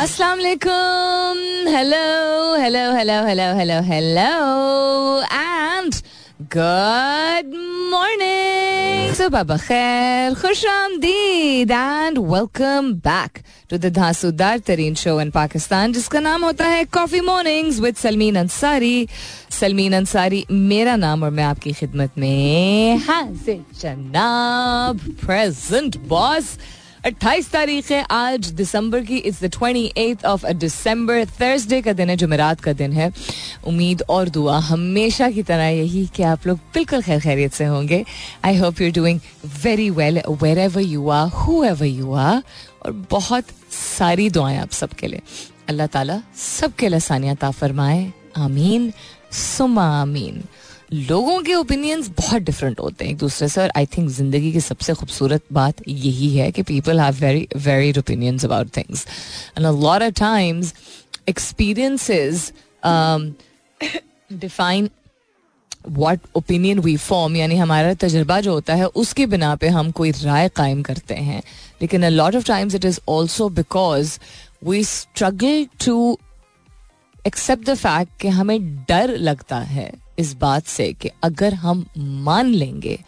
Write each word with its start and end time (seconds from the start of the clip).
अस्सलाम 0.00 0.38
वालेकुम 0.38 1.68
hello 1.68 1.96
hello 2.60 2.84
hello 2.92 3.16
hello 3.26 3.48
hello 3.56 3.80
hello 3.88 4.28
and 5.32 5.94
good 6.54 7.50
morning 7.90 9.12
सुबह 9.14 9.42
बखैर 9.50 10.34
खुश 10.40 10.64
आमदीद 10.72 11.70
and 11.70 12.18
welcome 12.32 12.92
back 13.08 13.42
to 13.70 13.78
the 13.78 13.92
धांसूदार 14.00 14.58
तरीन 14.70 14.94
शो 15.02 15.20
इन 15.20 15.30
पाकिस्तान 15.36 15.92
जिसका 15.92 16.20
नाम 16.30 16.44
होता 16.44 16.68
है 16.68 16.84
coffee 16.96 17.20
mornings 17.28 17.80
with 17.80 17.96
Salmeen 18.06 18.36
Ansari 18.46 19.06
Salmeen 19.60 19.96
Ansari 20.02 20.44
मेरा 20.72 20.96
नाम 21.04 21.22
और 21.24 21.30
मैं 21.30 21.44
आपकी 21.52 21.72
खिदमत 21.84 22.18
में 22.18 22.98
हाजिर 23.08 23.64
जनाब 23.82 25.08
प्रेजेंट 25.26 26.04
बॉस 26.08 26.56
28 27.04 27.50
तारीख 27.50 27.90
है, 27.90 28.04
आज 28.10 28.46
दिसंबर 28.46 29.00
की 29.00 29.16
it's 29.16 29.42
the 29.44 29.50
twenty 29.52 29.84
eighth 29.96 30.24
of 30.24 30.46
December 30.46 31.24
Thursday 31.40 31.80
का 31.82 31.92
दिन 31.92 32.10
है, 32.10 32.16
जुमेरात 32.16 32.60
का 32.60 32.72
दिन 32.72 32.92
है। 32.92 33.10
उम्मीद 33.66 34.02
और 34.08 34.28
दुआ 34.28 34.58
हमेशा 34.58 35.30
की 35.30 35.42
तरह 35.42 35.66
यही 35.66 36.06
कि 36.06 36.22
आप 36.22 36.46
लोग 36.46 36.58
बिल्कुल 36.74 37.02
खैर 37.02 37.20
खैरियत 37.20 37.52
से 37.52 37.64
होंगे। 37.64 38.04
I 38.44 38.56
hope 38.56 38.80
you 38.80 38.90
doing 38.92 39.20
very 39.62 39.90
well 39.90 40.22
wherever 40.58 40.80
you 40.80 41.08
are 41.08 41.28
whoever 41.64 41.86
you 41.86 42.12
are 42.12 42.42
और 42.86 42.92
बहुत 43.10 43.44
सारी 43.98 44.30
दुआएँ 44.30 44.58
आप 44.58 44.70
सबके 44.70 45.06
लिए। 45.06 45.22
अल्लाह 45.68 45.86
ताला 45.86 46.22
सबके 46.36 46.88
लिए 46.88 47.00
सानिया 47.00 47.50
फरमाए 47.50 48.12
आमीन। 48.36 48.92
सुमा 49.32 49.86
आमीन। 50.00 50.42
लोगों 50.92 51.40
के 51.42 51.54
ओपिनियंस 51.54 52.08
बहुत 52.18 52.42
डिफरेंट 52.42 52.80
होते 52.80 53.04
हैं 53.04 53.12
एक 53.12 53.18
दूसरे 53.18 53.48
से, 53.48 53.60
और 53.60 53.70
आई 53.76 53.86
थिंक 53.86 54.08
ज़िंदगी 54.10 54.52
की 54.52 54.60
सबसे 54.60 54.94
खूबसूरत 54.94 55.42
बात 55.52 55.82
यही 55.88 56.36
है 56.36 56.50
कि 56.52 56.62
people 56.62 57.00
have 57.00 57.14
very 57.16 57.46
varied 57.56 57.98
opinions 57.98 58.44
about 58.44 58.76
things 58.76 59.06
and 59.58 59.66
a 59.66 59.70
of 60.02 60.12
times 60.20 60.74
experiences 61.28 62.52
define 64.32 64.90
what 65.88 66.20
opinion 66.36 66.78
we 66.78 66.96
form 66.96 67.36
यानी 67.36 67.56
हमारा 67.56 67.94
तजर्बा 67.94 68.40
जो 68.40 68.52
होता 68.52 68.74
है, 68.74 68.86
उसकी 68.86 69.26
बिना 69.26 69.54
पे 69.56 69.68
हम 69.68 69.90
कोई 69.90 70.10
राय 70.12 70.48
कायम 70.56 70.82
करते 70.82 71.14
हैं. 71.14 71.42
लेकिन 71.82 72.02
a 72.02 72.08
lot 72.08 72.36
of 72.36 72.46
times 72.46 72.74
it 72.74 72.84
is 72.84 73.00
also 73.08 73.48
because 73.50 74.18
we 74.64 74.84
struggle 74.84 75.66
to 75.86 76.18
accept 77.24 77.64
the 77.64 77.74
fact 77.76 78.20
कि 78.20 78.28
हमें 78.28 78.60
डर 78.88 79.16
लगता 79.18 79.58
है. 79.58 79.90
इस 80.20 80.32
बात 80.36 80.66
से 80.66 80.92
कि 80.92 81.10
अगर 81.24 81.54
हम 81.56 81.84
मान 81.98 82.52
लेंगे 82.54 82.98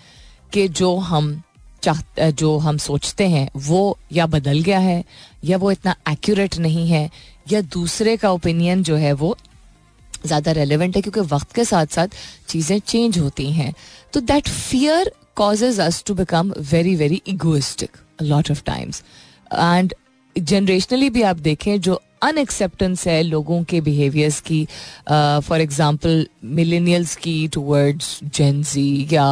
कि 0.53 0.67
जो 0.71 0.97
हम 0.97 1.41
चाह 1.83 2.31
जो 2.33 2.57
हम 2.59 2.77
सोचते 2.79 3.27
हैं, 3.29 3.49
वो 3.59 3.99
या 4.13 4.27
बदल 4.27 4.61
गया 4.63 4.79
है, 4.79 5.05
या 5.45 5.57
वो 5.59 5.71
इतना 5.71 5.95
एक्यूरेट 6.11 6.59
नहीं 6.59 6.89
है, 6.89 7.09
या 7.53 7.61
दूसरे 7.73 8.17
का 8.17 8.31
ओपिनियन 8.33 8.83
जो 8.83 8.97
है 8.97 9.13
वो 9.15 9.37
ज़्यादा 10.27 10.53
रेलिवेंट 10.53 10.97
है, 10.97 11.03
क्योंकि 11.03 11.21
वक्त 11.35 11.53
के 11.53 11.65
साथ 11.65 11.87
साथ 11.87 12.09
चीज़ें 12.49 12.79
चेंज 12.81 13.19
होती 13.19 13.51
हैं 13.53 13.73
तो 14.13 14.21
that 14.23 14.49
fear 14.49 15.13
causes 15.37 15.81
us 15.81 16.03
to 16.07 16.15
become 16.15 16.53
very 16.71 16.95
very 16.97 17.21
egoistic 17.29 17.97
lot 18.23 18.51
of 18.51 18.63
times 18.65 19.03
and 19.53 19.95
generationally 20.36 21.11
भी 21.11 21.22
आप 21.22 21.36
देखें, 21.38 21.80
जो 21.80 22.00
अनएक्सेप्टेंस 22.22 23.06
है 23.06 23.22
लोगों 23.22 23.62
के 23.64 23.80
बिहेवियर्स 23.80 24.41
की 24.41 24.64
फॉर 25.08 25.61
एग्जांपल 25.61 26.27
मिलेनियल्स 26.44 27.16
की 27.16 27.48
टूवर्ड्स 27.48 28.19
जेंजी 28.25 29.08
या 29.12 29.27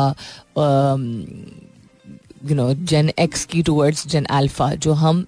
यू 2.48 2.54
नो 2.56 2.72
जेन 2.74 3.10
एक्स 3.18 3.44
की 3.44 3.62
टूवर्ड्स 3.62 4.06
जेन 4.08 4.24
अल्फ़ा 4.24 4.74
जो 4.76 4.92
हम, 4.92 5.24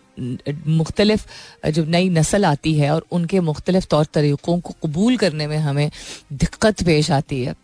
मुख्तलिफ़, 0.66 1.26
जब 1.68 1.88
नई 1.90 2.08
नस्ल 2.10 2.44
आती 2.44 2.74
है 2.74 2.90
और 2.90 3.06
उनके 3.12 3.40
मुख्तलिफ़ 3.40 3.86
तौर 3.90 4.06
तरीक़ों 4.14 4.58
को 4.60 4.74
कबूल 4.84 5.16
करने 5.16 5.46
में 5.46 5.56
हमें 5.58 5.90
दिक्कत 6.32 6.82
पेश 6.84 7.10
आती 7.10 7.42
है। 7.42 7.54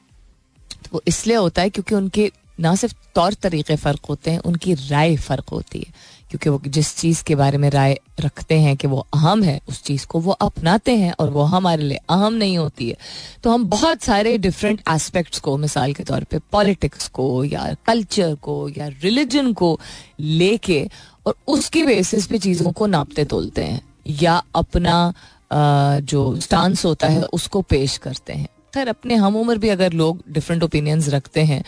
तो 0.91 1.03
इसलिए 1.09 1.37
होता 1.37 1.63
है 1.63 1.71
क्योंकि 1.71 1.95
उनके 1.95 2.31
ना 2.61 2.75
सिर्फ़ 2.75 2.95
तौर 3.15 3.35
तरीक़े 3.35 3.77
फ़र्क 3.77 4.07
होते 4.09 4.31
हैं, 4.31 4.39
उनकी 4.39 4.75
राय 4.75 5.17
फ़र्क 5.19 5.49
होती 5.49 5.79
है। 5.79 5.93
क्योंकि 6.31 6.51
वो 6.51 6.61
जिस 6.67 6.95
चीज़ 6.97 7.23
के 7.25 7.35
बारे 7.35 7.59
में 7.59 7.69
राय 7.71 7.99
रखते 8.21 8.59
हैं 8.61 8.77
कि 8.77 8.87
वो 8.87 9.07
अहम 9.15 9.43
है, 9.43 9.61
उस 9.69 9.83
चीज़ 9.83 10.07
को 10.07 10.21
वो 10.21 10.33
अपनाते 10.33 10.97
हैं 10.97 11.13
और 11.21 11.31
वो 11.31 11.43
हमारे 11.43 11.83
लिए 11.83 11.99
अहम 12.11 12.35
नहीं 12.35 12.59
होती 12.59 12.89
है। 12.89 12.97
तो 13.43 13.51
हम 13.51 13.65
बहुत 13.65 14.03
सारे 14.03 14.37
डिफरेंट 14.39 14.83
एस्पेक्ट्स 14.91 15.39
को, 15.39 15.57
मिसाल 15.57 15.95
के 15.95 16.05
तौर 16.05 16.25
पे 16.25 16.39
पॉलिटिक्स 16.53 17.09
को 17.09 17.45
या 17.45 17.75
कल्चर 17.87 18.35
को 18.35 18.69
या 18.69 18.89
रिलीजन 19.03 19.53
को 19.53 19.79
लेके 20.21 20.87
और 21.27 21.35
उसकी 21.49 21.83
बेसिस 21.83 22.27
पे 22.27 22.39
चीज़ों 22.39 22.73
को 22.73 22.87
नापते 22.87 23.25
तोलते 23.25 23.65
हैं 23.65 23.81
या 24.21 24.43
अपना 24.55 25.13
जो 25.53 26.41
स्टांस 26.41 26.85
होता 26.85 27.07
है 27.07 27.23
उसको 27.23 27.63
पेश 27.63 27.97
करते 27.97 28.33
हैं। 28.33 28.49
खैर, 28.75 28.89
अपने 28.89 29.15
हम 29.15 29.37
उम्र 29.37 29.57
भी 29.59 29.69
अगर 29.69 29.93
लोग 29.93 30.23
डिफरेंट 30.33 30.63
ओपिनियंस 30.63 31.09
रखते 31.09 31.41
हैं 31.45 31.63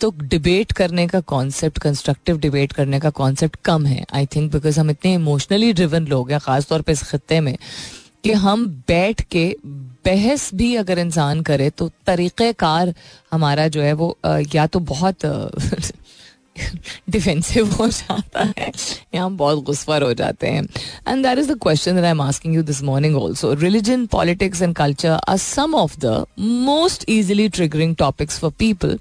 तो 0.00 0.10
डिबेट 0.22 0.72
करने 0.72 1.06
का 1.08 1.20
कॉन्सेप्ट 1.26 1.78
कंस्ट्रक्टिव 1.78 2.38
डिबेट 2.38 2.72
करने 2.72 3.00
का 3.00 3.10
कॉन्सेप्ट 3.12 3.56
कम 3.64 3.86
है 3.86 4.04
आई 4.14 4.26
थिंक 4.26 4.52
बिकॉज़ 4.52 4.80
हम 4.80 4.90
इतने 4.90 5.14
इमोशनली 5.14 5.72
ड्रिवन 5.72 6.06
लोग 6.06 6.30
हैं, 6.30 6.38
ख़ासतौर 6.40 6.82
पर 6.82 6.92
इस 6.92 7.02
खत्े 7.02 7.40
में, 7.40 7.56
कि 8.24 8.32
हम 8.34 8.66
बैठ 8.88 9.20
के 9.30 9.44
बहस 10.06 10.50
भी 10.54 10.74
अगर 10.76 10.98
इंसान 10.98 11.40
करे 11.42 11.68
तो 11.70 11.90
तरीक़ेकार 12.06 12.94
हमारा 13.32 13.66
जो 13.68 13.82
है 13.82 13.92
वो 13.92 14.16
या 14.54 14.66
तो 14.66 14.78
बहुत 14.80 15.24
डिफेंसिव 17.10 17.72
हो 17.72 17.88
जाता 17.88 18.44
है 18.58 18.70
या 19.14 19.24
हम 19.24 19.36
बहुत 19.36 19.62
गुस्वर 19.64 20.02
हो 20.02 20.12
जाते 20.14 20.46
हैं। 20.46 20.62
And 21.08 21.26
that 21.26 21.38
is 21.38 21.52
the 21.52 21.58
question 21.62 21.94
that 21.94 22.04
I 22.04 22.10
am 22.10 22.20
asking 22.20 22.54
you 22.54 22.62
this 22.62 22.82
morning 22.82 23.16
also 23.16 23.52
religion 23.54 24.06
politics 24.06 24.62
and 24.62 24.74
culture 24.76 25.18
are 25.28 25.36
some 25.36 25.74
of 25.74 25.98
the 26.04 26.24
most 26.38 27.04
easily 27.08 27.48
triggering 27.48 27.96
topics 27.96 28.38
for 28.38 28.50
people 28.58 28.98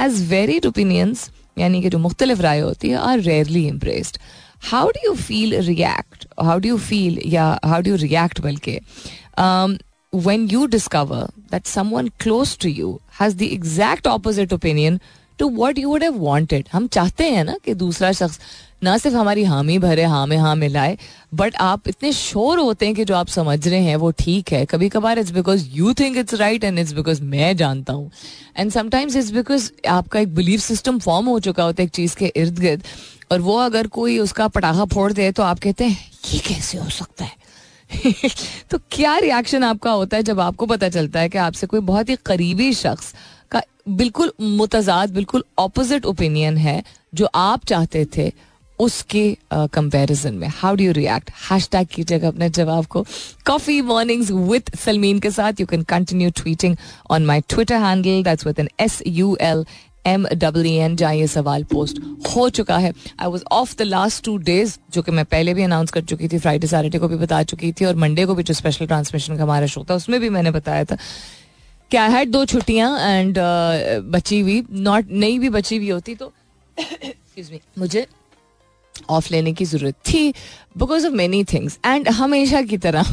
as 0.00 0.28
varied 0.30 0.66
opinions 0.66 1.30
यानी 1.58 1.82
कि 1.82 1.88
जो 1.88 1.98
मुख्तलिफ़ 1.98 2.42
राय 2.42 2.60
होती 2.60 2.88
है 2.88 2.96
are 2.96 3.20
rarely 3.20 3.66
impressed 3.68 4.18
how 4.72 4.88
do 4.88 5.08
you 5.08 5.14
feel 5.14 5.58
react 5.64 6.26
how 6.42 6.58
do 6.58 6.68
you 6.68 6.78
feel 6.78 7.18
या 7.26 7.58
how 7.64 7.80
do 7.80 7.90
you 7.90 7.96
react 7.96 8.40
बल्कि 8.40 8.78
when 10.24 10.42
you 10.50 10.66
discover 10.72 11.16
that 11.52 11.64
someone 11.68 12.08
close 12.24 12.50
to 12.64 12.70
you 12.74 12.90
has 13.20 13.32
the 13.38 13.46
exact 13.54 14.06
opposite 14.10 14.52
opinion 14.56 14.98
to 15.38 15.48
what 15.56 15.78
you 15.78 15.88
would 15.88 16.02
have 16.02 16.18
wanted 16.22 16.68
हम 16.72 16.86
चाहते 16.86 17.24
हैं 17.30 17.44
ना 17.44 17.56
कि 17.64 17.74
दूसरा 17.74 18.12
शख्स 18.12 18.38
ना 18.82 18.96
सिर्फ़ 18.98 19.16
हमारी 19.16 19.44
हामी 19.44 19.78
भरे 19.78 20.04
हाँ 20.04 20.26
में 20.26 20.36
हाँ 20.36 20.54
मिलाए 20.56 20.96
बट 21.34 21.54
आप 21.60 21.88
इतने 21.88 22.12
शोर 22.12 22.58
होते 22.58 22.86
हैं 22.86 22.94
कि 22.94 23.04
जो 23.04 23.14
आप 23.14 23.28
समझ 23.28 23.66
रहे 23.68 23.80
हैं 23.80 23.96
वो 23.96 24.10
ठीक 24.18 24.52
है। 24.52 24.64
कभी 24.64 24.88
कभार 24.88 25.18
it's 25.18 25.30
because 25.30 25.68
you 25.72 25.92
think 25.94 26.16
it's 26.16 26.34
right 26.34 26.64
and 26.64 26.78
it's 26.78 26.92
because 26.92 27.22
मैं 27.22 27.56
जानता 27.56 27.92
हूँ। 27.92 28.10
एंड 28.58 28.70
समटाइम्स 28.72 29.16
इट्स 29.16 29.30
बिकॉज़ 29.30 29.70
आपका 29.88 30.20
एक 30.20 30.34
बिलीफ 30.34 30.60
सिस्टम 30.60 30.98
फॉर्म 30.98 31.26
हो 31.26 31.38
चुका 31.40 31.64
होता 31.64 31.82
है 31.82 31.86
एक 31.86 31.92
चीज़ 31.92 32.16
के 32.16 32.32
इर्द 32.36 32.58
गिर्द। 32.58 32.82
और 33.32 33.40
वो 33.40 33.56
अगर 33.58 33.86
कोई 33.86 34.18
उसका 34.18 34.48
पटाखा 34.48 34.84
फोड़ 34.84 35.12
दे 35.12 35.30
तो 35.32 35.42
आप 35.42 35.58
कहते 35.58 35.84
हैं, 35.84 35.98
ये 36.32 36.38
कैसे 36.38 36.78
हो 36.78 36.88
सकता 36.90 37.24
है? 37.24 37.42
तो 38.70 38.78
क्या 38.90 39.16
रिएक्शन 39.18 39.64
आपका 39.64 39.90
होता 39.90 40.16
है 40.16 40.22
जब 40.22 40.40
आपको 40.40 40.66
पता 40.66 40.88
चलता 40.88 41.20
है 41.20 41.28
कि 41.28 41.38
आपसे 41.38 41.66
कोई 41.66 41.80
बहुत 41.82 42.08
ही 42.08 42.16
करीबी 42.26 42.72
शख्स 42.74 43.14
बिल्कुल 43.86 44.32
मुतजाद, 44.40 45.10
बिल्कुल 45.10 45.44
ऑपोजिट 45.58 46.04
ओपिनियन 46.06 46.56
है 46.56 46.82
जो 47.14 47.28
आप 47.34 47.64
चाहते 47.66 48.06
थे 48.16 48.32
उसके 48.78 49.36
कंपैरिजन 49.52 50.34
में। 50.34 50.48
How 50.50 50.74
do 50.74 50.84
you 50.84 50.92
react 50.92 51.30
hashtag 51.72 51.86
कीजिएगा 51.86 52.28
अपने 52.28 52.48
जवाब 52.50 52.86
को। 52.86 53.04
कॉफ़ी 53.46 53.80
मॉर्निंग्स 53.82 54.30
विद 54.30 54.70
सलमीन 54.84 55.18
के 55.18 55.30
साथ। 55.30 55.60
You 55.60 55.66
can 55.66 55.82
continue 55.84 56.30
tweeting 56.36 56.76
on 57.10 57.26
my 57.26 57.40
Twitter 57.48 57.82
handle 57.82 58.22
that's 58.24 58.46
with 58.46 58.58
N 58.60 58.68
S 58.80 59.02
U 59.06 59.36
L 59.40 59.64
M 60.06 60.26
W 60.34 60.72
N 60.82 60.96
जहाँ 60.96 61.14
ये 61.14 61.26
सवाल 61.26 61.64
पोस्ट 61.64 62.00
हो 62.36 62.48
चुका 62.50 62.78
है। 62.78 62.92
I 63.20 63.28
was 63.28 63.44
off 63.52 63.76
the 63.78 63.82
last 63.82 64.24
two 64.24 64.36
days 64.38 64.76
जो 64.94 65.02
कि 65.02 65.12
मैं 65.12 65.24
पहले 65.24 65.54
भी 65.54 65.62
अनाउंस 65.62 65.90
कर 65.90 66.00
चुकी 66.02 66.28
थी। 66.28 66.38
फ्राइडे 66.38 66.66
सैटरडे 66.66 66.98
को 66.98 67.08
भी 67.08 67.16
बता 67.16 67.42
चुकी 67.44 67.72
थी 67.72 67.84
और 67.84 67.94
मंडे 67.96 68.26
को 68.26 68.34
भी 68.34 68.42
जो 68.42 68.54
स्पेशल 68.54 68.86
ट्रांसमिशन 68.86 69.36
का 69.36 69.42
हमारा 69.42 69.66
शो 69.66 69.86
था, 69.90 69.94
उसमें 69.94 70.20
भी 70.20 70.28
मैंने 70.30 70.50
बताया 70.50 70.84
था। 70.84 70.96
कि 71.90 71.96
आई 71.96 72.10
हैड 72.10 72.30
दो 72.30 72.44
छुट्टियाँ 72.44 73.00
एंड 73.00 73.34
uh, 73.34 74.12
बची 74.12 74.40
हुई 74.40 74.66
नॉट 74.70 75.06
नहीं 75.10 75.38
भी 75.38 75.48
बची 75.48 75.76
हुई 75.76 75.90
होती 75.90 76.14
तो 76.14 76.32
मी 77.38 77.60
मुझे 77.78 78.06
ऑफ़ 79.10 79.28
लेने 79.30 79.52
की 79.52 79.64
ज़रूरत 79.64 79.94
थी 79.94 80.30
because 80.78 81.06
of 81.06 81.14
many 81.14 81.44
things 81.44 81.78
and 81.86 82.08
हमेशा 82.08 82.62
की 82.62 82.78
तरह 82.78 83.04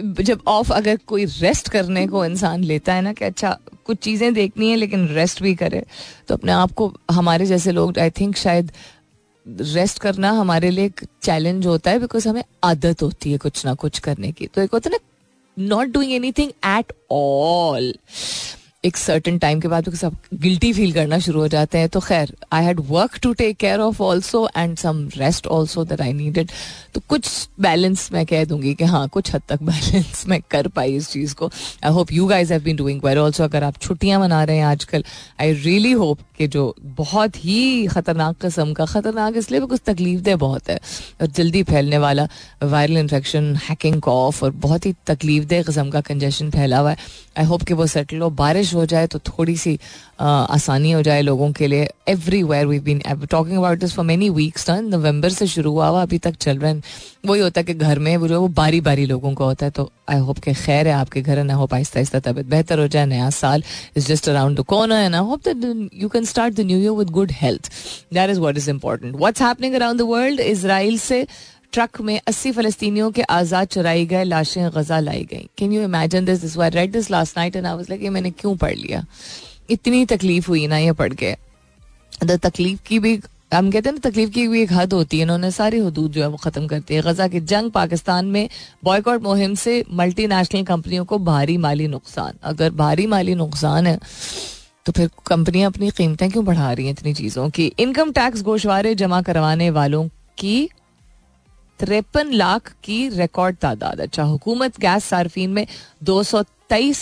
जब 0.00 0.40
ऑफ़ 0.46 0.72
अगर 0.72 0.96
कोई 0.96 1.24
रेस्ट 1.24 1.68
करने 1.68 2.06
को 2.06 2.24
इंसान 2.24 2.64
लेता 2.64 2.94
है 2.94 3.02
ना 3.02 3.12
कि 3.12 3.24
अच्छा 3.24 3.58
कुछ 3.84 3.98
चीज़ें 3.98 4.34
देखनी 4.34 4.70
है 4.70 4.76
लेकिन 4.76 5.08
रेस्ट 5.08 5.42
भी 5.42 5.54
करे 5.54 5.84
तो 6.28 6.34
अपने 6.34 6.52
आप 6.52 6.72
को 6.72 6.94
हमारे 7.10 7.46
जैसे 7.46 7.72
लोग 7.72 7.98
आई 7.98 8.10
थिंक 8.10 8.36
शायद 8.36 8.72
रेस्ट 9.48 9.98
करना 9.98 10.30
हमारे 10.30 10.70
लिए 10.70 10.84
एक 10.84 11.00
चैलेंज 11.22 11.66
होता 11.66 11.90
है 11.90 11.98
बिकॉज़ 11.98 12.28
हमें 12.28 12.44
आदत 12.64 13.02
होती 13.02 13.32
है 13.32 13.38
कुछ 13.38 13.66
ना 13.66 13.74
कुछ 13.74 13.98
करने 13.98 14.32
की। 14.32 14.46
तो 14.46 14.62
एक 14.62 14.70
होता 14.72 14.90
है 14.90 14.96
ना 14.96 15.11
not 15.56 15.88
doing 15.88 16.12
anything 16.32 16.50
at 16.78 16.92
all 17.12 17.92
एक 18.84 18.96
सर्टन 18.96 19.36
टाइम 19.38 19.60
के 19.60 19.68
बाद 19.68 19.88
सब 19.94 20.16
गिल्टी 20.34 20.72
फील 20.72 20.92
करना 20.92 21.18
शुरू 21.18 21.40
हो 21.40 21.48
जाते 21.48 21.78
हैं। 21.78 21.88
तो 21.88 22.00
खैर 22.00 22.34
I 22.52 22.64
had 22.64 22.80
work 22.88 23.18
to 23.22 23.32
take 23.32 23.56
care 23.56 23.80
of 23.80 24.02
also 24.02 24.48
and 24.56 24.76
some 24.76 25.06
rest 25.16 25.46
also 25.46 25.84
that 25.84 26.00
I 26.00 26.12
needed 26.12 26.50
तो 26.94 27.00
कुछ 27.08 27.48
बैलेंस 27.60 28.08
मैं 28.12 28.24
कह 28.26 28.44
दूँगी 28.44 28.74
कि 28.74 28.84
हाँ 28.84 29.06
कुछ 29.08 29.34
हद 29.34 29.42
तक 29.48 29.62
बैलेंस 29.62 30.24
मैं 30.28 30.40
कर 30.50 30.68
पाई 30.68 30.94
इस 30.96 31.10
चीज़ 31.10 31.34
को। 31.34 31.50
I 31.84 31.92
hope 31.92 32.12
you 32.12 32.26
guys 32.26 32.52
have 32.52 32.62
been 32.62 32.76
doing 32.76 33.00
well 33.04 33.18
also 33.18 33.44
अगर 33.44 33.64
आप 33.64 33.76
छुट्टियाँ 33.76 34.20
मना 34.20 34.42
रहे 34.44 34.56
हैं 34.56 34.64
आजकल 34.64 35.04
आई 35.40 35.52
रियली 35.54 35.92
होप 35.92 36.18
कि 36.38 36.48
जो 36.48 36.74
बहुत 36.82 37.36
ही 37.36 37.86
ख़तरनाक 37.86 38.36
कस्म 38.44 38.72
का, 38.72 38.84
ख़तरनाक 38.84 39.36
इसलिए 39.36 39.60
भी 39.60 39.66
कुछ 39.66 39.80
तकलीफ़ 39.86 40.20
दे 40.20 40.34
बहुत 40.36 40.68
है, 40.70 40.78
और 41.20 41.26
जल्दी 41.28 41.62
फैलने 41.62 41.98
वाला 41.98 42.26
वायरल 42.62 42.96
इन्फेक्शन 42.96 43.54
हैकिंग 43.68 44.00
कॉफ 44.02 44.42
और 44.42 44.50
बहुत 44.58 44.86
ही 44.86 44.94
तकलीफ़ 45.06 45.44
दे 45.44 45.62
कस्म 45.62 45.90
का 45.90 46.00
कंजेशन 46.02 46.50
फैला 46.50 46.78
हुआ 46.78 46.90
है। 46.90 46.96
आई 47.38 47.44
होप 47.44 47.62
कि 47.62 47.74
वो 47.74 47.86
सेटल 47.86 48.18
हो। 48.18 48.30
बारिश 48.32 48.71
हो 48.74 48.86
जाए 48.86 49.06
तो 49.06 49.18
थोड़ी 49.28 49.56
सी 49.56 49.78
आसानी 50.20 50.90
हो 50.92 51.02
जाए 51.02 51.22
लोगों 51.22 51.50
के 51.52 51.66
लिए। 51.66 51.88
Everywhere 52.42 52.66
we 52.66 52.78
been 52.80 53.00
talking 53.30 53.56
about 53.58 53.78
this 53.78 53.94
for 53.94 54.04
many 54.04 54.28
weeks 54.30 54.68
ना 54.70 54.80
नवंबर 54.80 55.30
से 55.30 55.46
शुरू 55.46 55.70
हुआ 55.70 55.86
हुआ 55.88 56.02
अभी 56.02 56.18
तक 56.18 56.36
चल 56.36 56.58
रहा 56.58 56.70
है। 56.70 56.82
वही 57.26 57.40
होता 57.40 57.60
है 57.60 57.64
कि 57.64 57.74
घर 57.74 57.98
में 57.98 58.16
वो 58.16 58.28
जो 58.28 58.40
वो 58.40 58.48
बारी 58.56 58.80
बारी 58.80 59.06
लोगों 59.06 59.34
का 59.34 59.44
होता 59.44 59.66
है 59.66 59.72
तो 59.72 59.90
आई 60.10 60.18
होप 60.18 60.38
के 60.38 60.52
खैर 60.54 60.88
है 60.88 60.94
आपके 60.94 61.20
घर 61.22 61.42
ना 61.44 61.54
होप 61.54 61.74
आहिस्ता 61.74 61.98
आहिस्ता 61.98 62.20
तबियत 62.20 62.46
बेहतर 62.46 62.78
हो 62.80 62.86
जाए, 62.88 63.06
नया 63.06 63.30
साल 63.30 63.62
is 63.96 64.06
just 64.06 64.28
around 64.28 64.58
the 64.58 64.62
corner 64.68 65.04
and 65.04 65.14
I 65.14 65.20
hope 65.22 65.48
that 65.48 65.88
you 66.02 66.08
can 66.08 66.24
start 66.24 66.54
the 66.54 66.66
new 66.66 66.78
year 66.78 66.90
with 66.98 67.10
good 67.10 67.32
health 67.32 67.70
that 68.14 68.30
is 68.30 68.40
what 68.40 68.56
is 68.56 68.70
important 68.70 69.16
what's 69.16 69.42
happening 69.42 69.74
around 69.74 69.98
the 70.00 70.02
world 70.08 70.40
Israel 70.40 70.98
से 70.98 71.26
ट्रक 71.72 72.00
में 72.00 72.20
80 72.20 72.52
फलस्तीनियों 72.52 73.10
के 73.10 73.22
आज़ाद 73.22 73.68
चुराई 73.68 74.06
गए, 74.06 74.24
लाशें 74.24 74.70
गजा 74.74 74.98
लाई 75.00 75.24
गई। 75.24 75.48
Can 75.58 75.72
you 75.72 75.82
imagine 75.82 76.24
this 76.24 76.40
this 76.40 76.56
raid 76.56 76.92
this 76.92 77.10
last 77.10 77.38
night 77.38 77.56
and 77.56 77.66
I 77.66 77.84
like 77.90 78.02
ये 78.02 78.10
मैंने 78.10 78.30
क्यों 78.32 78.56
पढ़ 78.56 78.74
लिया? 78.74 79.04
इतनी 79.70 80.04
तकलीफ़ 80.06 80.48
हुई 80.48 80.66
ना 80.66 80.78
ये 80.78 80.92
पढ़ 80.94 81.14
के। 81.14 81.34
तकलीफ़ 82.22 82.80
की 82.86 82.98
भी, 82.98 83.18
हम 83.54 83.70
कहते 83.70 83.88
हैं 83.88 83.94
ना, 83.94 84.08
तकलीफ़ 84.08 84.30
की 84.30 84.46
भी 84.48 84.62
एक 84.62 84.72
हद 84.72 84.92
होती 84.92 85.16
है। 85.16 85.22
इन्होंने 85.22 85.50
सारी 85.50 85.78
हदूद 85.80 86.12
जो 86.12 86.22
है 86.22 86.28
वो 86.28 86.36
ख़त्म 86.38 86.66
करती 86.66 86.94
है। 86.94 87.02
गजा 87.02 87.28
की 87.28 87.40
जंग 87.42 87.70
पाकिस्तान 87.70 88.26
में 88.26 88.48
बॉयकॉट 88.84 89.22
मुहिम 89.22 89.54
से 89.54 89.84
मल्टी 89.92 90.26
नेशनल 90.28 90.62
कंपनियों 90.64 91.04
को 91.04 91.18
भारी 91.20 91.56
माली 91.58 91.88
नुकसान। 91.88 92.38
अगर 92.44 92.70
भारी 92.74 93.06
माली 93.06 93.34
नुकसान 93.34 93.86
है 93.86 93.98
तो 94.86 94.92
फिर 94.92 95.10
कंपनियाँ 95.26 95.70
अपनी 95.70 95.90
कीमतें 95.90 96.30
क्यों 96.30 96.44
बढ़ा 96.44 96.72
रही 96.72 96.84
हैं 96.86 96.92
इतनी 96.92 97.12
चीज़ों 97.14 97.48
की? 97.50 97.66
इनकम 97.78 98.12
टैक्स 98.12 98.42
गोशवारे 98.42 98.94
जमा 98.94 99.20
करवाने 99.22 99.70
वालों 99.70 100.06
की 100.38 100.68
तिरपन 101.82 102.32
लाख 102.32 102.72
की 102.84 103.08
रिकॉर्ड 103.08 103.56
तादाद। 103.56 104.00
अच्छा 104.00 104.22
हुकूमत 104.22 104.78
गैस 104.80 105.04
सार्फिन 105.04 105.50
में 105.50 105.66
दो 106.02 106.22
सौ 106.22 106.42
तेईस 106.70 106.98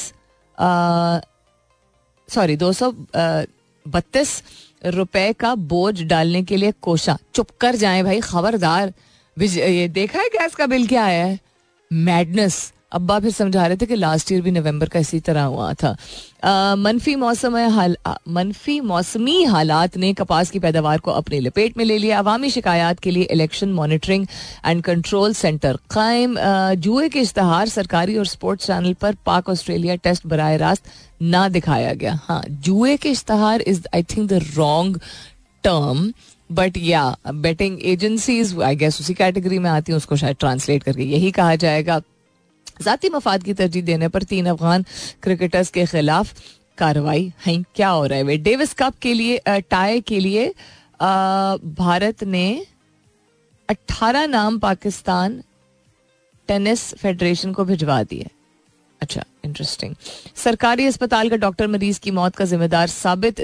सॉरी 2.28 2.56
दो 2.56 2.72
सौ 2.72 2.90
बत्तीस 3.86 4.42
रुपए 4.86 5.32
का 5.32 5.54
बोझ 5.54 6.02
डालने 6.02 6.42
के 6.42 6.56
लिए 6.56 6.72
कोशा। 6.82 7.16
चुप 7.34 7.50
कर 7.60 7.76
जाए 7.76 8.02
भाई, 8.02 8.20
खबरदार। 8.20 8.92
ये 9.36 9.88
देखा 9.88 10.18
है 10.18 10.28
गैस 10.28 10.54
का 10.54 10.66
बिल 10.66 10.86
क्या 10.86 11.04
आया 11.04 11.24
है? 11.24 11.38
मैडनेस 11.90 12.72
अब्बा 12.92 13.18
फिर 13.20 13.30
समझा 13.32 13.66
रहे 13.66 13.76
थे 13.76 13.86
कि 13.86 13.96
लास्ट 13.96 14.32
ईयर 14.32 14.42
भी 14.42 14.50
नवंबर 14.50 14.88
का 14.88 14.98
इसी 14.98 15.20
तरह 15.20 15.42
हुआ 15.44 15.72
था। 15.74 15.96
मनफी 16.76 17.14
मौसम 17.16 17.56
हाल 17.72 17.96
मनफी 18.28 18.78
मौसमी 18.82 19.42
हालात 19.44 19.96
ने 19.96 20.12
कपास 20.14 20.50
की 20.50 20.58
पैदावार 20.58 20.98
को 20.98 21.10
अपनी 21.12 21.40
लपेट 21.40 21.76
में 21.76 21.84
ले 21.84 21.98
लिया। 21.98 22.18
अवामी 22.18 22.50
शिकायत 22.50 23.00
के 23.00 23.10
लिए 23.10 23.24
election 23.32 23.72
monitoring 23.72 24.26
and 24.66 24.82
control 24.82 25.34
centre 25.34 25.78
कायम। 25.90 26.36
जुए 26.76 27.08
के 27.08 27.20
इश्तहार 27.20 27.68
सरकारी 27.68 28.16
और 28.16 28.26
स्पोर्ट्स 28.26 28.66
चैनल 28.66 28.94
पर 29.00 29.16
पाक 29.26 29.48
ऑस्ट्रेलिया 29.48 29.94
टेस्ट 29.96 30.26
बर 30.26 30.58
रास्त 30.58 30.90
ना 31.22 31.48
दिखाया 31.48 31.94
गया। 31.94 32.18
हाँ 32.24 32.42
जुए 32.48 32.96
के 32.96 33.10
इश्तहार 33.10 33.60
is 33.62 33.82
I 33.94 34.02
think 34.10 34.28
the 34.30 34.42
wrong 34.56 35.00
term 35.64 36.12
but 36.50 36.76
या 36.76 37.16
बेटिंग 37.26 37.78
एजेंसीज 37.86 38.54
आई 38.60 38.76
गेस 38.76 39.00
उसी 39.00 39.14
कैटेगरी 39.14 39.58
में 39.58 39.68
आती 39.70 39.92
हैं, 39.92 39.96
उसको 39.96 40.16
शायद 40.16 40.36
ट्रांसलेट 40.40 40.82
करके 40.82 41.02
यही 41.02 41.30
कहा 41.30 41.54
जाएगा। 41.56 42.00
जाती 42.82 43.08
मफाद 43.08 43.42
की 43.42 43.54
तरजीह 43.54 43.82
देने 43.84 44.08
पर 44.08 44.22
तीन 44.22 44.46
अफगान 44.46 44.84
क्रिकेटर्स 45.22 45.70
के 45.70 45.84
खिलाफ 45.86 46.32
कार्रवाई। 46.78 47.32
है, 47.46 47.56
क्या 47.74 47.88
हो 47.88 48.06
रहा 48.06 48.18
है? 48.18 48.36
डेविस 48.38 48.72
कप 48.74 48.94
के 49.02 49.12
लिए 49.14 49.40
टाई 49.70 50.00
के 50.00 50.20
लिए 50.20 50.48
भारत 51.00 52.24
ने 52.24 52.66
18 53.68 54.26
नाम 54.26 54.58
पाकिस्तान 54.58 55.42
टेनिस 56.48 56.94
फेडरेशन 56.94 57.52
को 57.52 57.64
भिजवा 57.64 58.02
दिए। 58.04 58.28
अच्छा 59.00 59.24
इंटरेस्टिंग 59.44 59.94
सरकारी 60.36 60.86
अस्पताल 60.86 61.30
का 61.30 61.36
डॉक्टर 61.36 61.66
मरीज़ 61.68 62.00
की 62.00 62.10
मौत 62.12 62.36
का 62.36 62.44
जिम्मेदार 62.44 62.86
साबित 62.88 63.40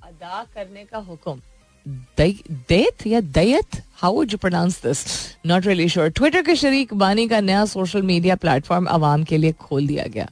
अदा 0.00 0.42
करने 0.54 0.84
का 0.84 0.98
हुक्म। 1.00 1.40
दैत 1.88 3.06
या 3.06 3.20
दैत 3.20 3.82
how 4.02 4.14
would 4.14 4.32
you 4.32 4.38
pronounce 4.38 4.80
this 4.82 5.04
not 5.46 5.66
really 5.66 5.88
sure 5.88 6.08
Twitter 6.08 6.42
के 6.42 6.56
शरीक 6.56 6.94
बानी 6.94 7.26
का 7.28 7.40
नया 7.40 7.64
सोशल 7.66 8.02
मीडिया 8.02 8.36
प्लेटफॉर्म 8.36 8.88
आवाम 8.88 9.24
के 9.24 9.36
लिए 9.38 9.52
खोल 9.52 9.86
दिया 9.86 10.04
गया। 10.06 10.28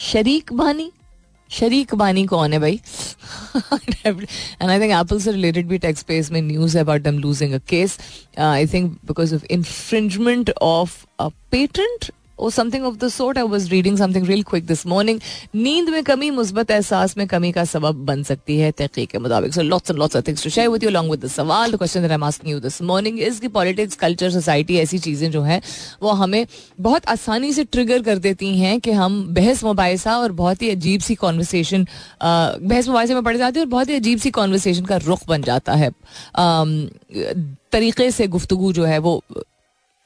शरीक 0.00 0.52
बानी? 0.52 0.90
शरीक 1.50 1.94
बानी 1.94 2.24
कौन 2.26 2.52
है 2.52 2.58
भाई? 2.58 2.80
एंड 4.06 4.70
आई 4.70 4.80
थिंक 4.80 4.92
एप्पल 4.92 5.20
से 5.20 5.32
रिलेटेड 5.32 5.66
भी 5.68 5.78
टेक्स 5.78 6.00
स्पेस 6.00 6.30
में 6.30 6.40
न्यूज़ 6.42 6.76
है 6.76 6.82
about 6.84 7.02
them 7.02 7.18
losing 7.18 7.52
a 7.52 7.58
case 7.68 7.98
I 8.38 8.66
think 8.66 8.92
because 9.06 9.34
of 9.34 9.44
infringement 9.50 10.50
of 10.62 11.04
a 11.20 11.28
patent 11.50 12.10
or 12.38 12.50
something 12.50 12.84
of 12.84 12.96
the 12.98 13.08
sort 13.08 13.38
I 13.38 13.44
was 13.44 13.68
reading 13.70 13.98
something 13.98 14.26
real 14.26 14.42
quick 14.42 14.66
this 14.66 14.86
morning 14.86 15.20
नींद 15.54 15.88
में 15.88 16.02
कमी, 16.04 16.30
मुस्बत 16.30 16.70
एहसास 16.70 17.16
में 17.18 17.26
कमी 17.28 17.52
का 17.52 17.64
सबब 17.64 18.04
बन 18.06 18.22
सकती 18.22 18.58
है 18.58 18.70
तहकीक 18.72 19.10
के 19.10 19.18
मुताबिक। 19.18 19.54
So 19.54 19.62
lots 19.62 19.90
and 19.90 19.98
lots 19.98 20.16
of 20.16 20.24
things 20.26 20.44
to 20.44 20.50
share 20.50 20.68
with 20.68 20.84
you 20.84 20.90
long 20.90 21.10
with 21.10 21.24
the 21.24 21.28
सवाल 21.30 21.72
the 21.72 21.76
question 21.76 22.04
I 22.04 22.14
am 22.14 22.24
asking 22.24 22.52
you 22.52 22.60
this 22.60 22.80
morning 22.82 23.20
is 23.22 23.40
की 23.40 23.48
पॉलिटिक्स 23.50 23.96
कल्चर 23.96 24.30
सोसाइटी 24.30 24.76
ऐसी 24.78 24.98
चीज़ें 24.98 25.30
जो 25.30 25.42
हैं, 25.42 25.60
वो 26.02 26.10
हमें 26.12 26.46
बहुत 26.80 27.06
आसानी 27.08 27.52
से 27.52 27.64
ट्रिगर 27.64 28.02
कर 28.02 28.18
देती 28.18 28.56
हैं 28.58 28.78
कि 28.80 28.92
हम 28.92 29.22
बहस 29.34 29.64
मुबासा 29.64 30.16
और 30.18 30.32
बहुत 30.34 30.62
ही 30.62 30.70
अजीब 30.70 31.00
सी 31.00 31.14
कॉन्वर्सेशन 31.14 31.86
बहस 32.22 32.88
मुबासे 32.88 33.14
में 33.14 33.22
पड़ 33.22 33.36
जाती 33.36 33.58
है 33.58 33.64
और 33.64 33.70
बहुत 33.70 33.88
ही 33.88 33.94
अजीब 33.94 34.18
सी 34.18 34.30
कॉन्वर्सेशन 34.30 34.84
का 34.84 34.96
रुख 34.96 35.26
बन 35.28 35.42
जाता 35.42 35.72
है। 35.74 35.90
तरीके 37.72 38.10
से 38.10 38.26
गुफ्तु 38.28 38.72
जो 38.72 38.84
है 38.84 38.98
वो 38.98 39.22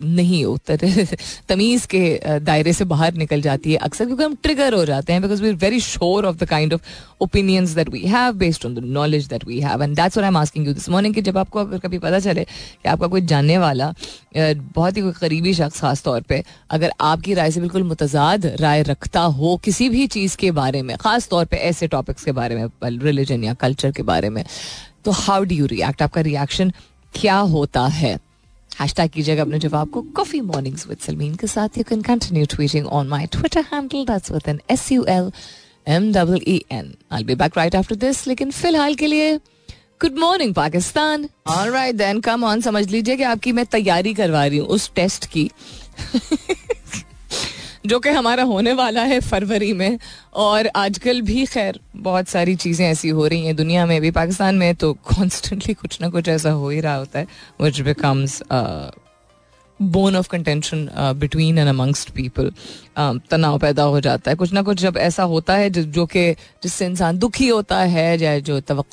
नहीं 0.02 0.44
उतर 0.44 0.78
तमीज 1.48 1.84
के 1.86 2.38
दायरे 2.40 2.72
से 2.72 2.84
बाहर 2.84 3.14
निकल 3.14 3.40
जाती 3.42 3.72
है 3.72 3.76
अक्सर 3.76 4.04
क्योंकि 4.06 4.22
हम 4.24 4.34
ट्रिगर 4.42 4.74
हो 4.74 4.84
जाते 4.84 5.12
हैं 5.12 5.22
because 5.22 5.42
we 5.42 5.48
are 5.48 5.54
very 5.54 5.80
sure 5.80 6.26
of 6.26 6.36
the 6.36 6.44
kind 6.44 6.74
of 6.74 6.82
opinions 7.20 7.70
that 7.70 7.88
we 7.88 8.00
have 8.00 8.32
based 8.32 8.66
on 8.66 8.74
the 8.74 8.84
knowledge 8.84 9.26
that 9.28 9.44
we 9.44 9.60
have 9.60 9.82
and 9.82 9.96
that's 9.96 10.18
I 10.18 10.26
am 10.26 10.36
asking 10.36 10.66
you 10.66 10.74
this 10.74 10.88
morning 10.88 11.14
कि 11.14 11.22
जब 11.22 11.38
आपको 11.38 11.58
अगर 11.58 11.78
कभी 11.78 11.98
पता 11.98 12.18
चले 12.18 12.44
कि 12.44 12.88
आपका 12.88 13.06
कोई 13.06 13.20
जानने 13.20 13.58
वाला 13.58 13.92
बहुत 14.36 14.96
ही 14.96 15.02
कोई 15.02 15.12
करीबी 15.12 15.54
शख्स 15.54 15.80
खास 15.80 16.02
तौर 16.02 16.20
पर 16.20 16.42
अगर 16.70 16.92
आपकी 17.00 17.34
राय 17.34 17.50
से 17.50 17.60
बिल्कुल 17.60 17.82
मुतजाद 17.82 18.46
राय 18.60 18.82
रखता 18.82 19.20
हो 19.20 19.56
किसी 19.56 19.88
भी 19.88 20.06
चीज़ 20.06 20.36
के 20.36 20.50
बारे 20.50 20.82
में, 20.82 20.96
खास 20.96 21.28
तौर 21.28 21.44
पर 21.44 21.56
ऐसे 21.56 21.88
टॉपिक्स 21.88 22.24
के 22.24 22.32
बारे 22.32 22.56
में 22.56 22.68
रिलीजन 22.84 23.44
या 23.44 23.54
कल्चर 23.54 23.92
के 23.92 24.02
बारे 24.02 24.30
में 24.30 24.44
तो 25.04 25.10
हाउ 25.10 25.44
डू 25.44 25.54
यू 25.54 25.66
रिएक्ट 25.66 26.02
आपका 26.02 26.20
रिएक्शन 26.20 26.72
क्या 27.14 27.38
होता 27.38 27.86
है? 27.86 28.27
हैशटैग 28.80 29.10
कीजिएगा 29.10 29.42
अपने 29.42 29.58
जवाब 29.58 29.90
को 29.90 30.02
कॉफ़ी 30.02 30.40
मॉर्निंग्स 30.40 30.86
विद 30.88 30.98
सलमीन 30.98 31.34
के 31.34 31.46
साथ। 31.46 31.78
You 31.78 31.84
can 31.88 32.02
continue 32.02 32.46
tweeting 32.46 32.86
on 32.86 33.08
my 33.08 33.26
Twitter 33.26 33.64
handle 33.72 34.04
that's 34.04 34.32
with 34.32 34.48
N 34.48 34.60
S 34.70 34.90
U 34.92 35.04
L 35.08 35.30
M 35.88 36.12
double 36.12 36.40
E 36.48 36.64
N 36.72 36.94
I 37.12 37.24
be 37.24 37.34
back 37.34 37.58
right 37.58 37.76
after 37.76 37.96
this 37.96 38.26
लेकिन 38.26 38.50
फ़िलहाल 38.50 38.94
के 38.94 39.06
लिए 39.06 39.36
good 40.02 40.18
morning 40.18 40.54
Pakistan 40.54 41.28
all 41.46 41.92
then 41.92 42.20
come 42.20 42.44
on 42.44 42.60
समझ 42.60 42.88
लीजिए 42.90 43.16
कि 43.16 43.22
आपकी 43.22 43.52
मैं 43.52 43.66
तैयारी 43.66 44.14
करवा 44.14 44.46
रही 44.46 44.58
हूँ 44.58 44.68
उस 44.68 44.90
टेस्ट 44.94 45.26
की। 45.26 45.50
जो 47.88 47.98
कि 48.00 48.10
हमारा 48.10 48.42
होने 48.42 48.72
वाला 48.72 49.02
है 49.02 49.20
फरवरी 49.20 49.72
में। 49.72 49.98
और 50.34 50.66
आजकल 50.76 51.20
भी 51.20 51.44
खैर 51.46 51.78
बहुत 51.96 52.28
सारी 52.28 52.54
चीज़ें 52.56 52.86
ऐसी 52.86 53.08
हो 53.08 53.26
रही 53.26 53.46
हैं 53.46 53.54
दुनिया 53.56 53.86
में 53.86 54.00
भी। 54.00 54.10
पाकिस्तान 54.10 54.54
में 54.54 54.74
तो 54.74 54.92
कॉन्स्टेंटली 55.04 55.74
कुछ 55.74 56.00
ना 56.00 56.08
कुछ 56.08 56.28
ऐसा 56.28 56.50
हो 56.50 56.68
ही 56.70 56.80
रहा 56.80 56.94
होता 56.94 57.18
है 57.18 57.26
which 57.62 57.80
becomes 57.80 58.42
bone 59.80 60.16
of 60.16 60.28
contention 60.28 60.88
between 61.16 61.58
and 61.58 61.68
amongst 61.68 62.10
people 62.10 62.50
तनाव 63.30 63.58
पैदा 63.58 63.82
हो 63.82 64.00
जाता 64.00 64.30
है। 64.30 64.36
कुछ 64.36 64.52
ना 64.52 64.62
कुछ 64.62 64.80
जब 64.80 64.96
ऐसा 64.96 65.22
होता 65.22 65.54
है 65.54 65.70
जो 65.70 66.06
कि 66.06 66.32
जिससे 66.62 66.86
इंसान 66.86 67.18
दुखी 67.18 67.48
होता 67.48 67.78
है 67.78 68.18
या 68.18 68.38
जो 68.38 68.60
तो 68.60 68.84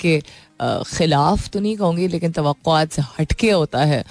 के 0.00 0.20
uh, 0.20 0.96
खिलाफ 0.98 1.48
तो 1.48 1.60
नहीं 1.60 1.76
कहूँगी 1.76 2.08
लेकिन 2.08 2.32
तो 2.32 2.54
हटके 3.18 3.50
होता 3.50 3.84
है 3.84 4.04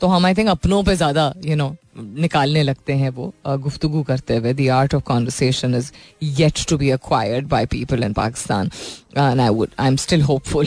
तो 0.00 0.06
हम 0.06 0.26
आई 0.26 0.34
थिंक 0.34 0.48
अपनों 0.48 0.82
पे 0.84 0.94
ज़्यादा 0.96 1.32
यू 1.44 1.56
नो 1.56 1.74
निकालने 1.98 2.62
लगते 2.62 2.92
हैं 2.92 3.08
वो 3.10 3.32
गुफ्तगु 3.46 4.02
करते 4.02 4.36
हुए। 4.36 4.52
The 4.54 4.68
art 4.72 4.94
of 4.94 5.02
conversation 5.04 5.74
is 5.74 5.90
yet 6.22 6.64
to 6.68 6.76
be 6.78 6.90
acquired 6.90 7.46
by 7.48 7.66
people 7.66 8.04
in 8.04 8.12
Pakistan 8.12 8.70
and 9.16 9.40
I 9.40 9.48
would 9.48 9.68
I 9.78 9.88
am 9.88 9.96
still 9.96 10.22
hopeful 10.22 10.66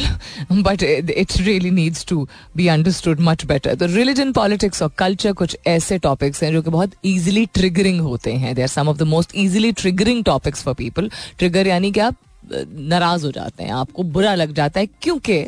but 0.52 0.84
it 0.84 1.38
really 1.38 1.72
needs 1.72 2.06
to 2.06 2.28
be 2.56 2.68
understood 2.68 3.22
much 3.22 3.46
better 3.46 3.76
तो 3.76 3.86
religion 3.96 4.32
politics 4.32 4.82
और 4.82 4.92
culture 4.98 5.34
कुछ 5.34 5.58
ऐसे 5.68 5.98
topics 6.00 6.44
हैं 6.44 6.52
जो 6.54 6.62
कि 6.62 6.70
बहुत 6.70 6.92
easily 7.06 7.46
triggering 7.54 8.02
होते 8.02 8.34
हैं। 8.34 8.56
They 8.56 8.62
are 8.62 8.68
some 8.68 8.90
of 8.90 8.98
the 8.98 9.04
most 9.16 9.32
easily 9.36 9.72
triggering 9.74 10.24
topics 10.24 10.64
for 10.64 10.74
people 10.76 11.10
trigger 11.38 11.68
यानी 11.68 11.92
कि 11.92 12.00
आप 12.00 12.16
नाराज़ 12.46 13.26
हो 13.26 13.32
जाते 13.32 13.64
हैं, 13.64 13.72
आपको 13.72 14.04
बुरा 14.06 14.34
लग 14.36 14.54
जाता 14.54 14.80
है, 14.80 14.86
क्योंकि 15.02 15.44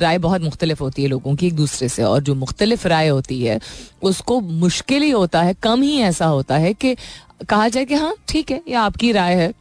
राय 0.00 0.18
बहुत 0.18 0.42
मुख्तलिफ़ 0.42 0.82
होती 0.82 1.02
है 1.02 1.08
लोगों 1.08 1.34
की 1.36 1.46
एक 1.46 1.54
दूसरे 1.56 1.88
से, 1.88 2.02
और 2.02 2.22
जो 2.22 2.34
मुख्तलिफ़ 2.34 2.86
राय 2.88 3.08
होती 3.08 3.40
है, 3.42 3.60
उसको 4.02 4.40
मुश्किल 4.40 5.02
ही 5.02 5.10
होता 5.10 5.42
है, 5.42 5.54
कम 5.54 5.82
ही 5.82 5.98
ऐसा 5.98 6.26
होता 6.26 6.56
है 6.56 6.72
कि 6.74 6.96
कहा 7.48 7.68
जाए 7.68 7.84
कि 7.84 7.94
हाँ 7.94 8.14
ठीक 8.28 8.50
है, 8.50 8.62
ये 8.68 8.74
आपकी 8.74 9.12
राय 9.12 9.34
है 9.34 9.52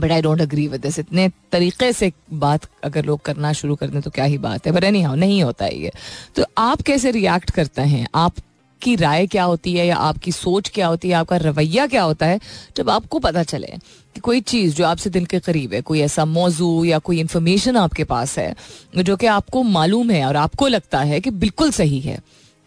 but 0.00 0.12
I 0.12 0.22
don't 0.22 0.40
agree 0.40 0.66
with 0.68 0.80
this 0.80 0.98
इतने 0.98 1.28
तरीके 1.52 1.92
से 1.92 2.12
बात 2.32 2.68
अगर 2.84 3.04
लोग 3.04 3.20
करना 3.20 3.52
शुरू 3.52 3.74
कर 3.76 3.88
दें 3.88 4.00
तो 4.02 4.10
क्या 4.10 4.24
ही 4.24 4.38
बात 4.38 4.66
है 4.66 4.72
बट 4.72 4.84
एनी 4.84 5.02
हाउ 5.02 5.14
नहीं 5.14 5.42
होता 5.42 5.64
है 5.64 5.76
ये। 5.78 5.92
तो 6.36 6.44
आप 6.58 6.82
कैसे 6.82 7.10
रिएक्ट 7.10 7.50
करते 7.50 7.82
हैं? 7.82 8.06
आप 8.14 8.34
आपकी 8.84 8.94
राय 8.96 9.26
क्या 9.26 9.44
होती 9.44 9.72
है 9.74 9.86
या 9.86 9.96
आपकी 9.96 10.32
सोच 10.32 10.68
क्या 10.68 10.86
होती 10.86 11.08
है 11.08 11.14
आपका 11.14 11.36
रवैया 11.36 11.86
क्या 11.86 12.02
होता 12.02 12.26
है, 12.26 12.38
जब 12.76 12.90
आपको 12.90 13.18
पता 13.18 13.42
चले 13.42 13.66
कि 14.14 14.20
कोई 14.20 14.40
चीज़ 14.42 14.74
जो 14.76 14.84
आपसे 14.84 15.10
दिल 15.10 15.24
के 15.26 15.38
करीब 15.40 15.72
है, 15.72 15.80
कोई 15.80 16.00
ऐसा 16.00 16.24
मौजू 16.24 16.84
या 16.84 16.98
कोई 16.98 17.20
इंफॉर्मेशन 17.20 17.76
आपके 17.76 18.04
पास 18.04 18.38
है, 18.38 18.54
जो 18.96 19.16
कि 19.16 19.26
आपको 19.26 19.62
मालूम 19.62 20.10
है 20.10 20.24
और 20.26 20.36
आपको 20.36 20.68
लगता 20.68 21.00
है 21.00 21.20
कि 21.20 21.30
बिल्कुल 21.32 21.70
सही 21.72 22.00
है, 22.00 22.18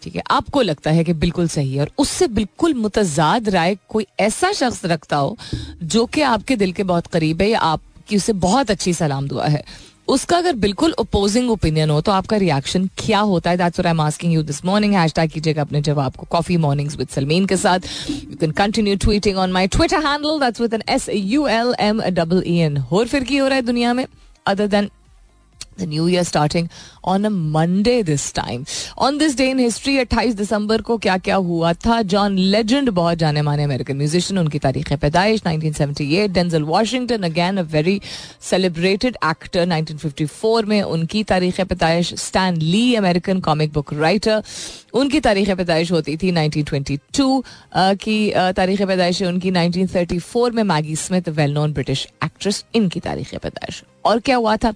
ठीक 0.01 0.15
है, 0.15 0.23
आपको 0.31 0.61
लगता 0.61 0.91
है 0.91 1.03
कि 1.03 1.13
बिल्कुल 1.15 1.47
सही 1.47 1.73
है 1.73 1.81
और 1.81 1.91
उससे 1.97 2.27
बिल्कुल 2.29 2.73
मुतजाद 2.75 3.49
राय 3.49 3.77
कोई 3.89 4.07
ऐसा 4.19 4.51
शख्स 4.53 4.85
रखता 4.85 5.17
हो, 5.17 5.37
जो 5.83 6.05
कि 6.05 6.21
आपके 6.23 6.55
दिल 6.55 6.71
के 6.73 6.83
बहुत 6.85 7.07
करीब 7.07 7.41
है 7.41 7.49
या 7.49 7.59
आपकी 7.61 8.17
उसे 8.17 8.33
बहुत 8.41 8.71
अच्छी 8.71 8.93
सलाम 8.93 9.27
दुआ 9.27 9.47
है। 9.47 9.63
उसका 10.07 10.37
अगर 10.37 10.53
बिल्कुल 10.55 10.93
अपोजिंग 10.99 11.49
ओपिनियन 11.51 11.89
हो 11.89 11.99
तो 12.01 12.11
आपका 12.11 12.37
रिएक्शन 12.37 12.85
क्या 12.97 13.19
होता 13.19 13.49
है? 13.49 13.57
That's 13.57 13.79
I 13.79 13.89
am 13.89 14.01
asking 14.01 14.33
you 14.33 14.43
this 14.43 14.63
morning 14.65 14.93
hashtag 14.95 15.31
कीजिएगा 15.31 15.61
अपने 15.61 15.81
जवाब 15.81 16.15
को. 16.15 16.25
कॉफ़ी 16.31 16.57
मॉर्निंग्स 16.57 16.97
विद 16.97 17.07
सलमीन 17.07 17.45
के 17.45 17.57
साथ. 17.57 17.79
You 18.09 18.35
can 18.35 18.51
continue 18.51 18.95
tweeting 18.97 19.37
on 19.37 19.51
my 19.51 19.67
Twitter 19.67 20.05
handle 20.05 20.39
that's 20.39 20.61
with 20.61 20.73
N 20.73 20.83
S 20.89 21.09
U 21.13 21.47
L 21.47 21.73
M 21.79 22.01
double 22.01 22.43
E 22.47 22.57
N 22.57 22.77
और 22.77 23.07
फिर 23.07 23.23
की 23.23 23.37
हो 23.37 23.47
रहा 23.47 23.55
है 23.55 23.61
दुनिया 23.61 23.93
में? 23.93 24.05
Other 24.45 24.67
than 24.67 24.89
the 25.77 25.87
new 25.87 26.07
year 26.07 26.23
starting 26.23 26.69
on 27.03 27.25
a 27.25 27.29
Monday 27.29 28.01
this 28.01 28.31
time. 28.31 28.65
On 28.97 29.17
this 29.17 29.35
day 29.35 29.49
in 29.51 29.59
history, 29.59 29.97
28 30.05 30.35
दिसंबर 30.37 30.81
को 30.81 30.97
क्या 30.97 31.17
क्या 31.17 31.35
हुआ 31.49 31.73
था 31.85 32.01
जॉन 32.13 32.37
लेजेंड 32.37 32.89
बहुत 32.89 33.17
जाने 33.17 33.41
माने 33.41 33.63
अमेरिकन 33.63 33.97
म्यूजिशियन 33.97 34.39
उनकी 34.39 34.59
तारीख 34.59 34.93
पैदाइश 35.01 35.41
1978 35.41 36.33
Denzel 36.33 36.63
Washington 36.63 37.23
again 37.23 37.57
a 37.57 37.61
very 37.73 37.99
celebrated 38.49 39.17
actor 39.25 39.65
1954 39.67 40.65
में 40.65 40.81
उनकी 40.81 41.23
तारीख 41.31 41.61
पैदाइश 41.61 42.13
Stan 42.23 42.57
Lee 42.61 42.83
American 42.95 43.39
comic 43.49 43.73
book 43.73 43.93
writer 43.93 44.43
उनकी 44.93 45.19
तारीख 45.19 45.49
पैदाइश 45.57 45.91
होती 45.91 46.17
थी 46.17 46.31
1922 46.31 47.41
की 48.03 48.17
तारीख 48.57 48.81
पैदाइश 48.81 49.21
उनकी 49.23 49.51
1934 49.51 50.51
में 50.53 50.63
Maggie 50.63 50.95
Smith 50.95 51.29
well 51.37 51.53
known 51.53 51.73
British 51.73 52.07
actress 52.23 52.63
इनकी 52.75 52.99
तारीख 52.99 53.35
पैदाइश 53.43 53.83
और 54.06 54.18
क्या 54.26 54.36
हुआ 54.36 54.56
था 54.56 54.70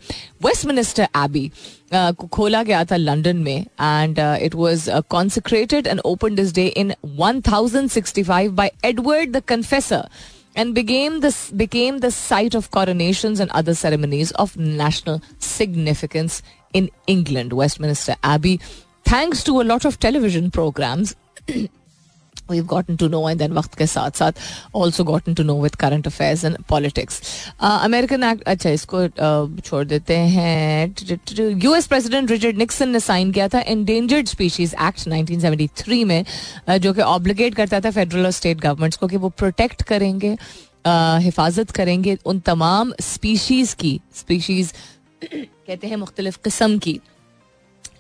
वेस्ट 0.45 0.67
मिनिस्टर 0.67 1.09
एबी 1.25 1.51
को 1.93 2.27
खोला 2.33 2.63
गया 2.63 2.85
था 2.91 2.97
लंदन 2.97 3.37
में 3.37 3.57
and 3.57 4.19
it 4.19 4.55
was 4.55 4.89
consecrated 5.11 5.87
and 5.87 6.01
open 6.05 6.35
this 6.35 6.55
day 6.55 6.67
in 6.67 6.93
1065 7.21 8.49
by 8.61 8.71
Edward 8.85 9.37
the 9.37 9.43
Confessor 9.49 10.09
and 10.57 10.75
became 10.75 11.21
the 11.21 11.31
became 11.55 11.99
the 12.03 12.11
site 12.11 12.55
of 12.55 12.71
coronations 12.71 13.41
and 13.41 13.51
other 13.51 13.75
ceremonies 13.75 14.31
of 14.45 14.57
national 14.57 15.21
significance 15.39 16.43
in 16.73 16.91
England. 17.07 17.53
Westminster 17.53 18.17
Abbey, 18.23 18.59
thanks 19.07 19.45
to 19.45 19.61
a 19.61 19.65
lot 19.65 19.85
of 19.85 19.99
television 20.01 20.51
programs. 20.51 21.15
we've 22.52 22.68
gotten 22.68 22.98
to 22.98 23.10
know 23.10 23.22
and 23.28 23.42
then 23.42 23.54
वक्त 23.54 23.76
के 23.76 23.88
साथ 23.88 24.12
साथ 24.12 24.40
also 24.76 25.04
gotten 25.04 25.38
to 25.40 25.46
know 25.50 25.58
with 25.66 25.78
current 25.78 26.10
affairs 26.12 26.44
and 26.44 26.62
politics. 26.68 27.20
uh, 27.60 27.88
act 27.94 28.44
अच्छा 28.48 28.70
इसको 28.70 29.08
छोड़ 29.60 29.84
देते 29.86 30.18
हैं 30.36 30.96
US 31.64 31.88
president 31.88 32.32
Richard 32.32 32.58
Nixon 32.58 32.90
ने 32.90 33.00
साइन 33.00 33.32
किया 33.32 33.48
था 33.48 33.60
एंडेंजर्ड 33.60 34.28
स्पीशीज 34.28 34.76
एक्ट 34.82 35.08
1973 35.10 36.04
में 36.06 36.26
जो 36.80 36.94
कि 36.94 37.02
ऑब्लिगेट 37.02 37.56
करता 37.56 37.80
था 37.80 37.92
फेडरल 37.92 38.26
और 38.26 38.32
स्टेट 38.32 38.60
गवर्नमेंट्स 38.62 38.98
को 38.98 39.08
कि 39.08 39.18
वो 39.18 39.30
प्रोटेक्ट 39.30 39.82
करेंगे 39.84 40.36
हिफाजत 40.88 41.72
करेंगे 41.72 42.18
उन 42.26 42.40
तमाम 42.40 42.94
स्पीशीज 43.02 43.74
की 43.74 44.00
स्पीशीज 44.16 44.74
कहते 45.24 45.88
हैं 45.88 45.96
मुख्तलिफ़ 45.96 46.38
किस्म 46.44 46.78
की 46.78 47.00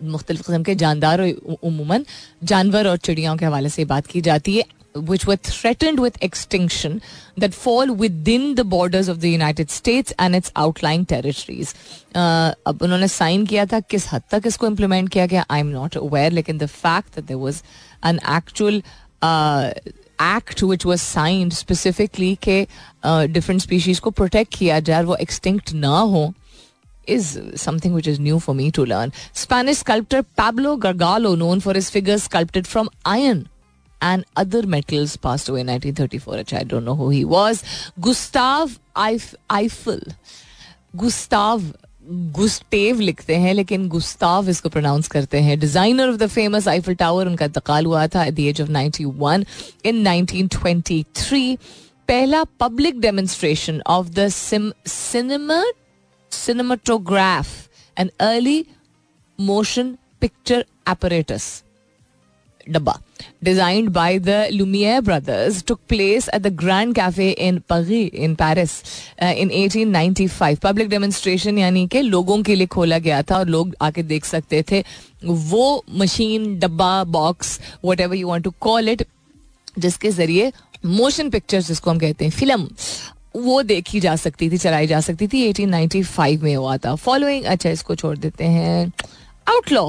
मुख्तलिफ़ 0.03 0.41
कस्म 0.41 0.63
के 0.63 0.75
जानदार 0.75 1.21
और 1.21 1.57
उमूमन 1.63 2.05
जानवर 2.43 2.87
और 2.87 2.97
चिड़ियाओं 2.99 3.37
के 3.37 3.45
हवाले 3.45 3.69
से 3.69 3.85
बात 3.85 4.07
की 4.07 4.21
जाती 4.21 4.57
है 4.57 4.63
which 4.95 5.25
were 5.25 5.37
threatened 5.37 5.99
with 5.99 6.17
extinction 6.21 7.01
that 7.37 7.53
fall 7.53 7.93
within 7.93 8.55
the 8.55 8.63
borders 8.63 9.07
of 9.07 9.21
the 9.21 9.29
United 9.29 9.69
States 9.71 10.13
and 10.19 10.35
its 10.35 10.51
outlying 10.55 11.05
territories. 11.05 11.73
Uh, 12.15 12.53
अब 12.67 12.81
उन्होंने 12.81 13.07
साइन 13.07 13.45
किया 13.45 13.65
था 13.65 13.79
किस 13.79 14.11
हद 14.13 14.23
तक 14.31 14.47
इसको 14.47 14.67
इम्प्लीमेंट 14.67 15.09
किया 15.09 15.25
गया 15.25 15.45
आई 15.51 15.59
एम 15.59 15.67
नॉट 15.67 15.97
अवेयर 15.97 16.31
लेकिन 16.31 16.57
the 16.57 16.65
fact 16.65 17.15
that 17.15 17.25
there 17.25 17.39
was 17.39 17.61
an 18.05 18.19
actual 18.35 18.81
act 20.21 20.63
which 20.63 20.85
was 20.85 21.01
signed 21.01 21.53
specifically 21.53 22.35
के 22.47 22.61
डिफरेंट 23.05 23.61
स्पीशीज 23.61 23.99
को 23.99 24.11
प्रोटेक्ट 24.11 24.55
किया 24.57 24.79
जाए 24.89 25.03
वो 25.03 25.15
एक्सटिंक्ट 25.21 25.73
ना 25.73 25.97
हो 25.97 26.31
is 27.10 27.38
something 27.54 27.92
which 27.92 28.06
is 28.06 28.18
new 28.18 28.38
for 28.40 28.54
me 28.54 28.70
to 28.72 28.84
learn. 28.84 29.12
Spanish 29.32 29.78
sculptor 29.78 30.22
Pablo 30.22 30.76
Gargalo, 30.76 31.38
known 31.38 31.60
for 31.60 31.74
his 31.74 31.88
figures 31.90 32.24
sculpted 32.24 32.66
from 32.66 32.90
iron 33.04 33.48
and 34.00 34.24
other 34.36 34.66
metals, 34.66 35.16
passed 35.16 35.48
away 35.48 35.60
in 35.60 35.68
1934. 35.68 36.36
Which 36.36 36.52
I 36.52 36.62
don't 36.64 36.84
know 36.84 36.96
who 36.96 37.10
he 37.10 37.24
was. 37.24 37.62
Gustav 38.00 38.78
Eiffel. 38.96 40.00
Gustav 40.96 41.62
गुस्टेव 42.08 43.00
लिखते 43.00 43.36
हैं 43.36 43.52
लेकिन 43.54 43.86
Gustav 43.88 44.48
इसको 44.48 44.68
pronounce 44.68 45.08
करते 45.08 45.38
हैं 45.42 45.58
designer 45.60 46.08
of 46.08 46.16
the 46.18 46.26
famous 46.30 46.68
Eiffel 46.68 46.94
tower 46.94 47.26
उनका 47.26 47.44
इंतकाल 47.44 47.86
हुआ 47.86 48.06
था 48.14 48.24
at 48.24 48.34
the 48.34 48.40
age 48.40 48.60
of 48.62 48.68
91 48.68 49.44
in 49.86 50.06
1923 50.06 51.56
पहला 52.08 52.42
public 52.60 53.00
demonstration 53.00 53.80
of 53.96 54.10
the 54.18 54.28
cinema 54.28 55.62
cinematograph 56.33 57.47
an 57.97 58.11
early 58.21 58.63
motion 59.39 59.95
picture 60.21 60.65
apparatus 60.89 61.51
डब्बा 62.69 62.99
designed 63.43 63.89
by 63.89 64.17
the 64.19 64.47
Lumiere 64.51 64.99
brothers 65.01 65.63
took 65.67 65.79
place 65.89 66.29
at 66.33 66.41
the 66.41 66.47
Grand 66.55 66.93
Cafe 66.95 67.29
in 67.39 67.61
पगी 67.69 68.01
in 68.03 68.35
Paris 68.35 68.71
in 69.23 69.49
1895 69.49 70.59
public 70.63 70.89
demonstration 70.89 71.57
यानी 71.57 71.87
कि 71.87 72.01
लोगों 72.01 72.41
के 72.43 72.55
लिए 72.55 72.67
खोला 72.67 72.97
गया 72.99 73.21
था 73.21 73.37
और 73.37 73.47
लोग 73.47 73.75
आके 73.81 74.03
देख 74.03 74.25
सकते 74.25 74.63
थे 74.71 74.83
वो 75.23 75.83
मशीन 75.95 76.57
डब्बा 76.59 77.03
box 77.11 77.59
whatever 78.01 78.15
you 78.15 78.27
want 78.27 78.43
to 78.43 78.53
call 78.61 78.89
it 78.89 79.05
जिसके 79.79 80.11
ज़रिए 80.11 80.51
मोशन 80.85 81.29
पिक्चर्स 81.29 81.67
जिसको 81.67 81.89
हम 81.91 81.99
कहते 81.99 82.25
हैं 82.25 82.31
फ़िल्म 82.31 82.67
वो 83.35 83.61
देखी 83.63 83.99
जा 83.99 84.15
सकती 84.15 84.49
थी, 84.49 84.57
चलाई 84.57 84.87
जा 84.87 84.99
सकती 85.01 85.27
थी 85.27 85.53
1895 85.53 86.41
में 86.41 86.55
हुआ 86.55 86.77
था। 86.77 86.95
फॉलोइंग 86.95 87.45
अच्छा 87.45 87.69
इसको 87.69 87.95
छोड़ 87.95 88.17
देते 88.17 88.43
हैं। 88.43 88.91
आउटलॉ 89.49 89.83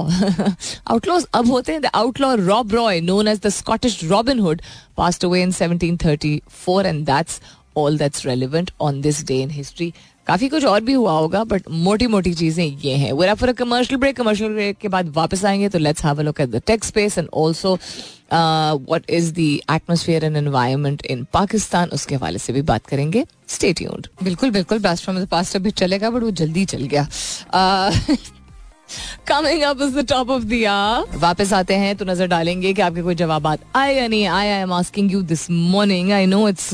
आउटलॉज 0.87 1.27
अब 1.35 1.51
होते 1.51 1.73
हैं 1.73 1.81
the 1.83 1.87
outlaw 1.87 2.35
Rob 2.35 2.73
Roy 2.75 3.01
known 3.01 3.29
as 3.29 3.41
the 3.41 3.49
Scottish 3.49 4.05
Robin 4.05 4.39
Hood 4.39 4.63
passed 4.97 5.25
away 5.25 5.43
in 5.43 5.53
1734 5.53 6.87
and 6.87 7.05
that's 7.07 7.41
all 7.77 7.99
that's 7.99 8.27
relevant 8.27 8.71
on 8.81 9.01
this 9.01 9.25
day 9.27 9.41
in 9.43 9.51
history 9.51 9.93
काफ़ी 10.27 10.49
कुछ 10.49 10.65
और 10.65 10.81
भी 10.81 10.93
हुआ 10.93 11.13
होगा 11.13 11.43
बट 11.45 11.63
मोटी 11.71 12.07
मोटी 12.07 12.33
चीज़ें 12.35 12.65
ये 12.65 12.95
हैं। 12.97 13.13
We're 13.13 13.35
for 13.35 13.49
a 13.49 13.53
commercial 13.53 14.01
break 14.01 14.17
commercial 14.17 14.53
break 14.53 14.77
के 14.79 14.89
बाद 14.89 15.09
वापस 15.17 15.45
आएँगे 15.45 15.69
तो 15.69 15.79
let's 15.79 16.05
have 16.05 16.19
a 16.19 16.23
look 16.23 16.41
at 16.41 16.49
the 16.51 16.63
tech 16.67 16.85
space 16.85 17.19
and 17.19 17.29
also 17.39 17.75
what 18.33 19.11
is 19.11 19.33
the 19.35 19.39
atmosphere 19.71 20.25
and 20.25 20.37
environment 20.37 21.07
in 21.07 21.27
Pakistan 21.33 21.89
उसके 21.93 22.15
हवाले 22.15 22.39
से 22.39 22.53
भी 22.53 22.63
बात 22.63 22.87
करेंगे। 22.87 23.25
स्टे 23.49 23.73
ट्यून्ड 23.73 24.07
बिल्कुल 24.23 24.51
बिल्कुल। 24.51 24.79
ब्लास्ट 24.79 25.05
फ्रॉम 25.05 25.19
द 25.19 25.29
पास्ट 25.29 25.57
अभी 25.57 25.71
चलेगा 25.73 26.11
बट 26.11 26.23
वो 26.23 26.31
जल्दी 26.33 26.65
चल 26.65 26.83
गया। 26.85 27.07
Uh, 27.55 28.19
coming 29.29 29.63
up 29.63 29.83
is 29.83 29.99
the 29.99 30.07
top 30.09 30.31
of 30.31 30.45
the 30.45 31.19
वापस 31.21 31.53
आते 31.53 31.75
हैं 31.75 31.95
तो 31.97 32.05
नज़र 32.05 32.27
डालेंगे 32.27 32.73
कि 32.73 32.83
आपके 32.83 33.03
कोई 33.03 33.15
जवाब 33.15 33.47
आए 33.47 33.95
या 33.95 34.07
नहीं 34.07 34.27
आए। 34.27 34.51
I 34.51 34.61
am 34.61 34.73
asking 34.73 35.13
you 35.13 35.23
this 35.23 35.51
morning 35.51 36.13
I 36.13 36.27
know 36.27 36.49
it's 36.49 36.73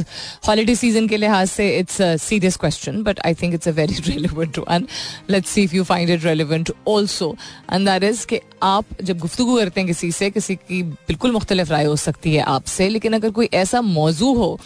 holiday 0.49 0.75
season 0.75 1.09
के 1.09 1.17
लिहाज 1.17 1.49
से 1.49 1.69
it's 1.79 2.01
a 2.03 2.15
serious 2.17 2.57
question 2.57 3.03
but 3.03 3.21
I 3.27 3.35
think 3.35 3.55
it's 3.55 3.69
a 3.69 3.73
very 3.73 3.95
relevant 4.07 4.59
one 4.59 4.87
let's 5.31 5.51
see 5.51 5.63
if 5.63 5.77
you 5.77 5.85
find 5.85 6.11
it 6.11 6.25
relevant 6.25 6.73
also 6.89 7.35
and 7.73 7.89
that 7.89 8.03
is 8.03 8.27
कि 8.27 8.41
आप 8.63 8.85
जब 9.03 9.19
गुफ्तु 9.19 9.45
करते 9.57 9.81
हैं 9.81 9.87
किसी 9.87 10.11
से, 10.13 10.31
किसी 10.31 10.55
की 10.57 10.83
बिल्कुल 10.83 11.33
मुख्तलिफ़ 11.33 11.71
राय 11.71 11.85
हो 11.85 11.97
सकती 11.97 12.35
है 12.35 12.43
आपसे, 12.43 12.89
लेकिन 12.89 13.13
अगर 13.13 13.31
कोई 13.31 13.49
ऐसा 13.55 13.81
मौजू 13.81 14.33
हो 14.35 14.59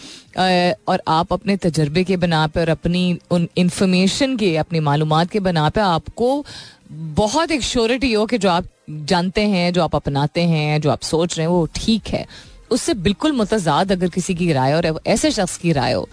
और 0.87 1.01
आप 1.07 1.33
अपने 1.33 1.57
तजर्बे 1.57 2.03
के 2.03 2.17
बना 2.17 2.45
पे 2.47 2.59
और 2.59 2.69
अपनी 2.69 3.19
उन 3.31 3.47
इंफॉर्मेशन 3.57 4.35
के, 4.37 4.55
अपनी 4.57 4.79
मालूम 4.79 5.23
के 5.23 5.39
बना 5.39 5.69
पे 5.69 5.81
आपको 5.81 6.45
बहुत 6.93 7.51
एक 7.51 7.61
श्योरिटी 7.61 8.11
हो 8.13 8.25
कि 8.25 8.37
जो 8.37 8.49
आप 8.49 8.65
जानते 8.89 9.41
हैं, 9.41 9.71
जो 9.73 9.83
आप 9.83 9.95
अपनाते 9.95 10.41
हैं, 10.41 10.81
जो 10.81 10.89
आप 10.89 11.01
सोच 11.01 11.37
रहे 11.37 11.47
हैं, 11.47 11.53
वो 11.53 11.65
ठीक 11.75 12.07
है। 12.07 12.25
उससे 12.71 12.93
बिल्कुल 12.93 13.31
मुतजाद 13.31 13.91
अगर 13.91 14.09
किसी 14.09 14.35
की 14.35 14.51
राय 14.53 14.73
और 14.73 14.99
ऐसे 15.07 15.31
शख्स 15.31 15.57
की 15.57 15.71
राय 15.71 15.93
हो, 15.93 16.07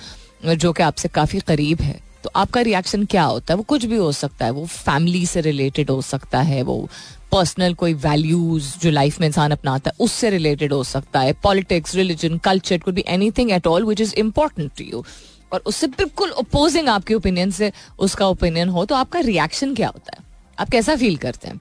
जो 0.46 0.72
कि 0.72 0.82
आपसे 0.82 1.08
काफ़ी 1.08 1.40
करीब 1.40 1.80
है 1.80 1.98
तो 2.24 2.30
आपका 2.36 2.60
रिएक्शन 2.60 3.04
क्या 3.04 3.22
होता 3.22 3.52
है? 3.52 3.56
वो 3.56 3.62
कुछ 3.62 3.84
भी 3.84 3.96
हो 3.96 4.10
सकता 4.12 4.44
है। 4.44 4.50
वो 4.50 4.64
फैमिली 4.66 5.24
से 5.26 5.40
रिलेटेड 5.40 5.90
हो 5.90 6.00
सकता 6.02 6.40
है, 6.40 6.62
वो 6.62 6.88
पर्सनल 7.32 7.74
कोई 7.74 7.94
वैल्यूज़ 7.94 8.72
जो 8.78 8.90
लाइफ 8.90 9.20
में 9.20 9.26
इंसान 9.26 9.50
अपनाता 9.50 9.90
है, 9.90 10.04
उससे 10.04 10.30
रिलेटेड 10.30 10.72
हो 10.72 10.82
सकता 10.84 11.20
है। 11.20 11.32
Politics 11.42 11.94
religion 11.94 12.38
culture 12.38 12.78
could 12.78 12.94
be 12.94 13.04
anything 13.08 13.50
at 13.50 13.66
all 13.66 13.84
which 13.84 14.00
is 14.00 14.14
important 14.14 14.70
to 14.78 14.84
you 14.84 15.04
और 15.52 15.62
उससे 15.66 15.86
बिल्कुल 15.86 16.30
अपोजिंग 16.38 16.88
आपके 16.88 17.14
ओपिनियन 17.14 17.50
से 17.50 17.72
उसका 17.98 18.26
ओपिनियन 18.26 18.68
हो 18.68 18.84
तो 18.84 18.94
आपका 18.94 19.20
रिएक्शन 19.20 19.74
क्या 19.74 19.88
होता 19.88 20.16
है? 20.16 20.28
आप 20.60 20.68
कैसा 20.70 20.96
फील 20.96 21.16
करते 21.16 21.48
हैं? 21.48 21.60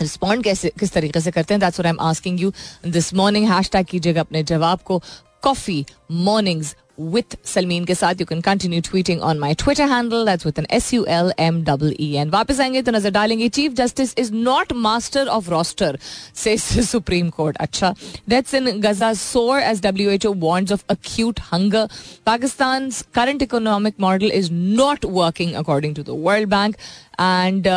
रिस्पॉन्ड 0.00 0.44
कैसे, 0.44 0.72
किस 0.80 0.92
तरीके 0.92 1.20
से 1.20 1.30
करते 1.30 1.54
हैं? 1.54 1.60
That's 1.60 1.80
I 1.80 1.90
am 1.90 2.00
asking 2.00 2.40
you 2.40 2.52
this 2.86 3.14
morning 3.14 3.48
hashtag 3.50 3.86
कीजिएगा 3.86 4.20
अपने 4.20 4.42
जवाब 4.44 4.80
को. 4.84 5.02
कॉफ़ी 5.42 5.84
मॉर्निंग्स 6.10 6.74
with 7.00 7.34
Salmeen 7.46 7.86
के 7.86 7.94
साथ. 7.94 8.20
You 8.20 8.26
can 8.26 8.40
continue 8.40 8.80
tweeting 8.84 9.20
on 9.22 9.38
my 9.38 9.54
Twitter 9.54 9.88
handle 9.88 10.24
that's 10.26 10.46
with 10.46 10.58
an 10.58 10.66
S 10.76 10.92
U 10.94 11.04
L 11.08 11.32
M 11.40 11.62
double 11.64 11.94
E 12.00 12.10
N 12.18 12.30
वापस 12.30 12.60
आएँगे 12.60 12.82
तो 12.82 12.92
नज़र 12.92 13.10
डालेंगे. 13.10 13.48
Chief 13.48 13.72
justice 13.72 14.14
is 14.18 14.32
not 14.32 14.72
master 14.86 15.28
of 15.28 15.50
roster 15.50 15.98
से 16.34 16.56
सुप्रीम 16.56 17.28
कोर्ट 17.30 17.56
अच्छा. 17.56 17.94
Deaths 18.28 18.54
in 18.54 18.80
Gaza 18.80 19.12
soar 19.14 19.60
as 19.60 19.82
W 19.82 20.10
H 20.10 20.26
O 20.26 20.32
wants 20.36 20.72
of 20.72 20.84
acute 20.90 21.40
hunger 21.52 21.88
Pakistan 22.26 22.90
current 23.14 23.42
economic 23.42 24.00
model 24.00 24.32
is 24.34 24.52
not 24.52 25.04
working 25.04 25.52
according 25.54 25.94
to 25.96 26.02
the 26.02 26.22
World 26.26 26.48
Bank 26.48 26.76
and 27.20 27.68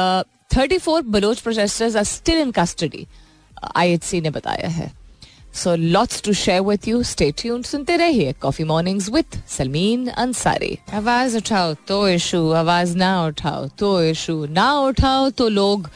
thirty 0.56 0.78
four 0.78 1.02
Baloch 1.02 1.40
protesters 1.40 1.96
are 1.96 2.04
still 2.04 2.40
in 2.40 2.52
custody 2.52 3.06
I 3.76 3.92
H 3.94 4.04
C 4.04 4.22
ने 4.22 4.30
बताया 4.30 4.68
है. 4.70 4.92
So 5.54 5.76
lots 5.76 6.22
to 6.24 6.34
share 6.34 6.62
with 6.62 6.88
you 6.88 7.02
stay 7.04 7.32
tuned 7.38 7.66
सुनते 7.66 7.96
रहिए 7.98 8.34
Coffee 8.42 8.64
Mornings 8.66 9.10
with 9.10 9.38
Salmeen 9.50 10.08
Ansari 10.08 10.78
आवाज़ 10.94 11.38
उठाओ 11.38 11.74
तो 11.88 12.08
issue, 12.10 12.50
आवाज़ 12.52 12.96
ना 12.98 13.12
उठाओ 13.26 13.68
तो 13.80 14.02
इशू, 14.04 14.46
ना 14.46 14.72
उठाओ 14.80 15.30
तो 15.30 15.50
लोग 15.50 15.90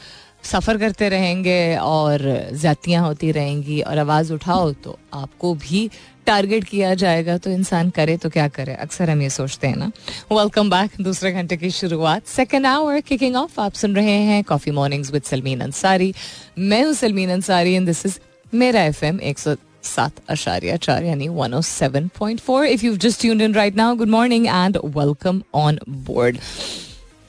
सफ़र 0.44 0.78
करते 0.78 1.08
रहेंगे 1.08 1.76
और 1.76 2.20
ज्यादतियाँ 2.52 3.02
होती 3.06 3.30
रहेंगी 3.32 3.80
और 3.80 3.98
आवाज़ 3.98 4.32
उठाओ 4.32 4.72
तो 4.84 4.98
आपको 5.14 5.54
भी 5.54 5.88
टारगेट 6.26 6.64
किया 6.64 6.94
जाएगा 6.94 7.36
तो 7.38 7.50
इंसान 7.50 7.90
करे 7.90 8.16
तो 8.16 8.30
क्या 8.30 8.46
करे? 8.48 8.74
अक्सर 8.74 9.10
हम 9.10 9.22
ये 9.22 9.30
सोचते 9.30 9.66
हैं 9.66 9.76
ना। 9.76 9.90
वेलकम 10.32 10.70
बैक 10.70 11.00
दूसरे 11.00 11.32
घंटे 11.32 11.56
की 11.56 11.70
शुरुआत। 11.72 12.26
सेकेंड 12.28 12.66
आवर 12.66 13.00
किकिंग 13.02 13.36
ऑफ़ 13.36 13.60
आप 13.60 13.72
सुन 13.74 13.96
रहे 13.96 14.18
हैं 14.22 14.42
Coffee 14.44 14.72
Mornings 14.72 15.12
with 15.12 15.22
Salmeen 15.22 15.60
Ansari 15.60 16.12
मैं 16.58 16.82
हूँ 16.84 16.94
Salmeen 16.94 17.30
Ansari 17.30 17.74
and 17.74 17.86
this 17.86 18.04
is 18.06 18.18
मेरा 18.54 18.82
एफ़ 18.84 19.04
एम 19.04 19.20
एक 19.22 19.38
सौ 19.38 19.54
सात 19.84 20.12
अशारिया 20.28 20.76
चार, 20.76 21.04
यानी 21.04 21.28
one 21.28 21.54
O 21.54 21.60
seven 21.62 22.08
point 22.18 22.40
four 22.40 22.66
if 22.66 22.84
you 22.84 22.96
just 22.98 23.20
tuned 23.20 23.42
in 23.42 23.54
right 23.54 23.76
now 23.76 23.94
good 23.96 24.08
morning 24.08 24.46
and 24.46 24.76
welcome 24.86 25.42
on 25.54 25.78
board 25.88 26.38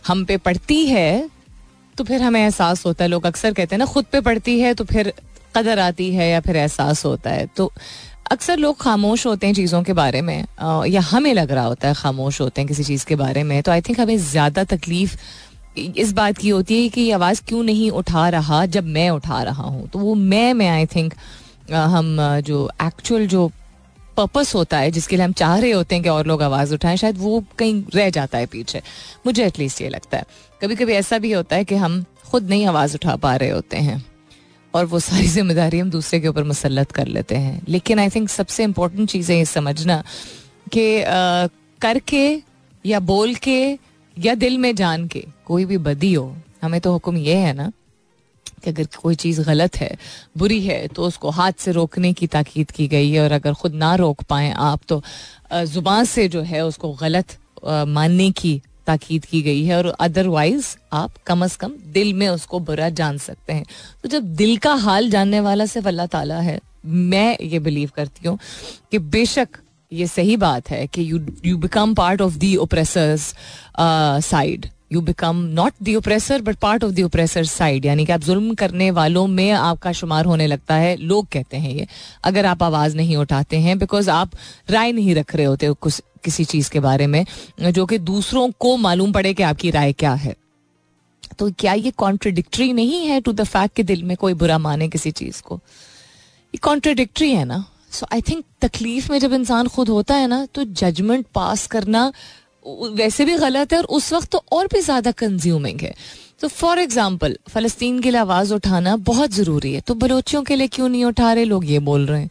हम 0.03 0.25
पे 0.25 0.37
पड़ती 0.39 0.85
है 0.87 1.29
तो 1.97 2.03
फिर 2.03 2.21
हमें 2.21 2.41
एहसास 2.41 2.85
होता 2.85 3.03
है। 3.03 3.09
लोग 3.09 3.25
अक्सर 3.25 3.53
कहते 3.53 3.75
हैं 3.75 3.79
ना, 3.79 3.85
खुद 3.85 4.05
पे 4.05 4.21
पड़ती 4.21 4.59
है 4.59 4.73
तो 4.73 4.83
फिर 4.85 5.11
कदर 5.55 5.79
आती 5.79 6.09
है 6.13 6.29
या 6.29 6.39
फिर 6.39 6.55
एहसास 6.55 7.03
होता 7.05 7.29
है। 7.29 7.45
तो 7.47 7.71
अक्सर 8.31 8.57
लोग 8.57 8.77
खामोश 8.77 9.25
होते 9.25 9.47
हैं 9.47 9.53
चीज़ों 9.53 9.81
के 9.83 9.93
बारे 9.93 10.21
में 10.21 10.45
या 10.87 11.01
हमें 11.01 11.33
लग 11.33 11.51
रहा 11.51 11.65
होता 11.65 11.87
है 11.87 11.93
खामोश 11.93 12.39
होते 12.41 12.61
हैं 12.61 12.67
किसी 12.67 12.83
चीज़ 12.83 13.05
के 13.05 13.15
बारे 13.15 13.43
में 13.43 13.61
तो 13.63 13.71
आई 13.71 13.81
थिंक 13.81 13.99
हमें 13.99 14.17
ज़्यादा 14.19 14.63
तकलीफ़ 14.63 15.15
इस 15.77 16.11
बात 16.13 16.37
की 16.37 16.49
होती 16.49 16.81
है 16.81 16.89
कि 16.89 17.01
ये 17.01 17.11
आवाज़ 17.11 17.41
क्यों 17.47 17.63
नहीं 17.63 17.89
उठा 17.93 18.27
रहा 18.29 18.65
जब 18.67 18.85
मैं 18.87 19.09
उठा 19.09 19.41
रहा 19.43 19.63
हूँ। 19.63 19.87
तो 19.89 19.99
वो 19.99 20.15
मैं 20.15 20.53
मैं 20.53 20.69
आई 20.69 20.85
थिंक 20.85 21.13
हम 21.71 22.17
जो 22.45 22.69
एक्चुअल 22.81 23.27
जो 23.27 23.47
पर्पस 24.17 24.53
होता 24.55 24.77
है, 24.77 24.91
जिसके 24.91 25.15
लिए 25.15 25.25
हम 25.25 25.31
चाह 25.33 25.57
रहे 25.57 25.71
होते 25.71 25.95
हैं 25.95 26.03
कि 26.03 26.09
और 26.09 26.27
लोग 26.27 26.41
आवाज़ 26.43 26.73
उठाएँ, 26.73 26.97
शायद 26.97 27.17
वो 27.17 27.43
कहीं 27.59 27.83
रह 27.95 28.09
जाता 28.09 28.37
है 28.37 28.45
पीछे। 28.45 28.81
मुझे 29.25 29.45
एटलीस्ट 29.45 29.81
ये 29.81 29.89
लगता 29.89 30.17
है। 30.17 30.25
कभी 30.61 30.75
कभी 30.75 30.93
ऐसा 30.93 31.17
भी 31.17 31.31
होता 31.31 31.55
है 31.55 31.63
कि 31.63 31.75
हम 31.75 32.03
खुद 32.31 32.49
नहीं 32.49 32.65
आवाज़ 32.67 32.95
उठा 32.95 33.15
पा 33.15 33.35
रहे 33.35 33.49
होते 33.49 33.77
हैं। 33.77 34.03
और 34.77 34.85
वो 34.85 34.99
सारी 34.99 35.27
ज़िम्मेदारी 35.27 35.79
हम 35.79 35.89
दूसरे 35.89 36.19
के 36.19 36.27
ऊपर 36.27 36.43
मुसलत 36.43 36.91
कर 36.91 37.07
लेते 37.07 37.35
हैं। 37.35 37.61
लेकिन 37.67 37.99
आई 37.99 38.09
थिंक 38.09 38.29
सबसे 38.29 38.63
इम्पोर्टेंट 38.63 39.09
चीज़ 39.09 39.31
है 39.31 39.37
ये 39.37 39.45
समझना 39.47 40.03
कि 40.71 41.03
करके 41.81 42.23
या 42.85 42.99
बोल 43.01 43.35
के 43.43 43.57
या 44.17 44.35
दिल 44.35 44.57
में 44.57 44.73
जान 44.75 45.07
के 45.07 45.23
कोई 45.45 45.65
भी 45.65 45.77
बदी 45.79 46.13
हो, 46.13 46.35
हमें 46.61 46.79
तो 46.81 46.91
हुक्म 46.91 47.17
ये 47.17 47.35
है 47.35 47.53
ना 47.53 47.71
कि 48.63 48.69
अगर 48.69 48.87
कोई 49.01 49.15
चीज़ 49.15 49.41
गलत 49.41 49.75
है, 49.75 49.97
बुरी 50.37 50.61
है 50.61 50.87
तो 50.87 51.03
उसको 51.03 51.29
हाथ 51.29 51.53
से 51.59 51.71
रोकने 51.71 52.13
की 52.13 52.27
ताकीद 52.27 52.71
की 52.71 52.87
गई 52.87 53.11
है 53.11 53.21
और 53.23 53.31
अगर 53.31 53.53
खुद 53.53 53.73
ना 53.75 53.93
रोक 53.95 54.23
पाए 54.23 54.51
आप 54.51 54.81
तो 54.87 55.01
ज़ुबान 55.53 56.05
से 56.05 56.27
जो 56.27 56.41
है 56.43 56.65
उसको 56.65 56.93
गलत 56.93 57.37
मानने 57.65 58.31
की 58.31 58.61
ताकीद 58.87 59.25
की 59.25 59.41
गई 59.41 59.63
है 59.63 59.77
और 59.77 59.87
अदरवाइज़ 59.99 60.75
आप 60.93 61.11
कम 61.27 61.43
अज 61.43 61.55
कम 61.55 61.73
दिल 61.93 62.13
में 62.13 62.27
उसको 62.29 62.59
बुरा 62.61 62.89
जान 62.91 63.17
सकते 63.19 63.53
हैं। 63.53 63.65
तो 64.03 64.09
जब 64.09 64.35
दिल 64.35 64.57
का 64.57 64.73
हाल 64.75 65.09
जानने 65.09 65.39
वाला 65.41 65.65
सिर्फ़ 65.65 65.87
अल्लाह 65.87 66.05
ताला 66.07 66.39
है, 66.39 66.59
मैं 66.85 67.37
ये 67.43 67.59
बिलीव 67.59 67.91
करती 67.95 68.27
हूँ 68.27 68.37
कि 68.91 68.99
बेशक 68.99 69.57
ये 69.91 70.07
सही 70.07 70.37
बात 70.37 70.69
है 70.69 70.85
कि 70.87 71.11
you 71.11 71.19
you 71.45 71.57
become 71.57 71.93
part 71.95 72.21
of 72.21 72.37
the 72.37 72.55
oppressors 72.57 73.33
side 74.25 74.65
you 74.91 75.01
become 75.01 75.37
not 75.53 75.73
the 75.83 75.95
oppressor 75.95 76.41
but 76.41 76.55
part 76.55 76.83
of 76.83 76.91
the 76.91 77.01
oppressor 77.01 77.45
side 77.45 77.85
यानी 77.85 78.05
कि 78.05 78.11
आप 78.11 78.21
जुल्म 78.21 78.53
करने 78.55 78.89
वालों 78.91 79.25
में 79.27 79.51
आपका 79.51 79.91
शुमार 79.91 80.25
होने 80.25 80.47
लगता 80.47 80.75
है, 80.75 80.95
लोग 80.95 81.27
कहते 81.27 81.57
हैं 81.57 81.71
ये। 81.71 81.87
अगर 82.23 82.45
आप 82.45 82.63
आवाज़ 82.63 82.95
नहीं 82.97 83.17
उठाते 83.17 83.57
हैं 83.57 83.77
बिकॉज़ 83.79 84.09
आप 84.09 84.31
राय 84.69 84.91
नहीं 84.91 85.15
रख 85.15 85.35
रहे 85.35 85.45
होते 85.45 85.71
कुछ 85.71 86.01
किसी 86.23 86.45
चीज़ 86.45 86.69
के 86.71 86.79
बारे 86.79 87.07
में, 87.07 87.25
जो 87.61 87.85
कि 87.85 87.97
दूसरों 87.99 88.49
को 88.59 88.75
मालूम 88.77 89.11
पड़े 89.11 89.33
कि 89.33 89.43
आपकी 89.43 89.71
राय 89.71 89.93
क्या 89.93 90.13
है। 90.15 90.35
तो 91.39 91.51
क्या 91.51 91.73
ये 91.73 91.91
कॉन्ट्रोडिक्ट्री 91.91 92.71
नहीं 92.73 93.05
है 93.07 93.19
टू 93.21 93.31
द 93.31 93.43
फैक्ट 93.43 93.75
कि 93.75 93.83
दिल 93.83 94.03
में 94.03 94.15
कोई 94.17 94.33
बुरा 94.33 94.57
माने 94.57 94.87
किसी 94.87 95.11
चीज़ 95.11 95.41
को? 95.41 95.55
ये 95.55 96.57
कॉन्ट्रोडिक्ट्री 96.57 97.31
है 97.31 97.45
ना? 97.45 97.63
सो 97.91 98.07
आई 98.13 98.21
थिंक 98.21 98.43
तकलीफ़ 98.61 99.11
में 99.11 99.19
जब 99.19 99.33
इंसान 99.33 99.67
खुद 99.67 99.89
होता 99.89 100.15
है 100.15 100.27
ना 100.27 100.45
तो 100.55 100.63
जजमेंट 100.63 101.25
पास 101.35 101.65
करना 101.67 102.11
वैसे 102.93 103.25
भी 103.25 103.35
गलत 103.37 103.73
है 103.73 103.79
और 103.79 103.85
उस 103.85 104.11
वक्त 104.13 104.31
तो 104.31 104.43
और 104.51 104.67
भी 104.67 104.81
ज़्यादा 104.81 105.11
कंज्यूमिंग 105.11 105.81
है। 105.81 105.93
तो 106.39 106.47
फॉर 106.47 106.79
एग्ज़ाम्पल 106.79 107.37
फ़लस्तीन 107.49 107.99
के 107.99 108.11
लिए 108.11 108.19
आवाज़ 108.19 108.53
उठाना 108.53 108.95
बहुत 108.95 109.31
ज़रूरी 109.31 109.73
है। 109.73 109.81
तो 109.81 109.93
बलोचियों 109.95 110.43
के 110.43 110.55
लिए 110.55 110.67
क्यों 110.67 110.89
नहीं 110.89 111.05
उठा 111.05 111.33
रहे 111.33 111.45
लोग? 111.45 111.65
ये 111.65 111.79
बोल 111.79 112.05
रहे 112.05 112.21
हैं। 112.21 112.29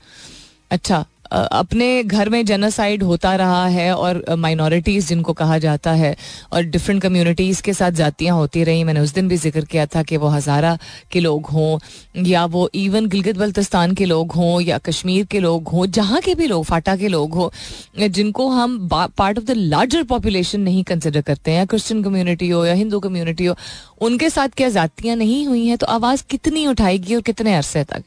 अच्छा 0.70 1.04
अपने 1.32 2.02
घर 2.02 2.28
में 2.28 2.44
जेनोसाइड 2.46 3.02
होता 3.02 3.34
रहा 3.36 3.66
है 3.68 3.92
और 3.94 4.22
माइनॉरिटीज़ 4.38 5.08
जिनको 5.08 5.32
कहा 5.34 5.58
जाता 5.58 5.92
है 5.92 6.14
और 6.52 6.62
डिफरेंट 6.64 7.02
कम्युनिटीज़ 7.02 7.62
के 7.62 7.72
साथ 7.72 7.92
जातियाँ 7.94 8.36
होती 8.36 8.64
रही। 8.64 8.84
मैंने 8.84 9.00
उस 9.00 9.14
दिन 9.14 9.28
भी 9.28 9.36
ज़िक्र 9.36 9.64
किया 9.64 9.86
था 9.86 10.02
कि 10.02 10.16
वो 10.16 10.28
हज़ारा 10.28 10.76
के 11.12 11.20
लोग 11.20 11.46
हों 11.48 11.78
या 12.24 12.44
वो 12.46 12.68
इवन 12.76 13.06
गिलगित 13.08 13.36
बल्तिस्तान 13.36 13.94
के 13.94 14.04
लोग 14.04 14.32
हों 14.32 14.60
या 14.60 14.78
कश्मीर 14.80 15.24
के 15.26 15.40
लोग 15.40 15.68
हों, 15.68 15.86
जहाँ 15.88 16.20
के 16.20 16.34
भी 16.34 16.46
लोग, 16.46 16.64
फाटा 16.64 16.96
के 16.96 17.08
लोग 17.08 17.34
हों 17.34 18.08
जिनको 18.08 18.48
हम 18.50 18.78
part 18.88 19.38
of 19.38 19.44
the 19.44 19.50
larger 19.56 20.02
population 20.06 20.60
नहीं 20.60 20.84
कंसिडर 20.84 21.20
करते 21.22 21.50
हैं, 21.50 21.58
या 21.58 21.64
क्रिश्चियन 21.66 22.02
कम्युनिटी 22.02 22.48
हो 22.48 22.64
या 22.66 22.74
हिंदू 22.74 23.00
कम्युनिटी 23.00 23.44
हो, 23.44 23.56
उनके 24.00 24.30
साथ 24.30 24.48
क्या 24.56 24.68
जातियाँ 24.70 25.16
नहीं 25.16 25.46
हुई 25.46 25.66
हैं 25.66 25.76
तो 25.78 25.86
आवाज़ 25.88 26.24
कितनी 26.30 26.66
उठाएगी 26.66 27.14
और 27.14 27.20
कितने 27.22 27.54
अरसे 27.56 27.84
तक? 27.84 28.02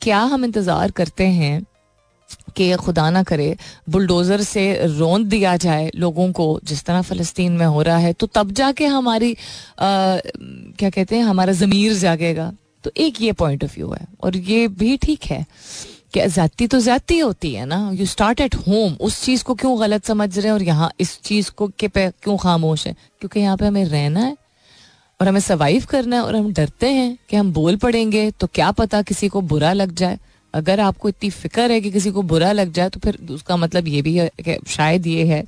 क्या 0.00 0.18
हम 0.20 0.44
इंतज़ार 0.44 0.90
करते 0.92 1.24
हैं 1.26 1.62
कि 2.56 2.72
खुदा 2.76 3.08
ना 3.10 3.22
करे 3.22 3.56
बुलडोज़र 3.90 4.42
से 4.42 4.64
रोंद 4.88 5.26
दिया 5.26 5.56
जाए 5.56 5.90
लोगों 5.96 6.30
को 6.32 6.46
जिस 6.64 6.84
तरह 6.84 7.02
फ़लस्तीन 7.02 7.52
में 7.52 7.66
हो 7.66 7.82
रहा 7.82 7.96
है 7.98 8.12
तो 8.12 8.26
तब 8.34 8.50
जाके 8.52 8.86
हमारी 8.88 9.32
आ, 9.32 9.36
क्या 9.78 10.90
कहते 10.90 11.16
हैं 11.16 11.22
हमारा 11.24 11.52
ज़मीर 11.54 11.94
जागेगा। 11.94 12.52
तो 12.84 12.90
एक 12.96 13.20
ये 13.22 13.32
पॉइंट 13.34 13.64
ऑफ़ 13.64 13.74
व्यू 13.74 13.90
है 13.92 14.06
और 14.20 14.36
ये 14.36 14.66
भी 14.70 14.96
ठीक 14.96 15.24
है 15.24 15.44
कि 16.14 16.26
जाती 16.28 16.66
तो 16.66 16.80
जाती 16.80 17.18
होती 17.18 17.52
है 17.54 17.64
ना। 17.66 17.90
यू 17.94 18.06
स्टार्ट 18.06 18.40
एट 18.40 18.54
होम 18.56 18.96
उस 19.00 19.22
चीज़ 19.24 19.44
को 19.44 19.54
क्यों 19.54 19.78
गलत 19.80 20.04
समझ 20.06 20.38
रहे 20.38 20.46
हैं 20.46 20.52
और 20.52 20.62
यहाँ 20.62 20.90
इस 21.00 21.18
चीज़ 21.22 21.50
को 21.50 21.68
के 21.78 21.88
पे 21.88 22.08
क्यों 22.22 22.36
खामोश 22.36 22.86
है? 22.86 22.92
क्योंकि 23.20 23.40
यहाँ 23.40 23.56
पे 23.56 23.66
हमें 23.66 23.84
रहना 23.84 24.20
है 24.20 24.36
और 25.20 25.28
हमें 25.28 25.40
सर्वाइव 25.40 25.84
करना 25.90 26.16
है 26.16 26.22
और 26.22 26.36
हम 26.36 26.52
डरते 26.52 26.88
हैं 26.88 27.16
कि 27.30 27.36
हम 27.36 27.52
बोल 27.52 27.76
पड़ेंगे 27.76 28.30
तो 28.30 28.46
क्या 28.46 28.70
पता 28.72 29.02
किसी 29.02 29.28
को 29.28 29.40
बुरा 29.42 29.72
लग 29.72 29.94
जाए। 29.94 30.18
अगर 30.54 30.80
आपको 30.80 31.08
इतनी 31.08 31.30
फ़िक्र 31.30 31.70
है 31.70 31.80
कि 31.80 31.90
किसी 31.90 32.10
को 32.10 32.22
बुरा 32.22 32.52
लग 32.52 32.72
जाए 32.72 32.88
तो 32.88 33.00
फिर 33.00 33.18
उसका 33.30 33.56
मतलब 33.56 33.88
ये 33.88 34.02
भी 34.02 34.16
है 34.16 34.30
कि 34.40 34.58
शायद 34.68 35.06
ये 35.06 35.24
है 35.26 35.42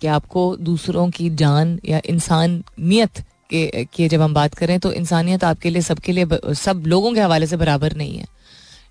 कि 0.00 0.06
आपको 0.08 0.56
दूसरों 0.56 1.08
की 1.10 1.30
जान 1.30 1.78
या 1.84 2.00
इंसानियत 2.06 3.20
के, 3.50 3.84
के 3.84 4.08
जब 4.08 4.20
हम 4.20 4.34
बात 4.34 4.54
करें 4.54 4.78
तो 4.80 4.92
इंसानियत 4.92 5.44
आपके 5.44 5.70
लिए 5.70 5.82
सबके 5.82 6.12
लिए 6.12 6.54
सब 6.56 6.82
लोगों 6.86 7.12
के 7.14 7.20
हवाले 7.20 7.46
से 7.46 7.56
बराबर 7.56 7.96
नहीं 7.96 8.18
है। 8.18 8.26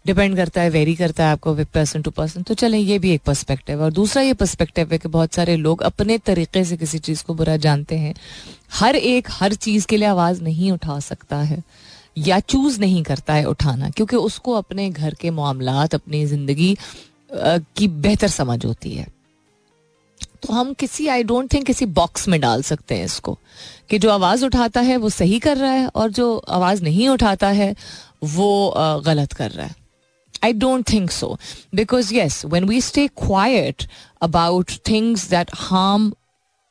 डिपेंड 0.05 0.35
करता 0.35 0.61
है 0.61 0.69
वेरी 0.69 0.93
करता 0.95 1.25
है 1.25 1.31
आपको 1.31 1.53
पर्सन 1.73 2.01
टू 2.01 2.11
पर्सन 2.11 2.43
तो 2.43 2.53
चलें 2.53 2.77
ये 2.79 2.99
भी 2.99 3.11
एक 3.11 3.21
पर्सपेक्टिव 3.21 3.81
और 3.83 3.91
दूसरा 3.91 4.21
ये 4.21 4.33
पर्सपेक्टिव 4.33 4.91
है 4.91 4.97
कि 4.97 5.07
बहुत 5.07 5.33
सारे 5.33 5.55
लोग 5.55 5.81
अपने 5.83 6.17
तरीके 6.17 6.63
से 6.65 6.77
किसी 6.77 6.99
चीज़ 6.99 7.23
को 7.23 7.33
बुरा 7.33 7.57
जानते 7.57 7.97
हैं। 7.97 8.13
हर 8.73 8.95
एक 8.95 9.27
हर 9.31 9.53
चीज़ 9.55 9.87
के 9.87 9.97
लिए 9.97 10.07
आवाज़ 10.07 10.41
नहीं 10.43 10.71
उठा 10.71 10.99
सकता 10.99 11.37
है। 11.37 11.63
या 12.17 12.39
चूज़ 12.39 12.79
नहीं 12.79 13.03
करता 13.03 13.33
है 13.33 13.45
उठाना 13.45 13.89
क्योंकि 13.89 14.15
उसको 14.15 14.53
अपने 14.53 14.89
घर 14.89 15.13
के 15.13 15.31
मामला 15.31 15.81
अपनी 15.83 16.25
ज़िंदगी 16.25 16.75
की 17.77 17.87
बेहतर 17.87 18.27
समझ 18.27 18.65
होती 18.65 18.93
है 18.95 19.07
तो 20.43 20.53
हम 20.53 20.73
किसी 20.73 21.07
आई 21.07 21.23
डोंट 21.23 21.53
थिंक 21.53 21.65
किसी 21.65 21.85
बॉक्स 21.85 22.27
में 22.27 22.39
डाल 22.41 22.61
सकते 22.61 22.95
हैं 22.95 23.05
इसको 23.05 23.37
कि 23.89 23.99
जो 23.99 24.09
आवाज़ 24.11 24.45
उठाता 24.45 24.81
है 24.81 24.97
वो 24.97 25.09
सही 25.09 25.39
कर 25.39 25.57
रहा 25.57 25.71
है 25.71 25.87
और 25.87 26.11
जो 26.11 26.35
आवाज़ 26.49 26.83
नहीं 26.83 27.09
उठाता 27.09 27.47
है 27.47 27.75
वो 28.23 28.73
गलत 29.05 29.33
कर 29.33 29.51
रहा 29.51 29.65
है 29.65 29.75
I 30.43 30.53
don't 30.53 30.85
think 30.85 31.11
so. 31.11 31.37
Because, 31.73 32.11
yes, 32.11 32.45
when 32.45 32.65
we 32.65 32.79
stay 32.79 33.09
quiet 33.09 33.87
about 34.21 34.69
things 34.69 35.27
that 35.27 35.49
harm 35.49 36.13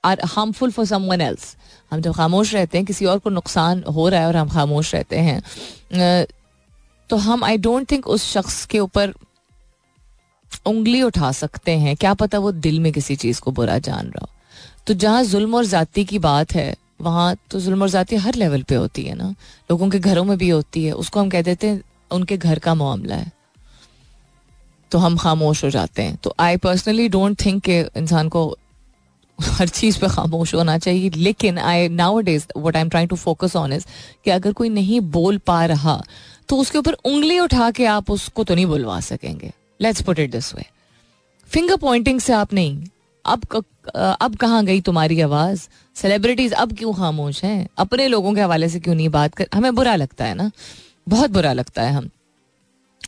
are 0.04 0.16
harmful 0.22 0.70
for 0.70 0.86
someone 0.86 1.20
else, 1.20 1.54
हम 1.92 2.00
जब 2.00 2.14
खामोश 2.14 2.54
रहते 2.54 2.78
हैं, 2.78 2.84
किसी 2.86 3.04
और 3.06 3.18
को 3.18 3.30
नुकसान 3.30 3.82
हो 3.86 4.08
रहा 4.08 4.20
है 4.20 4.26
और 4.26 4.36
हम 4.36 4.48
खामोश 4.48 4.94
रहते 4.94 5.18
हैं 5.18 6.26
तो 7.10 7.16
हम 7.18 7.44
आई 7.44 7.56
डोंट 7.58 7.90
थिंक 7.90 8.06
उस 8.08 8.24
शख्स 8.24 8.64
के 8.66 8.78
ऊपर 8.80 9.12
उंगली 10.66 11.00
उठा 11.02 11.30
सकते 11.34 11.76
हैं। 11.78 11.94
क्या 11.96 12.12
पता 12.14 12.38
वो 12.38 12.50
दिल 12.54 12.80
में 12.80 12.92
किसी 12.92 13.16
चीज़ 13.16 13.40
को 13.40 13.50
बुरा 13.52 13.78
जान 13.80 14.06
रहा 14.06 14.20
हो। 14.22 14.28
तो 14.86 14.94
जहाँ 14.94 15.22
जुल्म 15.24 15.54
और 15.54 15.64
ज़ाती 15.64 16.04
की 16.04 16.18
बात 16.18 16.52
है, 16.52 16.74
वहाँ 17.00 17.36
तो 17.50 17.60
जुल्म 17.60 17.82
और 17.82 17.88
ज़ाती 17.88 18.16
हर 18.16 18.34
लेवल 18.34 18.62
पे 18.62 18.74
होती 18.74 19.02
है 19.02 19.14
ना। 19.14 19.28
लोगों 19.70 19.88
के 19.90 19.98
घरों 19.98 20.24
में 20.24 20.36
भी 20.38 20.48
होती 20.48 20.84
है। 20.84 20.92
उसको 20.94 21.20
हम 21.20 21.30
कह 21.30 21.42
देते 21.42 21.66
हैं, 21.66 21.82
उनके 22.10 22.36
घर 22.36 22.58
का 22.58 22.74
मामला 22.74 23.16
है। 23.16 23.32
तो 24.92 24.98
हम 24.98 25.16
खामोश 25.16 25.64
हो 25.64 25.70
जाते 25.70 26.02
हैं। 26.02 26.16
तो 26.16 26.34
आई 26.40 26.56
पर्सनली 26.58 27.08
डोंट 27.08 27.44
थिंक 27.44 27.62
के 27.62 27.80
इंसान 27.96 28.28
को 28.28 28.56
हर 29.58 29.68
चीज़ 29.68 29.98
पे 29.98 30.08
खामोश 30.08 30.54
होना 30.54 30.76
चाहिए। 30.78 31.10
लेकिन 31.10 31.58
I 31.58 31.88
nowadays 32.20 32.46
what 32.56 32.76
I 32.76 32.82
am 32.82 32.88
trying 32.88 33.08
to 33.10 33.16
focus 33.16 33.56
on 33.56 33.72
is 33.72 33.86
कि 34.24 34.30
अगर 34.30 34.52
कोई 34.52 34.68
नहीं 34.68 35.00
बोल 35.10 35.38
पा 35.46 35.64
रहा 35.66 36.02
तो 36.48 36.56
उसके 36.56 36.78
ऊपर 36.78 36.92
उंगली 36.92 37.38
उठा 37.38 37.70
के 37.70 37.86
आप 37.86 38.10
उसको 38.10 38.44
तो 38.44 38.54
नहीं 38.54 38.66
बुलवा 38.66 39.00
सकेंगे। 39.00 39.52
Let's 39.80 40.02
put 40.02 40.18
it 40.18 40.30
this 40.30 40.54
way 40.54 40.64
finger 41.48 41.76
pointing 41.76 42.20
से 42.20 42.32
आप 42.32 42.52
नहीं। 42.52 42.84
अब 43.24 43.62
अब 43.96 44.36
कहाँ 44.36 44.64
गई 44.64 44.80
तुम्हारी 44.80 45.20
आवाज़? 45.20 45.68
सेलिब्रिटीज 45.96 46.52
अब 46.52 46.76
क्यों 46.78 46.92
खामोश 46.94 47.42
हैं? 47.44 47.68
अपने 47.78 48.06
लोगों 48.08 48.34
के 48.34 48.40
हवाले 48.40 48.68
से 48.68 48.80
क्यों 48.80 48.94
नहीं 48.94 49.08
बात 49.08 49.34
कर? 49.34 49.46
हमें 49.54 49.74
बुरा 49.74 49.94
लगता 49.96 50.24
है 50.24 50.34
ना? 50.34 50.50
बहुत 51.08 51.30
बुरा 51.30 51.52
लगता 51.52 51.82
है 51.82 51.92
हम। 51.92 52.08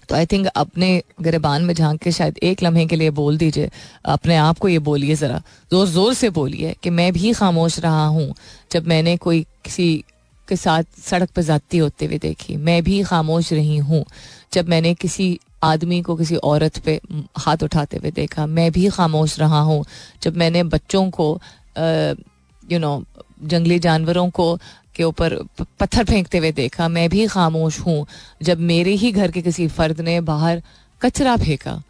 तो 0.09 0.15
आई 0.17 0.27
थिंक 0.27 0.47
अपने 0.47 1.03
गिरबान 1.23 1.65
में 1.65 1.73
झाँक 1.75 2.01
के 2.03 2.13
शायद 2.13 2.39
एक 2.43 2.63
लम्हे 2.63 2.87
के 2.87 2.97
लिए 2.97 3.11
बोल 3.11 3.37
दीजिए। 3.39 3.71
अपने 4.05 4.37
आप 4.37 4.59
को 4.59 4.69
ये 4.69 4.79
बोलिए 4.79 5.15
ज़रा। 5.15 5.43
ज़ोर 5.71 5.87
ज़ोर 5.89 6.15
से 6.15 6.31
बोलिए 6.31 6.75
कि 6.83 6.91
मैं 6.91 7.13
भी 7.13 7.33
खामोश 7.33 7.79
रहा 7.79 8.07
हूँ। 8.07 8.35
जब 8.73 8.87
मैंने 8.87 9.17
कोई 9.17 9.43
किसी 9.65 10.05
के 10.49 10.57
साथ 10.57 10.85
सड़क 11.01 11.31
पर 11.31 11.43
जाती 11.43 11.79
होते 11.79 12.07
हुए 12.07 12.19
देखी, 12.19 12.57
मैं 12.57 12.83
भी 12.83 13.03
खामोश 13.03 13.53
रही 13.53 13.77
हूँ। 13.79 14.05
जब 14.53 14.69
मैंने 14.69 14.95
किसी 14.95 15.39
आदमी 15.63 16.01
को 16.03 16.17
किसी 16.17 16.37
औरत 16.37 16.79
पे 16.79 17.01
हाथ 17.39 17.63
उठाते 17.63 17.97
हुए 17.97 18.11
देखा, 18.11 18.47
मैं 18.47 18.71
भी 18.73 18.89
खामोश 18.89 19.39
रहा 19.41 19.61
हूँ। 19.61 19.85
जब 20.23 20.37
मैंने 20.37 20.63
बच्चों 20.65 21.09
को 21.11 21.41
यू 21.79 22.79
नो 22.79 23.03
जंगली 23.43 23.79
जानवरों 23.79 24.29
को 24.31 24.59
के 24.97 25.05
ऊपर 25.05 25.35
पत्थर 25.81 26.05
फेंकते 26.05 26.39
हुए 26.39 26.53
देखा, 26.53 26.89
मैं 26.89 27.09
भी 27.11 27.27
खामोश 27.27 27.79
हूँ। 27.81 28.07
जब 28.43 28.61
मेरे 28.63 28.93
ही 28.93 29.13
घर 29.13 29.31
के 29.31 29.43
किसी 29.43 29.69
फर्द 29.69 30.01
ने 30.01 30.21
बाहर 30.23 30.63
कचरा 31.03 31.37
फेंका, 31.37 31.83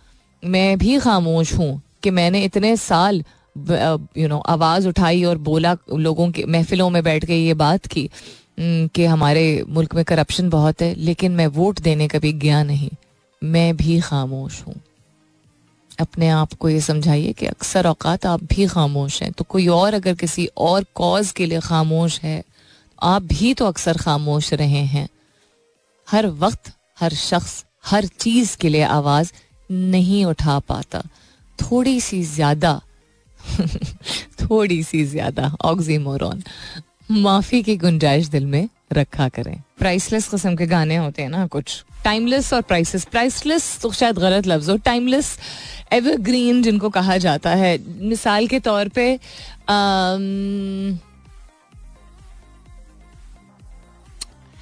मैं 0.42 0.78
भी 0.78 0.98
खामोश 0.98 1.52
हूँ 1.54 1.80
कि 2.02 2.10
मैंने 2.10 2.44
इतने 2.44 2.76
साल 2.78 3.22
यू 3.56 4.28
नो 4.28 4.38
आवाज़ 4.38 4.86
उठाई 4.88 5.24
और 5.24 5.38
बोला 5.38 5.76
लोगों 5.94 6.30
के, 6.30 6.44
महफिलों 6.44 6.90
में 6.90 7.02
बैठ 7.04 7.24
के 7.24 7.36
ये 7.36 7.54
बात 7.54 7.86
की 7.86 8.08
कि 8.60 9.04
हमारे 9.04 9.64
मुल्क 9.68 9.94
में 9.94 10.04
करप्शन 10.04 10.48
बहुत 10.50 10.82
है, 10.82 10.94
लेकिन 10.94 11.32
मैं 11.32 11.46
वोट 11.48 11.80
देने 11.80 12.08
कभी 12.08 12.32
गया 12.34 12.62
नहीं। 12.62 12.90
मैं 13.42 13.76
भी 13.76 14.00
खामोश 14.00 14.62
हूँ। 14.66 14.74
अपने 16.00 16.28
आप 16.28 16.52
को 16.52 16.68
ये 16.68 16.80
समझाइए 16.80 17.32
कि 17.32 17.46
अक्सर 17.46 17.86
औकात 17.86 18.26
आप 18.26 18.42
भी 18.44 18.66
खामोश 18.66 19.22
हैं। 19.22 19.30
तो 19.32 19.44
कोई 19.44 19.66
और 19.68 19.94
अगर 19.94 20.14
किसी 20.14 20.48
और 20.56 20.84
कॉज 20.94 21.30
के 21.32 21.46
लिए 21.46 21.60
खामोश 21.60 22.20
है 22.20 22.42
आप 23.02 23.22
भी 23.22 23.54
तो 23.54 23.66
अक्सर 23.66 23.96
खामोश 23.96 24.52
रहे 24.54 24.84
हैं। 24.84 25.08
हर 26.08 26.26
वक्त, 26.26 26.72
हर 27.00 27.14
शख्स, 27.14 27.64
हर 27.86 28.06
चीज़ 28.06 28.56
के 28.56 28.68
लिए 28.68 28.82
आवाज़ 28.82 29.32
नहीं 29.70 30.24
उठा 30.24 30.58
पाता। 30.58 31.02
थोड़ी 31.58 32.00
सी 32.00 32.22
ज़्यादा, 32.22 32.80
थोड़ी 34.40 34.82
सी 34.82 35.04
ज़्यादा 35.04 35.56
ऑक्सीमोरॉन 35.60 36.42
माफ़ी 37.10 37.62
की 37.62 37.76
गुंजाइश 37.76 38.26
दिल 38.26 38.46
में 38.46 38.68
रखा 38.92 39.28
करें। 39.28 39.62
प्राइसलेस 39.78 40.28
किस्म 40.28 40.56
के 40.56 40.66
गाने 40.66 40.96
होते 40.96 41.22
हैं 41.22 41.28
ना 41.28 41.46
कुछ। 41.46 41.84
टाइमलेस 42.04 42.52
और 42.52 42.62
प्राइसलेस 42.62 43.04
प्राइसलेस 43.04 43.78
तो 43.82 43.90
शायद 43.92 44.18
गलत 44.18 44.46
लफ्ज 44.46 44.70
हो। 44.70 44.76
टाइमलेस 44.76 45.38
एवरग्रीन 45.92 46.62
जिनको 46.62 46.88
कहा 46.90 47.16
जाता 47.16 47.50
है। 47.50 47.76
मिसाल 48.00 48.46
के 48.46 48.60
तौर 48.60 48.88
पे 48.88 49.18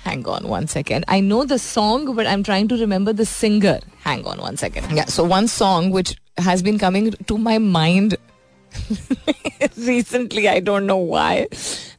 hang 0.07 0.25
on 0.27 0.47
one 0.47 0.67
second. 0.67 1.05
I 1.07 1.19
know 1.21 1.43
the 1.45 1.57
song, 1.59 2.15
but 2.15 2.27
I'm 2.27 2.43
trying 2.43 2.67
to 2.69 2.77
remember 2.77 3.13
the 3.13 3.25
singer. 3.25 3.79
Hang 4.03 4.25
on 4.25 4.39
one 4.39 4.57
second. 4.57 4.91
Yeah, 4.91 5.05
so 5.05 5.23
one 5.23 5.47
song 5.47 5.89
which 5.91 6.15
has 6.37 6.61
been 6.61 6.77
coming 6.77 7.11
to 7.31 7.37
my 7.37 7.57
mind 7.57 8.17
recently, 9.77 10.49
I 10.49 10.59
don't 10.59 10.85
know 10.85 11.01
why. 11.15 11.47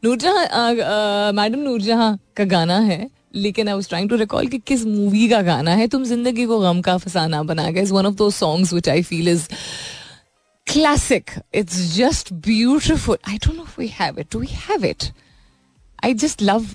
Noorjahan 0.05 1.33
madam 1.35 1.61
Noorjahan 1.61 2.17
का 2.37 2.45
गाना 2.45 2.79
है 2.89 3.09
लेकिन 3.35 3.69
I 3.69 3.75
was 3.75 3.89
trying 3.89 4.09
to 4.11 4.17
recall 4.17 4.47
कि 4.49 4.59
किस 4.67 4.85
movie 4.87 5.29
का 5.29 5.41
गाना 5.43 5.75
है 5.75 5.87
तुम 5.95 6.05
जिंदगी 6.05 6.47
को 6.47 6.59
गम 6.61 6.81
का 6.89 6.97
फसाना 7.05 7.43
बना 7.43 7.71
गए 7.71 7.83
is 7.83 7.91
one 7.93 8.07
of 8.07 8.15
the 8.15 8.31
songs 8.31 8.73
which 8.73 8.89
I 8.89 9.03
feel 9.03 9.29
is 9.29 9.49
classic 10.67 11.33
it's 11.59 11.81
just 11.95 12.31
beautiful 12.45 13.17
i 13.33 13.35
don't 13.45 13.59
know 13.61 13.67
if 13.71 13.75
we 13.81 13.89
have 13.97 14.21
it 14.23 14.29
do 14.35 14.39
we 14.45 14.49
have 14.61 14.87
it 14.91 15.05
I 16.06 16.14
just 16.14 16.42
love 16.42 16.66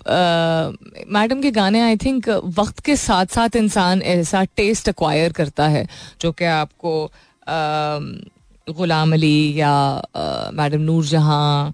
madam 1.13 1.41
के 1.43 1.51
गाने 1.51 1.81
आई 1.81 1.97
थिंक 1.97 2.29
वक्त 2.59 2.81
के 2.81 2.97
साथ 2.97 3.27
साथ 3.27 3.57
इंसान 3.57 4.03
ऐसा 4.03 4.45
टेस्ट 4.57 4.89
अक्वायर 4.89 5.33
करता 5.33 5.69
है 5.69 5.87
जो 6.21 6.33
कि 6.33 6.45
आपको 6.45 6.93
uh, 7.07 8.75
गुलाम 8.77 9.13
अली 9.13 9.61
या 9.61 9.73
मैडम 10.55 10.81
नूर 10.81 11.05
जहाँ 11.07 11.73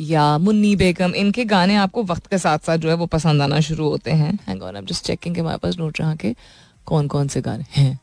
या 0.00 0.26
मुन्नी 0.38 0.74
बेगम 0.76 1.14
इनके 1.14 1.44
गाने 1.44 1.76
आपको 1.76 2.02
वक्त 2.02 2.26
के 2.26 2.38
साथ 2.38 2.58
साथ 2.58 2.78
जो 2.78 2.88
है 2.88 2.94
वो 2.94 3.06
पसंद 3.06 3.42
आना 3.42 3.60
शुरू 3.60 3.88
होते 3.88 4.10
हैं। 4.10 4.38
हैंग 4.48 4.62
ऑन 4.62 4.84
जस्ट 4.86 5.04
चेकिंग 5.04 5.34
के 5.34 5.40
हमारे 5.40 5.58
पास 5.58 5.78
नूर 5.78 5.92
जहाँ 5.96 6.16
के 6.16 6.34
कौन 6.86 7.08
कौन 7.08 7.28
से 7.28 7.40
गाने 7.40 7.64
हैं। 7.76 7.98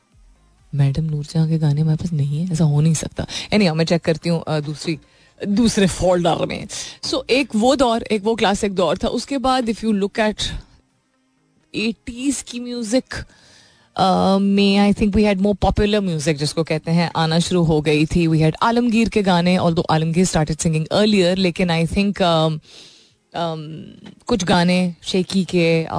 मैडम 0.73 1.03
नूर 1.03 1.25
जहाँ 1.25 1.47
के 1.49 1.57
गाने 1.57 1.81
हमारे 1.81 1.97
पास 1.97 2.13
नहीं 2.13 2.39
है 2.39 2.51
ऐसा 2.53 2.63
हो 2.63 2.81
नहीं 2.81 2.93
सकता। 2.93 3.25
एनी 3.53 3.69
मैं 3.71 3.85
चेक 3.85 4.01
करती 4.01 4.29
हूँ 4.29 4.43
uh, 4.43 4.63
दूसरी 4.65 4.99
दूसरे 5.47 5.87
फोल्डर 5.87 6.45
में 6.45 6.67
सो 6.67 7.17
so, 7.17 7.29
एक 7.29 7.55
वो 7.55 7.75
दौर 7.75 8.03
एक 8.11 8.23
वो 8.23 8.35
क्लासिक 8.35 8.73
दौर 8.75 8.97
था। 9.03 9.07
उसके 9.07 9.37
बाद 9.37 9.69
if 9.69 9.85
you 9.85 9.91
look 9.91 10.19
at 10.19 10.41
eighties 11.73 12.41
की 12.41 12.59
म्यूज़िक 12.59 13.23
में 14.41 14.77
I 14.77 14.93
think 14.93 15.15
we 15.15 15.23
had 15.23 15.41
more 15.41 15.55
popular 15.61 15.99
music 16.01 16.37
जिसको 16.37 16.63
कहते 16.63 16.91
हैं 16.91 17.09
आना 17.15 17.39
शुरू 17.39 17.63
हो 17.63 17.79
गई 17.81 18.05
थी। 18.05 18.27
वी 18.27 18.39
हैड 18.39 18.55
आलमगीर 18.63 19.09
के 19.09 19.21
गाने 19.21 19.57
और 19.57 19.73
दो 19.73 19.81
आलमगीर 19.91 20.25
स्टार्टेड 20.25 20.57
सिंगिंग 20.57 20.85
अर्लियर 20.91 21.37
लेकिन 21.37 21.71
आई 21.71 21.87
थिंक 21.87 22.21
um, 22.21 22.59
um, 23.33 23.59
कुछ 24.27 24.43
गाने 24.43 24.77
शेखी 25.03 25.43
के 25.45 25.83
uh, 25.83 25.91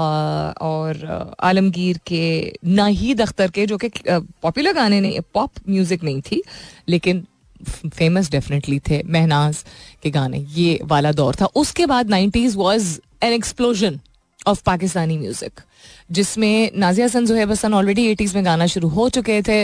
और 0.63 0.97
uh, 0.97 1.35
आलमगीर 1.45 1.99
के 2.07 2.53
नाहीद 2.67 3.21
अख्तर 3.21 3.51
के 3.51 3.67
जो 3.67 3.79
कि 3.79 3.91
पॉपुलर 4.09 4.71
uh, 4.71 4.77
गाने 4.77 5.01
नहीं 5.01 5.21
पॉप 5.35 5.51
म्यूज़िक 5.69 6.05
नहीं 6.05 6.21
थी 6.31 6.43
लेकिन 6.89 7.25
फ़ेमस 7.67 8.31
डेफिनेटली 8.31 8.79
थे, 8.81 9.03
महनाज 9.07 9.65
के 10.03 10.11
गाने, 10.11 10.45
ये 10.55 10.79
वाला 10.85 11.13
दौर 11.13 11.37
था। 11.41 11.47
उसके 11.57 11.87
बाद 11.87 12.11
nineties 12.11 12.57
was 12.57 12.99
an 13.23 13.33
explosion 13.33 14.01
of 14.49 14.63
Pakistani 14.67 15.19
music 15.19 15.61
जिसमें 16.11 16.71
नाजिया 16.79 17.07
हसन 17.07 17.27
जुहेब 17.27 17.51
हसन 17.51 17.75
ऑलरेडी 17.75 18.05
एटीज़ 18.07 18.35
में 18.37 18.45
गाना 18.45 18.67
शुरू 18.67 18.89
हो 18.89 19.09
चुके 19.09 19.41
थे। 19.43 19.59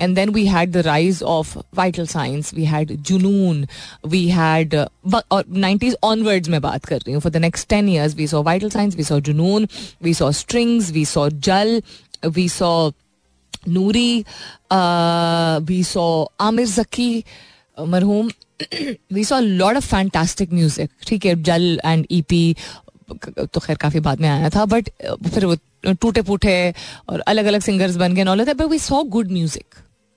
And 0.00 0.14
then 0.14 0.30
we 0.30 0.46
had 0.46 0.70
the 0.72 0.76
rise 0.86 1.22
of 1.22 1.56
Vital 1.76 2.06
Signs 2.06 2.52
we 2.54 2.64
had 2.64 2.92
Junoon 3.08 3.66
we 4.06 4.26
had 4.28 4.74
और 4.74 5.44
नाइन्टीज 5.48 5.96
ऑनवर्ड्स 6.04 6.48
में 6.48 6.60
बात 6.60 6.84
कर 6.84 6.96
रही 6.96 7.12
हूँ। 7.12 7.20
For 7.22 7.32
the 7.32 7.36
next 7.36 7.68
ten 7.68 7.88
years 7.88 8.14
we 8.16 8.26
saw 8.26 8.42
Vital 8.42 8.70
Signs 8.70 8.96
we 8.96 9.04
saw 9.04 9.18
Junoon 9.20 9.68
we 10.02 10.14
saw 10.14 10.30
Strings 10.40 10.90
we 10.92 11.04
saw 11.04 11.28
Jal 11.28 11.82
we 12.26 12.48
saw 12.48 12.90
Noori 13.68 14.24
we 15.66 15.82
saw 15.84 16.04
Aamir 16.40 16.66
Zaki, 16.68 17.24
मरहूम 17.78 18.30
we 19.12 19.24
saw 19.24 19.38
lot 19.40 19.76
of 19.76 19.86
fantastic 19.86 20.52
music 20.52 20.90
ठीक 21.06 21.26
है, 21.26 21.42
जल 21.42 21.80
and 21.84 22.06
E 22.10 22.22
P 22.28 22.54
तो 23.12 23.60
खैर 23.60 23.76
काफ़ी 23.76 24.00
बाद 24.00 24.20
में 24.20 24.28
आया 24.28 24.48
था 24.50 24.64
बट 24.66 24.88
फिर 25.28 25.46
वो 25.46 25.56
टूटे 25.92 26.22
फूटे 26.22 26.54
और 27.08 27.20
अलग 27.20 27.44
अलग 27.46 27.60
सिंगर्स 27.60 27.96
बन 27.96 28.14
गए 28.14 28.24
knowledge 28.24 28.48
but 28.48 28.62
we 28.70 28.78
saw 28.78 29.02
good 29.16 29.30
music 29.32 29.74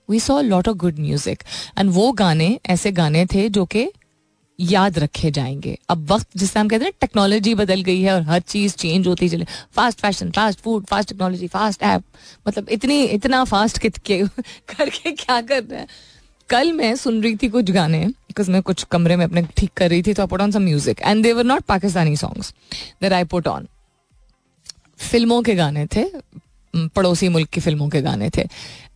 we 0.08 0.20
saw 0.20 0.40
lot 0.40 0.68
of 0.68 0.76
good 0.76 0.98
music 0.98 1.42
and 1.78 1.90
वो 1.90 2.10
गाने, 2.12 2.58
ऐसे 2.66 2.92
गाने 2.92 3.24
थे 3.34 3.48
जो 3.48 3.64
कि 3.64 3.88
याद 4.58 4.98
रखे 4.98 5.30
जाएँगे। 5.30 5.76
अब 5.88 6.10
वक्त 6.12 6.28
जिस 6.36 6.56
हम 6.56 6.68
कहते 6.68 6.84
हैं 6.84 6.92
टेक्नोलॉजी 7.00 7.54
बदल 7.54 7.82
गई 7.82 8.00
है 8.02 8.12
और 8.12 8.22
हर 8.22 8.40
चीज़ 8.42 8.74
चेंज 8.74 9.06
होती 9.06 9.28
चले। 9.28 9.46
Fast 9.74 10.00
fashion 10.00 10.30
fast 10.30 10.60
food 10.60 10.84
fast 10.84 11.08
technology 11.08 11.46
fast 11.48 11.82
app 11.82 12.02
मतलब 12.48 12.68
इतनी, 12.68 13.02
इतना 13.04 13.42
फास्ट 13.44 13.78
कित 13.78 13.98
के 13.98 14.22
करके 14.68 15.12
क्या 15.12 15.40
कर 15.40 15.62
रहे 15.62 15.80
हैं? 15.80 15.88
कल 16.50 16.72
मैं 16.72 16.94
सुन 16.96 17.22
रही 17.22 17.36
थी 17.36 17.48
कुछ 17.48 17.70
गाने 17.70 18.04
बिकॉज़ 18.06 18.50
मैं 18.50 18.62
कुछ 18.62 18.82
कमरे 18.84 19.16
में 19.16 19.24
अपने 19.24 19.42
ठीक 19.56 19.70
कर 19.76 19.90
रही 19.90 20.02
थी 20.02 20.14
तो 20.14 20.22
I 20.22 20.28
put 20.28 20.40
on 20.40 20.50
some 20.50 20.62
music 20.62 21.00
and 21.00 21.22
they 21.22 21.32
were 21.32 21.44
not 21.44 21.62
Pakistani 21.64 22.16
songs 22.16 22.54
that 23.02 23.12
I 23.12 23.24
put 23.24 23.48
on 23.48 23.66
फ़िल्मों 25.00 25.42
के 25.42 25.54
गाने 25.54 25.86
थे 25.86 26.04
पड़ोसी 26.74 27.28
मुल्क 27.28 27.48
की 27.48 27.60
फ़िल्मों 27.60 27.88
के 27.88 28.00
गाने 28.02 28.30
थे। 28.30 28.42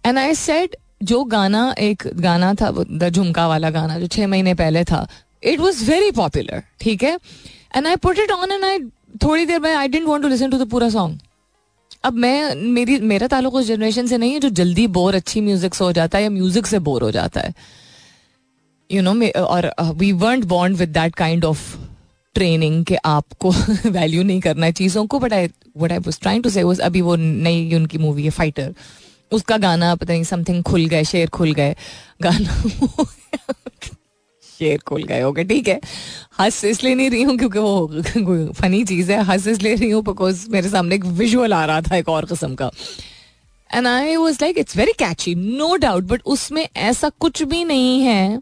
एंड 0.07 0.19
आई 0.19 0.35
सेड 0.35 0.77
जो 1.03 1.23
गाना 1.25 1.75
एक 1.79 2.03
गाना 2.17 2.53
था 2.55 2.71
द 2.71 3.09
झुमका 3.09 3.47
वाला 3.49 3.71
गाना, 3.71 3.99
जो 3.99 4.07
छह 4.07 4.27
महीने 4.27 4.55
पहले 4.55 4.85
था 4.85 5.07
इट 5.43 5.61
वॉज़ 5.61 5.85
वेरी 5.91 6.11
पॉपुलर 6.11 6.63
ठीक 6.81 7.03
है? 7.03 7.19
And 7.77 7.87
I 7.87 7.97
put 7.97 8.19
it 8.19 8.31
on 8.31 8.53
and 8.53 8.65
I 8.65 8.79
थोड़ी 9.23 9.47
देर 9.47 9.61
में 9.61 9.75
I 9.75 9.89
didn't 9.89 10.07
want 10.07 10.23
to 10.23 10.29
listen 10.29 10.51
to 10.51 10.59
the 10.59 10.69
पूरा 10.71 10.89
सॉन्ग 10.89 11.19
अब 12.05 12.13
मैं, 12.13 12.55
मेरी, 12.55 12.99
मेरा 13.01 13.27
ताल्लुक 13.27 13.55
उस 13.55 13.67
जनरेशन 13.67 14.07
से 14.07 14.19
नहीं 14.19 14.33
है 14.33 14.41
जो 14.41 14.49
जल्दी 14.49 14.87
बोर 14.87 15.15
अच्छी 15.15 15.41
म्यूज़िक 15.41 15.75
से 15.75 15.85
हो 15.85 15.93
जाता 15.93 16.19
है 16.19 16.25
या 16.25 16.31
म्यूज़िक 16.31 16.67
से 16.67 16.79
बोर 16.79 17.03
हो 17.03 17.11
जाता 17.11 17.41
है. 17.41 17.55
यू 18.93 19.03
नो 19.03 19.43
और 19.43 19.75
we 19.81 20.13
were 20.13 20.45
bond 20.45 20.77
with 20.77 20.89
that 20.89 21.15
kind 21.15 21.45
of 21.45 21.77
training 22.35 22.85
के 22.85 22.97
आपको 22.97 23.51
वैल्यू 23.87 24.23
नहीं 24.23 24.41
करना 24.41 24.67
है 24.67 24.73
चीज़ों 24.73 25.07
को 25.07 25.19
but 25.19 25.33
I 25.33 25.49
what 25.77 25.93
I 25.93 25.99
was 25.99 26.21
trying 26.21 26.43
to 26.43 26.51
say 26.51 26.61
अभी 26.61 27.01
वो 27.01 27.17
नई 27.17 27.75
उनकी 27.75 27.99
मूवी 27.99 28.25
है 28.25 28.31
फाइटर 28.31 28.75
उसका 29.33 29.57
गाना, 29.57 29.95
पता 29.95 30.13
नहीं 30.13 30.25
समथिंग 30.25 30.63
खुल 30.63 30.87
गए, 30.87 31.05
शेर 31.05 31.29
खुल 31.29 31.53
गए, 31.53 31.77
गाना 32.23 32.63
शेर 34.61 34.79
खुल 34.87 35.03
गए 35.05 35.23
ओके 35.23 35.45
ठीक 35.45 35.69
है। 35.69 35.81
हंस 36.41 36.65
इसलिए 36.65 36.95
नहीं 36.95 37.11
रही 37.11 37.23
हूँ 37.23 37.37
क्योंकि 37.39 37.59
वो 37.59 38.53
फनी 38.53 38.85
चीज़ 38.85 39.13
है। 39.13 39.23
हंस 39.25 39.47
इसलिए 39.49 39.75
रही 39.75 39.91
हूँ 39.91 40.03
बिकॉज़ 40.05 40.49
मेरे 40.51 40.69
सामने 40.69 40.95
एक 40.95 41.05
विजुअल 41.19 41.53
आ 41.55 41.65
रहा 41.65 41.81
था 41.83 41.97
एक 41.97 42.09
और 42.09 42.25
किस्म 42.27 42.55
का। 42.55 42.71
And 43.71 43.87
I 43.87 44.17
was 44.17 44.39
like 44.43 44.59
it's 44.59 44.77
very 44.77 44.93
catchy 44.99 45.35
no 45.35 45.75
doubt 45.77 46.05
but 46.05 46.23
उसमें 46.27 46.67
ऐसा 46.77 47.09
कुछ 47.21 47.43
भी 47.43 47.65
नहीं 47.65 48.01
है 48.03 48.41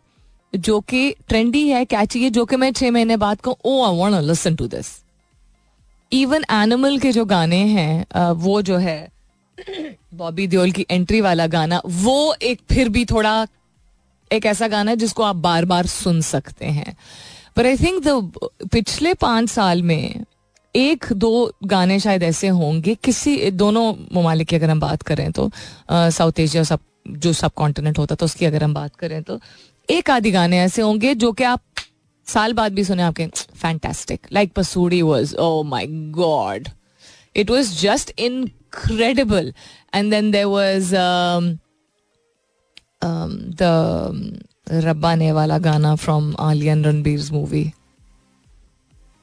जो 0.52 0.78
कि 0.81 1.11
ट्रेंडी 1.28 1.66
है 1.68 1.85
कैची 1.85 2.22
है, 2.22 2.31
जो 2.31 2.44
कि 2.44 2.57
मैं 2.57 2.72
छह 2.72 2.90
महीने 2.90 3.16
बाद 3.16 3.40
को 3.40 3.57
ओ 3.64 3.83
I 3.85 3.96
want 3.96 4.24
listen 4.24 4.54
to 4.57 4.66
this 4.66 4.87
even 6.12 6.44
Animal 6.52 6.98
के 6.98 7.12
जो 7.12 7.24
गाने 7.24 7.57
हैं 7.68 8.33
वो 8.35 8.61
जो 8.62 8.76
है 8.76 9.09
बॉबी 10.14 10.46
देओल 10.46 10.70
की 10.72 10.87
एंट्री 10.90 11.20
वाला 11.20 11.46
गाना, 11.46 11.81
वो 11.87 12.35
एक 12.42 12.61
फिर 12.70 12.88
भी 12.88 13.04
थोड़ा 13.04 13.46
एक 14.32 14.46
ऐसा 14.46 14.68
गाना 14.68 14.90
है 14.90 14.96
जिसको 14.96 15.22
आप 15.22 15.36
बार 15.36 15.64
बार 15.64 15.86
सुन 15.86 16.20
सकते 16.20 16.66
हैं। 16.66 16.96
पर 17.56 17.66
आई 17.66 17.76
थिंक 17.76 18.02
द 18.06 18.68
पिछले 18.72 19.14
पाँच 19.14 19.48
साल 19.50 19.82
में 19.82 20.24
एक 20.74 21.04
दो 21.12 21.52
गाने 21.64 21.98
शायद 22.00 22.22
ऐसे 22.22 22.48
होंगे, 22.48 22.94
किसी, 22.94 23.50
दोनों 23.50 23.94
ममालिक 24.12 24.48
की 24.48 24.56
अगर 24.56 24.70
हम 24.70 24.80
बात 24.80 25.02
करें 25.02 25.30
तो 25.32 25.50
साउथ 25.90 26.40
एशिया 26.40 26.62
सब, 26.62 26.80
जो 27.08 27.32
सब 27.32 27.52
कॉन्टिनेंट 27.56 27.98
होता 27.98 28.14
तो 28.14 28.24
उसकी 28.24 28.44
अगर 28.44 28.64
हम 28.64 28.74
बात 28.74 28.96
करें 28.96 29.22
तो 29.22 29.40
एक 29.88 30.10
आधि 30.10 30.30
गाने 30.30 30.58
ऐसे 30.60 30.82
होंगे 30.82 31.14
जो 31.14 31.32
कि 31.32 31.44
आप 31.44 31.62
साल 32.26 32.52
बाद 32.52 32.72
भी 32.72 32.84
सुने, 32.84 33.02
आपके 33.02 33.26
fantastic 33.56 34.26
like 34.32 34.52
Pasoori 34.52 35.00
was 35.02 35.34
oh 35.36 35.62
my 35.62 35.86
God 36.14 36.68
it 37.36 37.50
was 37.50 37.70
just 37.80 38.12
incredible 38.18 39.52
and 39.94 40.10
then 40.10 40.30
there 40.30 40.44
was 40.44 40.94
the 43.02 44.38
रब्बा 44.84 45.14
ने 45.14 45.32
वाला 45.32 45.58
गाना 45.58 45.94
फ्रॉम 45.96 46.34
आलियन 46.40 46.84
रणबीर 46.84 47.28
मूवी 47.32 47.64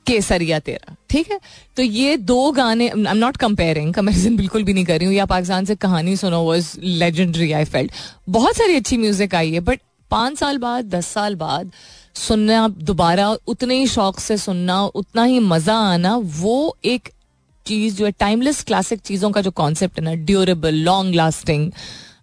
केसरिया 0.05 0.59
तेरा 0.59 0.95
ठीक 1.09 1.31
है 1.31 1.39
तो 1.77 1.83
ये 1.83 2.17
दो 2.17 2.51
गाने 2.51 2.87
I 2.87 3.01
am 3.09 3.17
not 3.17 3.37
comparing 3.37 3.93
comparison 3.93 4.35
बिल्कुल 4.37 4.63
भी 4.63 4.73
नहीं 4.73 4.85
कर 4.85 4.97
रही 4.99 5.07
हूँ 5.07 5.15
या 5.15 5.25
पाकिस्तान 5.25 5.65
से 5.65 5.75
कहानी 5.75 6.15
सुनो 6.15 6.41
वॉज़ 6.43 6.79
लेजेंडरी 6.79 7.51
आई 7.51 7.65
फेल्ट 7.65 7.91
बहुत 8.29 8.57
सारी 8.57 8.75
अच्छी 8.75 8.97
म्यूज़िक 8.97 9.35
आई 9.35 9.51
है 9.51 9.59
बट 9.59 9.79
पाँच 10.11 10.37
साल 10.37 10.57
बाद, 10.57 10.85
दस 10.85 11.07
साल 11.07 11.35
बाद 11.35 11.71
सुनना 12.15 12.67
दोबारा 12.67 13.29
उतने 13.47 13.75
ही 13.75 13.87
शौक 13.87 14.19
से 14.19 14.37
सुनना, 14.37 14.83
उतना 14.85 15.23
ही 15.23 15.39
मज़ा 15.39 15.75
आना, 15.75 16.15
वो 16.15 16.77
एक 16.85 17.09
चीज़ 17.65 17.95
जो 17.95 18.05
है 18.05 18.11
टाइमलेस 18.11 18.63
क्लासिक 18.63 18.99
चीज़ों 18.99 19.31
का 19.31 19.41
जो 19.41 19.51
कॉन्सेप्ट 19.51 19.99
है 19.99 20.03
ना 20.03 20.13
ड्यूरेबल 20.25 20.75
लॉन्ग 20.75 21.15
लास्टिंग 21.15 21.71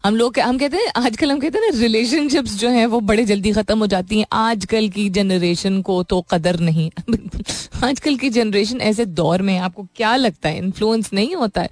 हम 0.05 0.17
लोग 0.17 0.38
हम 0.38 0.59
कहते 0.59 0.77
हैं, 0.77 0.87
आजकल 0.97 1.33
हम 1.33 1.41
कहते 1.41 1.59
हैं 1.59 1.73
ना 1.73 1.81
रिलेशनशिप्स 1.81 2.59
जो 2.59 2.69
हैं, 2.69 2.87
वो 2.87 3.01
बड़े 3.01 3.25
जल्दी 3.25 3.53
खत्म 3.53 3.79
हो 3.79 3.87
जाती 3.87 4.19
हैं। 4.19 4.27
आजकल 4.33 4.88
की 4.88 5.09
जनरेशन 5.09 5.83
को 5.83 6.03
तो 6.03 6.21
कदर 6.21 6.61
नहीं। 6.61 6.91
आजकल 7.85 8.17
की 8.17 8.31
जनरेशन 8.31 8.81
ऐसे 8.81 9.05
दौर 9.05 9.43
में 9.43 9.59
आपको 9.59 9.87
क्या 9.97 10.17
लगता 10.17 10.49
है? 10.49 10.59
इन्फ्लुएंस 10.59 11.11
नहीं 11.12 11.35
होता 11.35 11.62
है। 11.62 11.71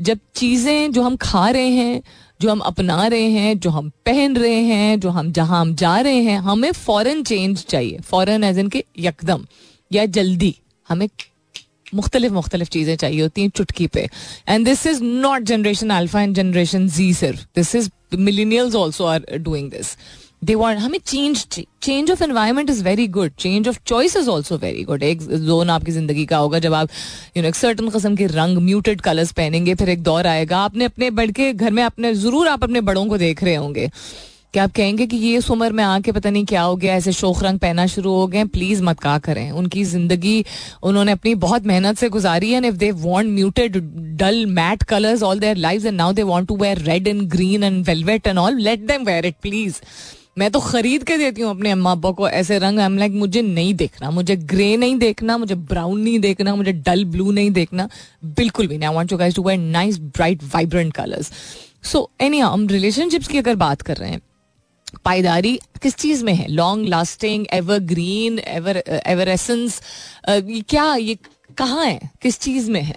जब 0.00 0.18
चीज़ें 0.34 0.92
जो 0.92 1.02
हम 1.02 1.16
खा 1.16 1.50
रहे 1.50 1.68
हैं, 1.68 2.02
जो 2.40 2.50
हम 2.50 2.58
अपना 2.58 3.06
रहे 3.06 3.30
हैं, 3.30 3.58
जो 3.58 3.70
हम 3.70 3.88
पहन 3.88 4.36
रहे 4.36 4.60
हैं, 4.60 5.00
जो 5.00 5.10
हम, 5.10 5.32
जहाँ 5.32 5.60
हम 5.60 5.74
जा 5.74 6.00
रहे 6.00 6.22
हैं, 6.22 6.38
हमें 6.38 6.72
फॉरन 6.72 7.22
चेंज 7.22 7.64
चाहिए। 7.64 7.98
फॉरन 7.98 8.44
एज 8.44 8.58
इनके 8.58 8.84
यकदम 8.98 9.46
या 9.92 10.06
जल्दी। 10.06 10.56
हमें 10.88 11.08
मुख्तलिफ़ 11.94 12.32
मुख्तलिफ़ 12.32 12.68
चीज़ें 12.68 12.94
चाहिए 12.96 13.20
होती 13.22 13.42
हैं 13.42 13.50
चुटकी 13.56 13.86
पे। 13.86 14.08
And 14.48 14.64
this 14.64 14.86
is 14.86 15.02
not 15.02 15.42
generation 15.44 15.90
alpha 15.92 16.20
and 16.22 16.34
generation 16.34 16.88
Z 16.88 17.12
सिर्फ़। 17.14 17.46
This 17.56 17.74
is 17.74 17.90
millennials 18.14 18.74
also 18.74 19.04
are 19.06 19.24
doing 19.34 19.70
this 19.70 19.96
they 20.44 20.54
want 20.54 20.80
हमें 20.80 20.98
change 20.98 21.44
change 21.82 22.10
of 22.10 22.22
environment 22.24 22.70
is 22.70 22.82
very 22.84 23.06
good 23.08 23.32
change 23.38 23.68
of 23.68 23.78
choice 23.86 24.16
is 24.16 24.28
also 24.30 24.56
very 24.58 24.82
good 24.84 25.02
एक 25.02 25.22
zone 25.22 25.70
आपकी 25.70 25.92
ज़िंदगी 25.92 26.24
का 26.26 26.36
होगा 26.38 26.58
जब 26.58 26.74
आप 26.74 26.88
you 27.36 27.42
know 27.42 27.48
एक 27.48 27.54
सर्टन 27.54 27.88
कस्म 27.90 28.16
के 28.16 28.26
रंग 28.26 28.58
म्यूटेड 28.58 29.00
कलर्स 29.00 29.32
पहनेंगे, 29.32 29.74
फिर 29.74 29.88
एक 29.88 30.02
दौर 30.02 30.26
आएगा। 30.26 30.58
आपने 30.58 30.84
अपने 30.84 31.10
बढ़ 31.10 31.30
के 31.30 31.52
घर 31.52 31.70
में 31.70 31.82
अपने 31.82 32.14
ज़रूर 32.14 32.48
आप 32.48 32.64
अपने 32.64 32.80
बड़ों 32.80 33.06
को 33.06 33.18
देख 33.18 33.42
रहे 33.44 33.54
होंगे। 33.54 33.90
कि 34.56 34.60
आप 34.60 34.70
कहेंगे 34.72 35.06
कि 35.06 35.16
ये 35.18 35.36
इस 35.36 35.50
उम्र 35.50 35.72
में 35.72 35.82
आके 35.84 36.12
पता 36.12 36.30
नहीं 36.30 36.44
क्या 36.46 36.60
हो 36.62 36.76
गया, 36.76 36.94
ऐसे 36.94 37.12
शोक 37.12 37.42
रंग 37.44 37.58
पहना 37.60 37.86
शुरू 37.86 38.10
हो 38.10 38.26
गए 38.26 38.44
प्लीज़ 38.46 38.82
मत 38.82 39.00
कहा 39.00 39.18
करें। 39.18 39.50
उनकी 39.52 39.82
ज़िंदगी 39.84 40.44
उन्होंने 40.82 41.12
अपनी 41.12 41.34
बहुत 41.36 41.66
मेहनत 41.66 41.98
से 41.98 42.08
गुजारी 42.08 42.52
है 42.52 42.66
if 42.66 42.76
they 42.76 42.90
want 42.92 43.26
muted 43.28 43.76
dull 44.18 44.44
matte 44.50 44.82
colours 44.84 45.22
all 45.22 45.40
their 45.40 45.56
lives 45.58 45.84
and 45.84 45.96
now 45.96 46.12
they 46.12 46.22
want 46.24 46.46
to 46.48 46.56
wear 46.56 46.78
red 46.82 47.08
and 47.08 47.22
green 47.30 47.64
and 47.64 47.84
velvet 47.86 48.26
and 48.26 48.38
all 48.38 48.60
let 48.60 48.86
them 48.86 49.04
wear 49.04 49.26
it 49.26 49.34
please 49.42 49.80
मैं 50.38 50.50
तो 50.50 50.60
खरीद 50.60 51.04
के 51.04 51.16
देती 51.18 51.42
हूँ 51.42 51.50
अपने 51.50 51.70
अम्मा 51.70 51.92
अब्बा 51.92 52.10
को 52.12 52.28
ऐसे 52.30 52.58
रंग। 52.58 52.78
आई 52.80 52.96
लाइक 52.96 53.12
मुझे 53.14 53.42
नहीं 53.42 53.74
देखना, 53.74 54.10
मुझे 54.10 54.36
ग्रे 54.36 54.76
नहीं 54.76 54.96
देखना, 54.98 55.36
मुझे 55.38 55.54
ब्राउन 55.54 56.00
नहीं 56.00 56.18
देखना, 56.20 56.54
मुझे 56.54 56.72
डल 56.72 57.04
ब्लू 57.04 57.30
नहीं 57.30 57.50
देखना। 57.50 57.88
बिल्कुल 58.36 58.66
भी 58.66 58.78
नहीं। 58.78 58.88
I 58.88 58.94
want 58.94 59.10
to 59.10 59.16
guys 59.16 59.34
to 59.34 59.42
wear 59.42 59.60
nice 59.60 59.98
bright 59.98 60.44
vibrant 60.54 60.92
colours 60.94 61.32
so 61.84 62.08
any 62.20 62.38
um 62.38 62.66
relationships 62.68 63.28
की 63.28 63.38
अगर 63.38 63.54
बात 63.56 63.82
कर 63.82 63.96
रहे 63.96 64.10
हैं 64.10 64.20
पाईदारी 65.04 65.60
किस 65.82 65.94
चीज़ 65.94 66.24
में 66.24 66.34
है? 66.34 66.48
Long 66.48 66.88
lasting 66.88 67.46
evergreen 67.78 68.38
ever 68.38 68.76
ever 69.06 69.28
essence 69.28 69.82
क्या, 70.28 70.94
ये 70.94 71.18
कहाँ 71.56 71.86
है? 71.86 72.10
किस 72.22 72.40
चीज़ 72.40 72.70
में 72.70 72.82
है? 72.82 72.96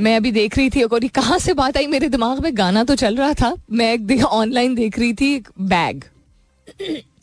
मैं 0.00 0.16
अभी 0.16 0.32
देख 0.32 0.58
रही 0.58 0.70
थी, 0.70 0.82
और 0.82 1.08
कहाँ 1.08 1.38
से 1.38 1.54
बात 1.54 1.76
आई? 1.76 1.86
मेरे 1.86 2.08
दिमाग 2.08 2.40
में 2.40 2.56
गाना 2.56 2.84
तो 2.84 2.94
चल 2.94 3.16
रहा 3.16 3.32
था। 3.32 3.56
मैं 3.72 3.92
एक 3.92 4.24
ऑनलाइन 4.24 4.74
देख 4.74 4.98
रही 4.98 5.12
थी, 5.12 5.34
एक 5.34 5.48
बैग 5.60 6.04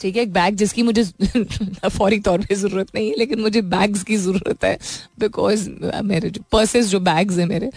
ठीक 0.02 0.16
है, 0.16 0.24
एक 0.24 0.34
बैग 0.34 0.56
जिसकी 0.56 0.84
मुझे 0.84 1.04
फौरी 1.90 2.20
तौर 2.20 2.46
पे 2.46 2.56
ज़रूरत 2.56 2.88
नहीं 2.96 3.10
है, 3.10 3.16
लेकिन 3.18 3.40
मुझे 3.40 3.62
बैग्स 3.62 4.04
की 4.04 4.18
ज़रूरत 4.18 4.64
है। 4.64 4.80
बिकॉज़ 5.20 5.70
मेरे 6.04 6.30
जो 6.30 6.42
पर्सेस 6.52 6.86
जो 6.86 7.00
बैग्स 7.00 7.38
हैं 7.38 7.46
मेरे, 7.46 7.70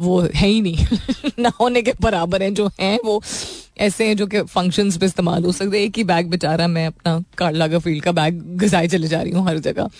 वो 0.00 0.20
है 0.20 0.48
ही 0.48 0.60
नहीं। 0.60 0.86
ना 1.38 1.52
होने 1.60 1.82
के 1.82 1.92
बराबर 2.00 2.42
हैं, 2.42 2.54
जो 2.54 2.70
हैं 2.80 2.98
वो। 3.04 3.22
ऐसे 3.80 4.06
हैं 4.06 4.16
जो 4.16 4.26
कि 4.26 4.40
फ़ंक्शंस 4.42 4.96
पे 4.96 5.06
इस्तेमाल 5.06 5.44
हो 5.44 5.52
सकते 5.52 5.82
एक 5.84 5.96
ही 5.96 6.04
बैग 6.04 6.28
बेचारा 6.30 6.66
मैं 6.68 6.86
अपना 6.86 7.22
कार्ड 7.38 7.56
लागा 7.56 7.78
फ़ील्ड 7.78 8.02
का 8.04 8.12
बैग 8.12 8.42
घिसाए 8.56 8.88
चले 8.88 9.08
जा 9.08 9.20
रही 9.22 9.32
हूँ 9.32 9.46
हर 9.46 9.58
जगह। 9.58 9.90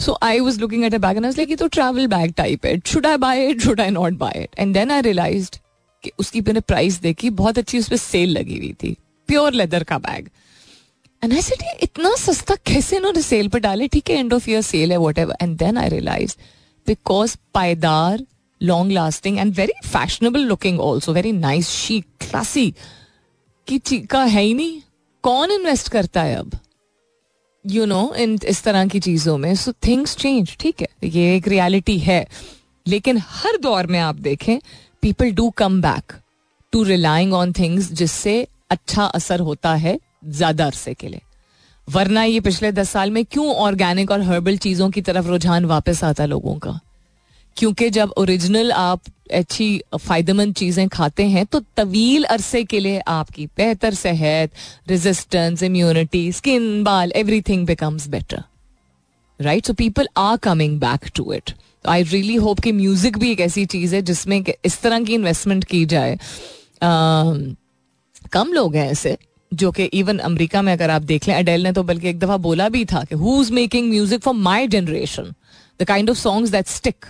So 0.00 0.18
I 0.22 0.40
was 0.40 0.60
looking 0.60 0.84
at 0.84 0.94
a 0.94 0.98
bag 0.98 1.16
and 1.16 1.26
like 1.26 1.50
ये 1.50 1.56
तो 1.56 1.66
ट्रैवल 1.68 2.06
बैग 2.08 2.32
टाइप 2.36 2.66
है। 2.66 2.78
Should 2.86 3.06
I 3.06 3.16
buy 3.18 3.46
it 3.46 3.60
should 3.62 3.80
I 3.80 3.90
not 3.90 4.18
buy 4.18 4.42
it 4.42 4.58
and 4.58 4.74
then 4.74 4.90
I 4.90 5.00
realise 5.00 5.50
कि 6.04 6.10
उसकी 6.18 6.40
मैंने 6.40 6.60
प्राइस 6.62 7.00
देखी, 7.00 7.30
बहुत 7.30 7.58
अच्छी 7.58 7.78
उस 7.78 7.88
पर 7.88 7.96
सेल 7.96 8.30
लगी 8.30 8.58
हुई 8.58 8.72
थी। 8.82 8.96
प्योर 9.28 9.52
लेदर 9.52 9.84
का 9.84 9.98
बैग 10.00 10.28
एंड 11.22 11.32
आई 11.32 11.42
सेड 11.42 11.62
इतना 11.82 12.14
सस्ता 12.18 12.54
कैसे 12.66 12.96
इन्होंने 12.96 13.22
सेल 13.22 13.48
पे 13.48 13.58
डाले? 13.60 13.88
ठीक 13.88 14.10
है 14.10 14.18
एंड 14.18 14.32
ऑफ़ 14.34 14.50
ईयर 14.50 14.62
सेल 14.62 14.92
है 14.92 14.98
whatever 15.18 15.36
and 15.42 15.56
then 15.58 15.78
I 15.78 15.88
realise 15.88 16.36
because 16.86 17.36
पायदार 17.54 18.24
long 18.60 18.92
lasting 18.92 19.38
and 19.38 19.54
very 19.54 19.72
fashionable 19.88 20.40
looking 20.44 20.80
also 20.80 21.12
very 21.12 21.32
nice 21.32 21.68
chic 21.70 22.00
classy 22.00 22.72
की 23.66 23.98
का 24.00 24.22
है 24.24 24.42
ही 24.42 24.54
नहीं। 24.54 24.80
कौन 25.24 25.50
इन्वेस्ट 25.50 25.88
करता 25.88 26.22
है 26.22 26.36
अब? 26.36 26.58
यू 27.64 27.84
नो 27.86 28.12
इन, 28.14 28.38
इस 28.44 28.62
तरह 28.62 28.86
की 28.86 29.00
चीज़ों 29.00 29.36
में। 29.38 29.54
सो 29.54 29.72
थिंग्स 29.86 30.16
चेंज 30.16 30.56
ठीक 30.60 30.80
है? 30.82 30.88
ये 31.04 31.36
एक 31.36 31.48
रियलिटी 31.48 31.98
है। 31.98 32.26
लेकिन 32.86 33.18
हर 33.18 33.56
दौर 33.56 33.86
में 33.86 33.98
आप 33.98 34.14
देखें 34.14 34.58
people 35.02 35.30
do 35.32 35.48
come 35.50 35.80
back 35.82 36.12
to 36.72 36.82
relying 36.82 37.34
on 37.34 37.52
things 37.52 37.92
जिससे 37.92 38.46
अच्छा 38.70 39.04
असर 39.04 39.40
होता 39.40 39.74
है 39.74 39.98
ज़्यादा 40.26 40.66
अरसे 40.66 40.94
के 40.94 41.08
लिए। 41.08 41.20
वरना 41.88 42.24
ये 42.24 42.40
पिछले 42.40 42.72
दस 42.72 42.90
साल 42.90 43.10
में 43.10 43.24
क्यों 43.24 43.54
ऑर्गेनिक 43.54 44.10
और 44.10 44.22
हर्बल 44.22 44.56
चीज़ों 44.56 44.90
की 44.90 45.02
तरफ़ 45.02 45.26
रुझान 45.26 45.64
वापस 45.64 46.04
आता 46.04 46.26
लोगों 46.26 46.58
का? 46.58 46.78
क्योंकि 47.60 47.88
जब 47.90 48.12
ओरिजिनल 48.18 48.72
आप 48.72 49.00
अच्छी, 49.32 49.82
फ़ायदेमंद 49.96 50.54
चीज़ें 50.54 50.88
खाते 50.88 51.24
हैं 51.28 51.44
तो 51.46 51.60
तवील 51.76 52.24
अरसे 52.26 52.62
के 52.64 52.78
लिए 52.80 53.00
आपकी 53.08 53.46
बेहतर 53.56 53.94
सेहत 53.94 54.50
रेजिस्टेंस 54.88 55.62
इम्यूनिटी 55.62 56.30
स्किन 56.32 56.82
बाल 56.84 57.12
everything 57.16 57.66
becomes 57.66 58.08
better 58.08 58.42
right 59.40 59.66
so 59.66 59.72
people 59.72 60.08
are 60.18 60.36
coming 60.36 60.78
back 60.80 61.10
to 61.16 61.32
it 61.32 61.52
I 61.88 62.02
really 62.02 62.34
hope 62.36 62.60
कि 62.60 62.72
म्यूज़िक 62.72 63.18
भी 63.18 63.30
एक 63.32 63.40
ऐसी 63.40 63.66
चीज़ 63.66 63.94
है 63.94 64.02
जिसमें 64.02 64.42
इस 64.64 64.80
तरह 64.82 65.04
की 65.04 65.14
इन्वेस्टमेंट 65.14 65.64
की 65.64 65.84
जाए। 65.86 66.18
कम 68.32 68.52
लोग 68.52 68.76
हैं 68.76 68.90
ऐसे, 68.90 69.16
जो 69.52 69.70
कि 69.72 69.84
इवन 69.84 70.18
अमेरिका 70.20 70.62
में 70.62 70.72
अगर 70.72 70.90
आप 70.90 71.02
देख 71.02 71.28
लें 71.28 71.34
अडेल 71.34 71.62
ने 71.62 71.72
तो 71.72 71.82
बल्कि 71.82 72.08
एक 72.08 72.18
दफ़ा 72.18 72.36
बोला 72.48 72.68
भी 72.68 72.84
था 72.84 73.04
कि 73.04 73.14
who 73.14 73.40
is 73.42 73.52
making 73.52 73.88
music 73.90 74.20
for 74.22 74.34
my 74.34 74.68
generation 74.68 75.32
the 75.80 75.84
kind 75.84 76.10
of 76.10 76.18
songs 76.18 76.50
that 76.50 76.66
stick 76.68 77.06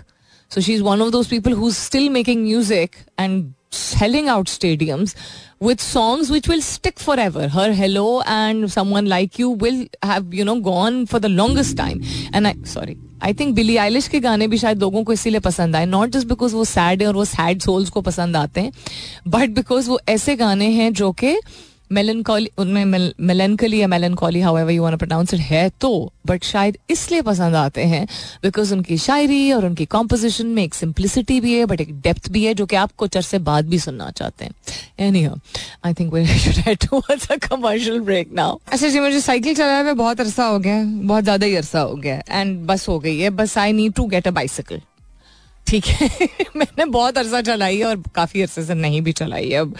so 0.50 0.60
she 0.60 0.74
is 0.74 0.82
one 0.82 1.02
of 1.02 1.10
those 1.10 1.26
people 1.28 1.52
who 1.52 1.70
still 1.70 2.08
making 2.10 2.42
music 2.44 2.96
and 3.20 3.52
selling 3.72 4.28
out 4.28 4.48
stadiums 4.48 5.14
with 5.62 5.80
songs 5.80 6.30
which 6.30 6.48
will 6.48 6.60
stick 6.62 6.98
forever 7.18 7.48
her 7.48 7.70
Hello 7.72 8.22
and 8.22 8.66
Someone 8.68 9.06
Like 9.06 9.40
You 9.40 9.54
will 9.62 9.86
have 10.04 10.34
you 10.34 10.44
know 10.44 10.54
gone 10.62 11.04
for 11.06 11.20
the 11.20 11.26
longest 11.26 11.76
time 11.76 12.02
and 12.34 12.46
I 12.46 12.54
sorry 12.66 12.96
I 13.24 13.34
think 13.34 13.54
Billie 13.54 13.76
Eilish 13.76 14.08
के 14.08 14.20
गाने 14.20 14.46
भी 14.48 14.58
शायद 14.58 14.80
लोगों 14.80 15.02
को 15.04 15.12
इसीलिए 15.12 15.40
पसंद 15.40 15.76
आए 15.76 15.86
not 15.86 16.10
just 16.10 16.28
because 16.28 16.54
वो 16.54 16.64
सैड 16.64 17.02
है 17.02 17.08
और 17.08 17.14
वो 17.14 17.24
सैड 17.26 17.62
सोल्स 17.62 17.90
को 17.90 18.00
पसंद 18.00 18.36
आते 18.36 18.60
हैं 18.60 18.72
बट 19.28 19.50
बिकॉज़ 19.50 19.90
वो 19.90 20.00
ऐसे 20.08 20.36
गाने 20.36 20.70
हैं 20.70 20.92
जो 20.92 21.12
कि 21.14 21.36
मेलनकॉली 21.92 22.50
उनमें 22.58 22.84
मेलनकली 22.84 23.80
या 23.80 23.86
melancholy 23.88 24.40
however 24.58 24.72
you 24.72 24.96
pronounce 24.96 25.34
it 25.34 25.40
है 25.40 25.68
तो 25.80 25.90
बट 26.26 26.44
शायद 26.44 26.76
इसलिए 26.90 27.22
पसंद 27.22 27.54
आते 27.56 27.84
हैं 27.84 28.06
बिकॉज़ 28.42 28.72
उनकी 28.74 28.96
शायरी 28.98 29.52
और 29.52 29.64
उनकी 29.66 29.84
कॉम्पोजिशन 29.86 30.46
में 30.46 30.62
एक 30.62 30.74
सिंप्लिसिटी 30.74 31.40
भी 31.40 31.54
है 31.54 31.64
बट 31.66 31.80
एक 31.80 31.92
डेप्थ 32.00 32.30
भी 32.32 32.44
है, 32.44 32.54
जो 32.54 32.66
कि 32.66 32.76
आप 32.76 32.92
कुछ 32.98 33.16
अरसे 33.16 33.38
बाद 33.40 33.68
भी 33.68 33.78
सुनना 33.78 34.10
चाहते 34.10 34.44
हैं. 34.44 34.52
Any 34.98 35.24
I 35.84 35.94
think 35.94 36.12
commercial 37.42 38.00
break 38.00 38.32
now 38.34 38.58
अच्छा 38.72 38.88
जी, 38.88 39.00
मुझे 39.00 39.20
साइकिल 39.20 39.54
चलाए 39.54 39.82
हुए 39.82 39.92
बहुत 39.94 40.20
अरसा 40.20 40.44
हो 40.44 40.58
गया 40.58 40.82
बहुत 40.84 41.24
ज़्यादा 41.24 41.46
ही 41.46 41.56
अरसा 41.56 41.80
हो 41.80 41.94
गया 41.96 42.22
एंड 42.30 42.58
बस 42.66 42.88
हो 42.88 42.98
गई 42.98 43.18
है, 43.18 43.30
बस 43.30 43.58
I 43.58 43.72
need 43.72 43.92
to 43.92 44.06
get 44.06 44.28
a 44.28 44.30
bicycle 44.30 44.80
ठीक 45.70 45.86
है। 45.86 46.08
मैंने 46.56 46.84
बहुत 46.84 47.18
अरसा 47.18 47.40
चलाई 47.40 47.78
है 47.78 47.84
और 47.84 48.02
काफ़ी 48.14 48.42
अरसे 48.42 48.62
से 48.64 48.74
नहीं 48.74 49.00
भी 49.02 49.12
चलाई 49.12 49.48
है 49.48 49.58
अब। 49.58 49.74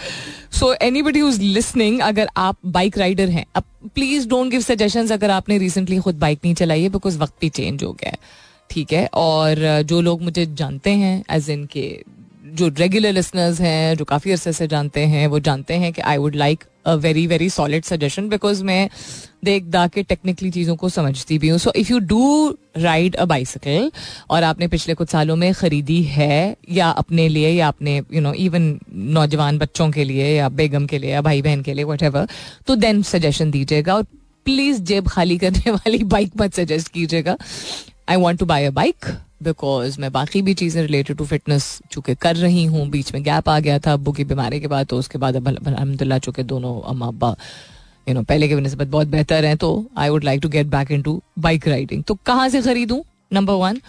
सो 0.51 0.73
एनी 0.73 1.01
बडी 1.01 1.19
हुज 1.19 1.39
लिसनिंग 1.39 1.99
अगर 2.01 2.29
आप 2.37 2.57
बाइक 2.65 2.97
राइडर 2.97 3.29
हैं, 3.29 3.45
अब 3.55 3.63
प्लीज़ 3.95 4.27
डोंट 4.27 4.51
गिव 4.51 4.61
सजेशन 4.61 5.07
अगर 5.07 5.29
आपने 5.29 5.57
रिसेंटली 5.57 5.97
खुद 5.97 6.19
बाइक 6.19 6.39
नहीं 6.43 6.53
चलाई 6.55 6.83
है 6.83 6.89
बिकॉज़ 6.89 7.17
वक्त 7.19 7.33
भी 7.41 7.49
चेंज 7.49 7.83
हो 7.83 7.91
गया 7.93 8.09
है। 8.09 8.17
ठीक 8.69 8.93
है? 8.93 9.05
और 9.13 9.81
जो 9.81 10.01
लोग 10.01 10.21
मुझे 10.21 10.45
जानते 10.45 10.89
हैं 10.89 11.23
एज 11.31 11.49
इन 11.49 11.65
के 11.65 12.03
जो 12.45 12.67
रेगुलर 12.67 13.11
लिसनर्स 13.11 13.59
हैं, 13.61 13.95
जो 13.95 14.05
काफ़ी 14.05 14.31
अरसे 14.31 14.53
से 14.53 14.67
जानते 14.67 14.99
हैं, 15.05 15.27
वो 15.27 15.39
जानते 15.39 15.73
हैं 15.73 15.91
कि 15.93 16.01
I 16.01 16.17
would 16.17 16.35
like 16.35 16.63
a 16.85 16.93
very 16.95 17.25
very 17.27 17.49
solid 17.49 17.83
suggestion 17.83 18.29
because 18.29 18.63
मैं 18.63 18.89
देख 19.43 19.63
दा 19.63 19.85
के 19.87 20.03
टेक्निकली 20.03 20.49
चीज़ों 20.51 20.75
को 20.75 20.89
समझती 20.89 21.37
भी 21.37 21.49
हूँ। 21.49 21.57
So 21.57 21.71
if 21.75 21.91
you 21.91 21.99
do 21.99 22.57
ride 22.77 23.15
a 23.15 23.25
bicycle 23.25 23.91
और 24.29 24.43
आपने 24.43 24.67
पिछले 24.67 24.93
कुछ 24.93 25.09
सालों 25.09 25.35
में 25.35 25.51
ख़रीदी 25.53 26.01
है, 26.03 26.55
या 26.69 26.89
अपने 26.89 27.27
लिए, 27.29 27.49
या 27.49 27.67
अपने 27.67 27.97
यू 28.13 28.21
नो 28.21 28.33
इवन 28.33 28.79
नौजवान 28.93 29.57
बच्चों 29.57 29.89
के 29.91 30.03
लिए, 30.03 30.27
या 30.35 30.49
बेगम 30.51 30.85
के 30.85 30.97
लिए, 30.97 31.11
या 31.11 31.21
भाई 31.21 31.41
बहन 31.41 31.61
के 31.61 31.73
लिए 31.73 31.83
वट 31.83 32.27
तो 32.67 32.75
देन 32.75 33.01
सजेशन 33.03 33.51
दीजिएगा। 33.51 33.95
और 33.95 34.03
प्लीज़ 34.45 34.81
जेब 34.81 35.07
खाली 35.07 35.37
करने 35.37 35.71
वाली 35.71 36.03
बाइक 36.05 36.31
मत 36.41 36.53
सजेस्ट 36.53 36.87
कीजिएगा। 36.87 37.37
I 38.09 38.15
want 38.17 38.39
to 38.39 38.45
buy 38.45 38.65
a 38.65 38.69
bike 38.71 39.05
because 39.43 39.99
मैं 40.01 40.11
बाकी 40.11 40.41
भी 40.41 40.53
चीज़ें 40.53 40.81
रिलेटेड 40.81 41.17
टू 41.17 41.25
फिटनेस 41.25 41.65
चूँकि 41.91 42.15
कर 42.15 42.35
रही 42.35 42.63
हूँ, 42.65 42.87
बीच 42.89 43.13
में 43.13 43.23
गैप 43.23 43.49
आ 43.49 43.59
गया 43.59 43.79
था 43.79 43.93
अब्बू 43.93 44.11
की 44.11 44.23
बीमारी 44.23 44.59
के 44.59 44.67
बाद 44.67 44.87
तो 44.87 44.97
उसके 44.97 45.17
बाद 45.17 45.35
अब 45.35 45.47
अलहमदिल्ला 45.47 46.17
चूँकि 46.19 46.43
दोनों 46.43 46.79
अम्मा 46.81 47.07
अब्बा 47.07 47.35
यू 48.07 48.13
नो 48.13 48.21
पहले 48.23 48.47
के 48.47 48.55
बनस्बत 48.55 48.87
बहुत 48.87 49.07
बेहतर 49.07 49.45
हैं 49.45 49.57
तो 49.57 49.89
I 49.97 50.09
would 50.09 50.23
like 50.23 50.41
to 50.41 50.49
get 50.49 50.67
back 50.67 50.91
into 51.01 51.21
bike 51.39 51.67
riding 51.67 52.03
तो 52.03 52.13
कहाँ 52.25 52.49
से 52.49 52.61
खरीदूँ? 52.61 53.03
नंबर 53.33 53.53
वन 53.53 53.81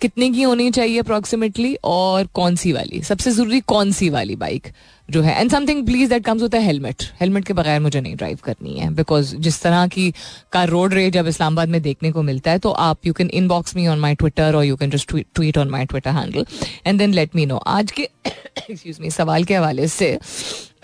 कितने 0.00 0.28
की 0.30 0.42
होनी 0.42 0.70
चाहिए 0.70 0.98
अप्रॉक्सीमेटली 0.98 1.74
और 1.84 2.26
कौन 2.26 2.54
सी 2.56 2.72
वाली? 2.72 3.02
सबसे 3.02 3.30
ज़रूरी 3.30 3.60
कौन 3.60 3.90
सी 3.92 4.08
वाली 4.10 4.36
बाइक 4.36 4.68
जो 5.10 5.22
है? 5.22 5.40
And 5.40 5.50
something 5.50 5.84
please 5.86 6.10
that 6.10 6.24
comes 6.24 6.42
होता 6.42 6.58
है 6.58 6.64
हेलमेट 6.64 7.02
हेलमेट 7.20 7.44
के 7.44 7.52
बगैर 7.52 7.80
मुझे 7.80 8.00
नहीं 8.00 8.16
ड्राइव 8.16 8.38
करनी 8.44 8.78
है 8.78 8.90
बिकॉज़ 8.94 9.36
जिस 9.36 9.62
तरह 9.62 9.86
की 9.86 10.12
का 10.52 10.64
रोड 10.64 10.94
रेज 10.94 11.16
अब 11.16 11.26
इस्लामाबाद 11.26 11.68
में 11.68 11.82
देखने 11.82 12.12
को 12.12 12.22
मिलता 12.22 12.50
है 12.50 12.58
तो 12.58 12.70
आप 12.70 13.06
you 13.06 13.12
can 13.12 13.30
inbox 13.30 13.76
me 13.76 13.86
on 13.86 13.98
my 13.98 14.14
Twitter 14.14 14.56
और 14.56 14.64
you 14.64 14.76
can 14.76 14.90
just 14.90 15.16
tweet 15.34 15.58
on 15.58 15.70
my 15.70 15.84
Twitter 15.84 16.10
handle 16.10 16.46
and 16.86 16.98
then 16.98 17.12
let 17.12 17.36
me 17.36 17.46
know 17.46 17.56
आज 17.56 17.92
के 17.92 18.02
एक्सक्यूज 18.70 18.98
मी 19.00 19.10
सवाल 19.10 19.44
के 19.44 19.54
हवाले 19.54 19.88
से 19.88 20.18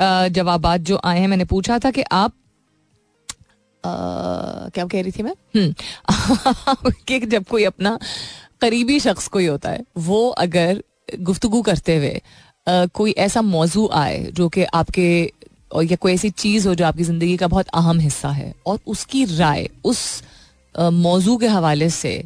जवाब 0.01 0.77
जो 0.77 1.01
आए 1.05 1.21
हैं, 1.21 1.29
मैंने 1.29 1.45
पूछा 1.45 1.79
था 1.79 1.91
कि 1.91 2.03
आप 2.13 2.33
क्या 4.75 4.85
कह 4.85 5.03
रही 5.03 5.11
थी 5.11 5.23
मैं? 5.23 5.35
हम्म, 5.57 5.75
कि 7.09 7.21
जब 7.21 7.45
कोई 7.45 7.65
अपना 7.65 7.99
करीबी 8.61 9.01
शख्स 9.01 9.29
कोई 9.29 9.47
होता 9.47 9.71
है 9.71 9.85
वो 9.99 10.29
अगर 10.29 10.83
गुफ्तगु 11.21 11.63
करते 11.63 11.97
हुए 11.97 12.21
कोई 12.69 13.11
ऐसा 13.19 13.43
मौजू 13.43 13.89
आए 13.93 14.19
जो 14.33 14.49
कि 14.49 14.65
आपके 14.65 15.33
और 15.73 15.85
या 15.85 15.97
कोई 15.97 16.13
ऐसी 16.13 16.31
चीज़ 16.31 16.69
हो 16.69 16.75
जो 16.75 16.85
आपकी 16.85 17.05
ज़िंदगी 17.05 17.37
का 17.37 17.47
बहुत 17.47 17.67
अहम 17.75 17.99
हिस्सा 17.99 18.29
है 18.29 18.55
और 18.67 18.79
उसकी 18.87 19.25
राय 19.25 19.69
उस 19.85 20.23
मौजू 20.79 21.37
के 21.37 21.47
हवाले 21.47 21.91
से 21.91 22.25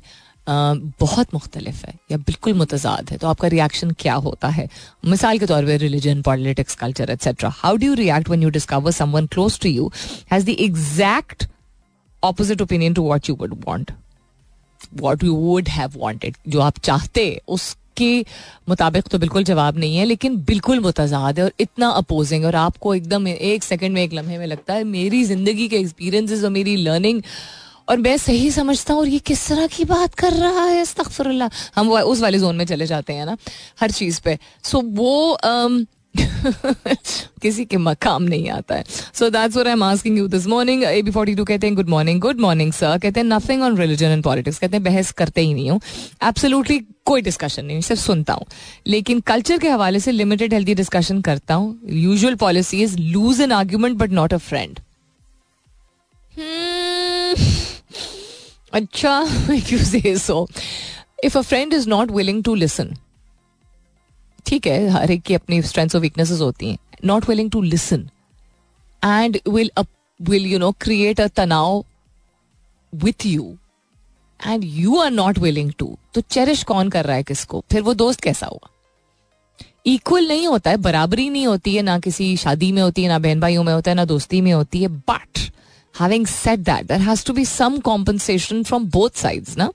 बहुत 0.50 1.34
मुख्तलिफ़ 1.34 1.84
है 1.86 1.94
या 2.10 2.16
बिल्कुल 2.18 2.54
मुतजाद 2.54 3.10
है। 3.10 3.16
तो 3.18 3.28
आपका 3.28 3.48
रिएक्शन 3.48 3.90
क्या 3.98 4.14
होता 4.16 4.48
है? 4.48 4.68
मिसाल 5.04 5.38
के 5.38 5.46
तौर 5.46 5.64
पर 5.64 5.78
religion 5.78 6.22
politics 6.22 6.74
culture 6.74 7.10
etcetera 7.10 7.50
how 7.56 7.76
do 7.76 7.86
you 7.86 7.94
react 7.94 8.28
when 8.28 8.42
you 8.42 8.50
discover 8.50 8.92
someone 8.92 9.26
close 9.26 9.58
to 9.60 9.68
you 9.68 9.90
has 10.32 10.46
the 10.46 10.56
exact 10.60 11.46
opposite 12.22 12.62
opinion 12.62 12.94
to 12.94 13.02
what 13.02 13.28
you 13.28 13.34
would 13.40 13.54
want 13.66 13.90
what 14.96 15.24
you 15.24 15.34
would 15.34 15.68
have 15.68 15.92
wanted 15.96 16.36
जो 16.48 16.60
आप 16.60 16.78
चाहते, 16.78 17.40
उसके 17.48 18.24
मुताबिक 18.68 19.08
तो 19.08 19.18
बिल्कुल 19.18 19.44
जवाब 19.44 19.78
नहीं 19.78 19.96
है, 19.96 20.04
लेकिन 20.04 20.36
बिल्कुल 20.44 20.80
मुतजाद 20.80 21.38
है 21.38 21.44
और 21.44 21.52
इतना 21.60 21.88
अपोजिंग 22.00 22.44
और 22.44 22.56
आपको 22.56 22.94
एकदम 22.94 23.28
एक 23.28 23.64
सेकंड 23.64 23.94
में, 23.94 24.02
एक 24.02 24.12
लम्हे 24.12 24.38
में 24.38 24.46
लगता 24.46 24.74
है, 24.74 24.84
मेरी 24.84 25.24
ज़िंदगी 25.24 25.68
के 25.68 25.76
एक्सपीरियंसेस 25.76 26.44
और 26.44 26.50
मेरी 26.50 26.76
लर्निंग 26.76 27.22
और 27.90 27.98
मैं 27.98 28.16
सही 28.16 28.50
समझता 28.50 28.94
हूँ 28.94 29.00
और 29.02 29.08
ये 29.08 29.18
किस 29.18 29.46
तरह 29.48 29.66
की 29.66 29.84
बात 29.84 30.14
कर 30.14 30.32
रहा 30.32 30.64
है 30.64 30.80
अस्तगफुरुल्लाह। 30.80 31.48
हम 31.76 31.88
वो 31.88 31.98
उस 31.98 32.20
वाले 32.22 32.38
जोन 32.38 32.56
में 32.56 32.64
चले 32.64 32.86
जाते 32.86 33.12
हैं 33.12 33.26
ना 33.26 33.36
हर 33.80 33.90
चीज़ 33.90 34.20
पे। 34.24 34.38
सो 34.64 34.78
so, 34.78 34.84
वो 34.98 35.38
um, 35.46 35.86
किसी 37.42 37.64
के 37.64 37.76
मकाम 37.76 38.22
नहीं 38.22 38.48
आता 38.50 38.74
है। 38.74 38.84
So 39.14 39.28
that's 39.30 39.54
what 39.54 39.66
I 39.66 39.72
am 39.72 39.82
asking 39.84 40.18
you 40.18 40.26
this 40.28 40.46
morning 40.46 40.82
A 40.84 41.02
B 41.02 41.10
forty 41.10 41.34
two 41.34 41.44
कहते 41.44 41.66
हैं 41.66 41.76
good 41.76 41.88
morning 41.88 42.20
good 42.20 42.40
morning 42.40 42.72
sir 42.72 42.98
कहते 42.98 43.20
हैं 43.20 43.26
nothing 43.26 43.62
on 43.62 43.76
religion 43.78 44.06
and 44.06 44.22
politics 44.24 44.58
कहते 44.58 44.76
हैं 44.76 44.84
बहस 44.84 45.10
करते 45.12 45.40
ही 45.40 45.54
नहीं 45.54 45.70
हूँ। 45.70 45.80
एब्सोल्युटली 46.24 46.78
कोई 47.04 47.22
डिस्कशन 47.22 47.64
नहीं 47.64 47.80
सिर्फ़ 47.80 48.02
सुनता 48.02 48.32
हूँ। 48.32 48.46
लेकिन 48.86 49.20
कल्चर 49.20 49.58
के 49.58 49.68
हवाले 49.68 50.00
से 50.00 50.12
लिमिटेड 50.12 50.54
हेल्थी 50.54 50.74
डिस्कशन 50.74 51.20
करता 51.20 51.54
हूँ। 51.54 51.78
Usual 51.88 52.34
policy 52.34 52.82
is 52.82 52.98
lose 52.98 53.40
an 53.40 53.52
argument 53.52 53.96
but 53.96 54.10
not 54.12 54.34
a 54.34 54.38
friend 54.38 54.80
अच्छा 58.72 59.20
you 59.50 59.78
say 59.84 60.16
so 60.18 60.46
if 61.24 61.38
a 61.38 61.40
friend 61.40 61.72
is 61.74 61.88
not 61.88 62.10
willing 62.10 62.42
to 62.44 62.54
listen 62.54 62.94
ठीक 64.46 64.66
है, 64.66 64.88
हर 64.88 65.10
एक 65.10 65.22
की 65.22 65.34
अपनी 65.34 65.60
स्ट्रेंथ्स 65.62 65.94
और 65.94 66.00
वीकनेसेस 66.00 66.40
होती 66.40 66.70
हैं 66.70 66.78
not 67.04 67.28
willing 67.28 67.50
to 67.50 67.62
listen 67.62 68.08
and 69.02 69.38
will 69.48 69.70
will 70.20 70.46
you 70.46 70.58
know 70.58 70.70
create 70.80 71.20
a 71.20 71.26
तनाव 71.26 71.84
with 72.92 73.26
you 73.26 73.56
and 74.40 74.64
you 74.64 74.98
are 74.98 75.10
not 75.10 75.38
willing 75.38 75.72
to 75.78 75.96
तो 76.14 76.20
चेरिश 76.20 76.62
कौन 76.64 76.88
कर 76.90 77.04
रहा 77.04 77.16
है 77.16 77.22
किसको? 77.22 77.64
फिर 77.72 77.82
वो 77.82 77.94
दोस्त 77.94 78.20
कैसा 78.20 78.46
हुआ? 78.46 78.68
इक्वल 79.86 80.28
नहीं 80.28 80.46
होता 80.46 80.70
है, 80.70 80.76
बराबरी 80.76 81.28
नहीं 81.30 81.46
होती 81.46 81.74
है, 81.74 81.82
ना 81.82 81.98
किसी 81.98 82.36
शादी 82.36 82.70
में 82.72 82.82
होती 82.82 83.02
है, 83.02 83.08
ना 83.08 83.18
बहन 83.18 83.40
भाइयों 83.40 83.62
में 83.64 83.72
होता 83.72 83.90
है, 83.90 83.94
ना 83.94 84.04
दोस्ती 84.04 84.40
में 84.40 84.52
होती 84.52 84.82
है 84.82 84.88
but 84.88 85.38
having 85.94 86.26
said 86.26 86.64
that, 86.64 86.88
there 86.88 86.98
has 87.00 87.22
to 87.24 87.32
be 87.32 87.44
some 87.44 87.80
compensation 87.82 88.64
from 88.64 88.86
both 88.88 89.16
sides 89.16 89.56
ना 89.58 89.70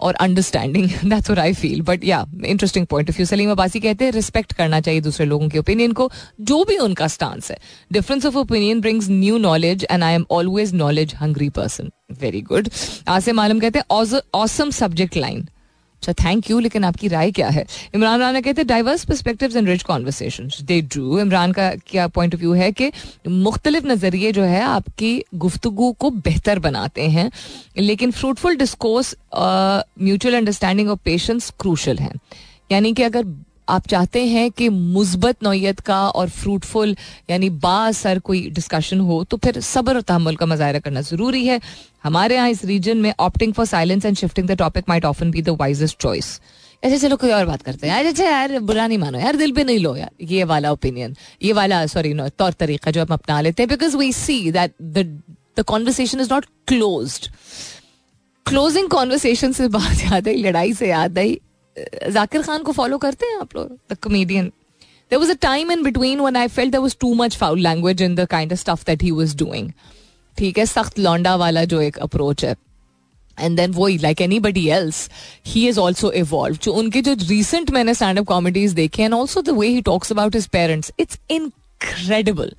और 0.00 0.14
understanding 0.14 0.88
that's 0.88 1.30
what 1.30 1.38
I 1.38 1.52
feel 1.54 1.80
but 1.82 2.04
या 2.04 2.24
interesting 2.46 2.86
point 2.86 3.10
of 3.10 3.16
view 3.16 3.26
Salim 3.26 3.50
Abbasi 3.50 3.80
कहते 3.80 4.04
हैं 4.04 4.12
रिस्पेक्ट 4.12 4.52
करना 4.52 4.80
चाहिए 4.80 5.00
दूसरे 5.00 5.26
लोगों 5.26 5.48
के 5.48 5.58
ओपिनियन 5.58 5.92
को 5.92 6.10
जो 6.42 6.62
भी 6.64 6.76
उनका 6.78 7.06
स्टांस 7.08 7.50
है 7.50 7.56
difference 7.92 8.26
of 8.26 8.36
opinion 8.36 8.80
brings 8.80 9.08
new 9.10 9.38
knowledge 9.38 9.86
and 9.90 10.04
I 10.04 10.14
am 10.14 10.26
always 10.30 10.74
knowledge 10.74 11.14
hungry 11.20 11.48
person 11.58 11.90
very 12.20 12.40
good 12.50 12.68
Asim 13.08 13.40
Alam 13.40 13.60
कहते 13.60 13.78
हैं 13.78 14.16
ऑसम 14.34 14.70
सब्जेक्ट 14.80 15.16
लाइन 15.16 15.48
अच्छा 16.06 16.24
थैंक 16.24 16.50
यू 16.50 16.58
लेकिन 16.58 16.84
आपकी 16.84 17.08
राय 17.08 17.30
क्या 17.32 17.48
है? 17.48 17.66
इमरान 17.94 18.20
राना 18.20 18.40
कहते 18.40 18.60
हैं 18.60 18.66
diverse 18.66 19.04
perspective 19.04 19.56
and 19.56 19.68
rich 19.68 19.82
conversation 19.82 20.50
they 20.62 20.80
drew 20.82 21.18
Imran 21.20 21.52
का 21.52 21.70
क्या 21.86 22.06
पॉइंट 22.08 22.34
ऑफ़ 22.34 22.40
व्यू 22.40 22.52
है 22.54 22.70
कि 22.72 22.90
मुख्तलिफ़ 23.28 23.86
नज़रिए 23.86 24.32
जो 24.32 24.42
है, 24.42 24.60
आपकी 24.62 25.22
गुफ्तु 25.34 25.70
को 25.70 26.10
बेहतर 26.10 26.58
बनाते 26.58 27.08
हैं, 27.08 27.30
लेकिन 27.78 28.10
फ्रूटफुल 28.10 28.56
डिस्कोर्स 28.56 29.14
म्यूचुअल 29.34 30.34
अंडरस्टैंडिंग 30.34 30.90
और 30.90 30.96
पेशेंस 31.04 31.52
क्रूशल 31.60 31.98
है। 31.98 32.12
यानी 32.72 32.92
कि 32.92 33.02
अगर 33.02 33.24
आप 33.68 33.86
चाहते 33.88 34.24
हैं 34.26 34.50
कि 34.50 34.68
मुस्बत 34.68 35.42
नौीयत 35.42 35.80
का 35.80 35.98
और 36.10 36.28
फ्रूटफुल 36.30 36.96
यानी 37.30 37.50
बासर 37.62 38.18
कोई 38.18 38.48
डिस्कशन 38.50 39.00
हो 39.00 39.22
तो 39.24 39.36
फिर 39.36 39.60
सब्र 39.62 39.94
और 39.94 40.02
तहमुल 40.02 40.36
का 40.36 40.46
मुजाहरा 40.46 40.78
करना 40.78 41.00
ज़रूरी 41.02 41.46
है। 41.46 41.60
हमारे 42.04 42.34
यहाँ 42.36 42.50
इस 42.50 42.64
रीजन 42.64 42.96
में 42.96 43.12
opting 43.20 43.52
for 43.52 43.66
silence 43.66 44.04
and 44.04 44.16
shifting 44.16 44.48
the 44.48 44.56
topic 44.58 44.84
might 44.88 45.04
often 45.04 45.30
be 45.30 45.42
the 45.42 45.56
wisest 45.60 46.00
choice 46.00 46.40
ऐसे 46.82 46.98
चलो 46.98 47.16
कोई 47.16 47.30
और 47.30 47.46
बात 47.46 47.62
करते 47.62 47.88
हैं। 47.88 48.04
अच्छा 48.06 48.24
यार, 48.24 48.58
बुरा 48.60 48.86
नहीं 48.86 48.98
मानो। 48.98 49.18
यार, 49.18 49.36
दिल 49.36 49.52
पे 49.52 49.64
नहीं 49.64 49.78
लो, 49.78 49.94
यार। 49.96 50.10
ये 50.22 50.44
वाला 50.44 50.72
ओपिनियन 50.72 51.14
ये 51.42 51.52
वाला 51.52 51.86
सॉरी 51.86 52.12
नो 52.14 52.28
तौर 52.28 52.52
तरीका 52.52 52.90
जो 52.90 53.02
हम 53.02 53.14
अपना 53.14 53.40
लेते 53.40 53.62
हैं 53.62 53.68
because 53.70 53.96
we 53.96 54.12
see 54.12 54.50
that 54.52 54.74
the 54.82 55.62
conversation 55.66 56.20
is 56.20 56.32
not 56.32 56.46
close 56.66 57.18
closing 58.46 58.88
conversation 58.88 59.52
से 59.52 59.68
बात 59.68 60.04
याद 60.04 60.28
आई, 60.28 60.34
लड़ाई 60.36 60.72
से 60.74 60.88
याद 60.88 61.18
आई। 61.18 61.38
जाकिर 62.12 62.42
खान 62.42 62.62
को 62.62 62.72
फॉलो 62.72 62.98
करते 62.98 63.26
हैं 63.26 63.38
आप 63.40 63.56
लोग? 63.56 63.70
The 63.90 63.96
comedian 64.02 64.52
there 65.10 65.18
was 65.18 65.30
a 65.30 65.34
time 65.42 65.72
in 65.72 65.82
between 65.82 66.20
when 66.20 66.36
I 66.36 66.48
felt 66.48 66.72
there 66.72 66.80
was 66.80 66.96
too 67.00 67.14
much 67.14 67.36
foul 67.36 67.60
language 67.60 68.02
in 68.02 68.14
the 68.14 68.26
kind 68.30 68.52
of 68.52 68.60
stuff 68.60 68.84
that 68.86 69.02
he 69.02 69.10
was 69.10 69.36
doing 69.36 69.70
ठीक 70.36 70.58
है, 70.58 70.66
सख्त 70.66 70.98
लौंडा 70.98 71.34
वाला 71.36 71.64
जो 71.64 71.80
एक 71.80 71.98
अप्रोच 71.98 72.44
है। 72.44 72.54
एंड 73.38 73.56
देन 73.56 73.72
वो 73.72 73.86
like 73.88 74.20
anybody 74.40 74.66
else 74.70 75.08
he 75.46 75.66
is 75.68 75.78
also 75.80 76.10
evolve 76.12 76.58
जो 76.62 76.72
उनके 76.72 77.02
जो 77.02 77.14
रिसेंट 77.20 77.70
मैंने 77.70 77.94
स्टैंड 77.94 78.18
अप 78.18 78.24
कॉमेडीज 78.26 78.72
देखे 78.74 79.02
and 79.02 79.14
also 79.14 79.42
the 79.42 79.58
way 79.58 79.68
he 79.68 79.80
talks 79.82 80.12
about 80.12 80.34
his 80.34 80.46
parents 80.48 80.92
it's 81.00 81.18
incredible 81.30 82.52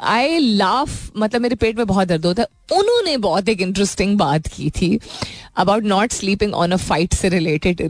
I 0.00 0.38
laugh 0.38 1.10
मतलब 1.16 1.40
मेरे 1.40 1.54
पेट 1.54 1.76
में 1.76 1.86
बहुत 1.86 2.08
दर्द 2.08 2.26
होता 2.26 2.42
है। 2.42 2.78
उन्होंने 2.78 3.16
बहुत 3.16 3.48
एक 3.48 3.60
इंटरेस्टिंग 3.60 4.18
बात 4.18 4.46
की 4.46 4.70
थी 4.70 5.00
about 5.56 5.82
not 5.82 6.12
sleeping 6.12 6.54
on 6.54 6.72
a 6.72 6.76
fight 6.76 7.14
से 7.14 7.28
related 7.28 7.80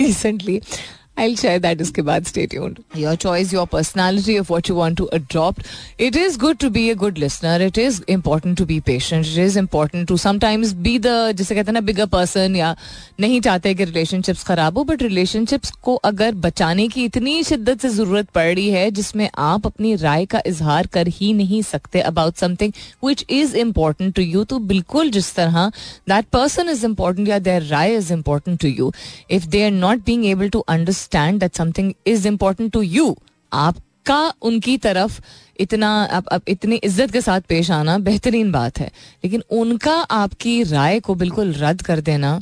recently 0.00 0.60
I'll 1.22 1.34
share 1.40 1.58
that 1.62 1.80
इसके 1.80 2.02
बाद 2.02 2.24
stay 2.28 2.46
tuned. 2.52 2.76
Your 2.98 3.14
choice, 3.22 3.50
your 3.54 3.66
personality 3.72 4.36
of 4.42 4.50
what 4.52 4.68
you 4.70 4.74
want 4.76 4.96
to 5.00 5.06
adopt. 5.16 5.66
It 6.06 6.16
is 6.20 6.36
good 6.44 6.58
to 6.60 6.70
be 6.76 6.84
a 6.90 6.94
good 7.02 7.18
listener. 7.22 7.56
It 7.64 7.80
is 7.82 7.98
important 8.14 8.56
to 8.60 8.66
be 8.70 8.78
patient. 8.86 9.26
It 9.32 9.40
is 9.42 9.58
important 9.62 10.08
to 10.12 10.16
sometimes 10.22 10.72
be 10.86 10.92
the 11.06 11.16
जिसे 11.40 11.54
कहते 11.54 11.70
हैं 11.70 11.74
ना 11.74 11.82
bigger 11.88 12.06
person 12.14 12.56
या 12.56 12.74
नहीं 13.20 13.40
चाहते 13.46 13.74
कि 13.74 13.86
relationships 13.90 14.44
खराब 14.50 14.78
हो 14.78 14.84
but 14.92 15.02
relationships 15.08 15.70
को 15.88 15.94
अगर 16.12 16.34
बचाने 16.46 16.88
की 16.94 17.04
इतनी 17.10 17.42
शिद्दत 17.50 17.80
से 17.80 17.88
ज़रूरत 17.98 18.30
पड़ 18.34 18.46
रही 18.54 18.68
है 18.70 18.90
जिसमें 19.00 19.28
आप 19.48 19.66
अपनी 19.66 19.94
राय 20.06 20.26
का 20.34 20.42
इजहार 20.46 20.86
कर 20.96 21.08
ही 21.18 21.32
नहीं 21.42 21.62
सकते 21.72 22.04
about 22.12 22.42
something 22.44 22.74
which 23.08 23.26
is 23.42 23.54
important 23.66 24.16
to 24.20 24.26
you 24.30 24.46
तो 24.54 24.58
बिल्कुल 24.72 25.10
जिस 25.18 25.34
तरह 25.34 25.70
that 26.14 26.32
person 26.38 26.74
is 26.76 26.88
important 26.92 27.28
या 27.28 27.40
their 27.50 27.60
राय 27.70 27.98
is 28.00 28.10
important 28.18 28.64
to 28.66 28.74
you 28.80 28.90
if 29.38 29.50
they 29.56 29.64
are 29.68 29.76
not 29.84 30.04
being 30.10 30.26
able 30.34 30.56
to 30.58 30.64
understand 30.78 31.08
understand 31.10 31.40
that 31.40 31.56
something 31.56 31.92
is 32.06 32.28
important 32.28 32.72
to 32.72 32.82
you 32.82 33.16
आपका 33.52 34.32
उनकी 34.42 34.76
तरफ़ 34.78 35.20
इतना 35.60 35.88
आप, 36.04 36.28
आप 36.32 36.42
इतनी 36.48 36.76
इज़्ज़त 36.76 37.10
के 37.12 37.20
साथ 37.20 37.40
पेश 37.48 37.70
आना 37.70 37.98
बेहतरीन 38.00 38.52
बात 38.52 38.78
है। 38.78 38.90
लेकिन 39.24 39.42
उनका 39.50 39.94
आपकी 39.94 40.62
राय 40.62 41.00
को 41.00 41.14
बिल्कुल 41.14 41.52
रद्द 41.54 41.82
कर 41.82 42.00
देना 42.00 42.40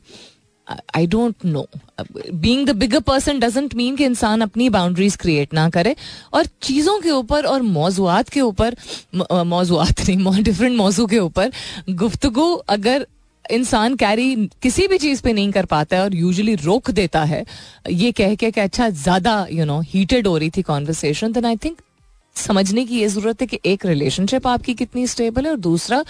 I 0.97 1.07
don't 1.07 1.45
know 1.45 1.67
being 2.33 2.67
the 2.67 2.71
bigger 2.77 3.01
person 3.01 3.39
doesn't 3.41 3.75
mean 3.75 3.97
कि 3.97 4.05
इंसान 4.05 4.41
अपनी 4.41 4.69
बाउंड्रीज 4.71 5.17
क्रिएट 5.17 5.55
ना 5.55 5.69
करे। 5.71 5.95
और 6.33 6.47
चीज़ों 6.63 6.99
के 7.01 7.11
ऊपर 7.11 7.47
और 7.47 7.63
मौजूद 7.63 8.29
के 8.29 8.41
ऊपर 8.41 8.77
मौजूद 9.45 10.01
नहीं 10.09 10.43
डिफरेंट 10.43 10.77
मौजू 10.77 11.07
के 11.07 11.19
ऊपर 11.19 11.53
गुफ्तगु 11.91 12.53
अगर 12.69 13.07
इंसान 13.51 13.95
कैरी 13.95 14.35
किसी 14.63 14.89
भी 14.89 14.99
चीज़ 14.99 15.23
पे 15.23 15.33
नहीं 15.33 15.53
कर 15.53 15.65
पाता 15.65 15.97
है 15.97 16.03
और 16.03 16.15
यूजली 16.15 16.55
रोक 16.55 16.91
देता 16.91 17.25
है। 17.25 17.45
ये 17.91 18.13
कह 18.13 18.35
के 18.35 18.51
कि 18.51 18.61
अच्छा 18.61 18.89
ज़्यादा 18.91 19.47
यू 19.53 19.65
नो 19.65 19.81
हीटेड 19.81 20.27
हो 20.27 20.37
रही 20.39 20.51
थी 20.51 20.63
कॉन्वर्सेशन 20.63 21.33
देन 21.33 21.45
आई 21.45 21.57
थिंक 21.57 21.77
समझने 22.35 22.85
की 22.85 23.01
ये 23.01 23.09
ज़रूरत 23.09 23.41
है 23.41 23.47
कि 23.47 23.61
एक 23.67 23.87
रिलेशनशिप 23.87 24.47
आपकी 24.47 24.75
कितनी 24.75 25.07
स्टेबल 25.07 25.45
है 25.45 25.51
और 25.51 25.57
दूसरा 25.57 26.05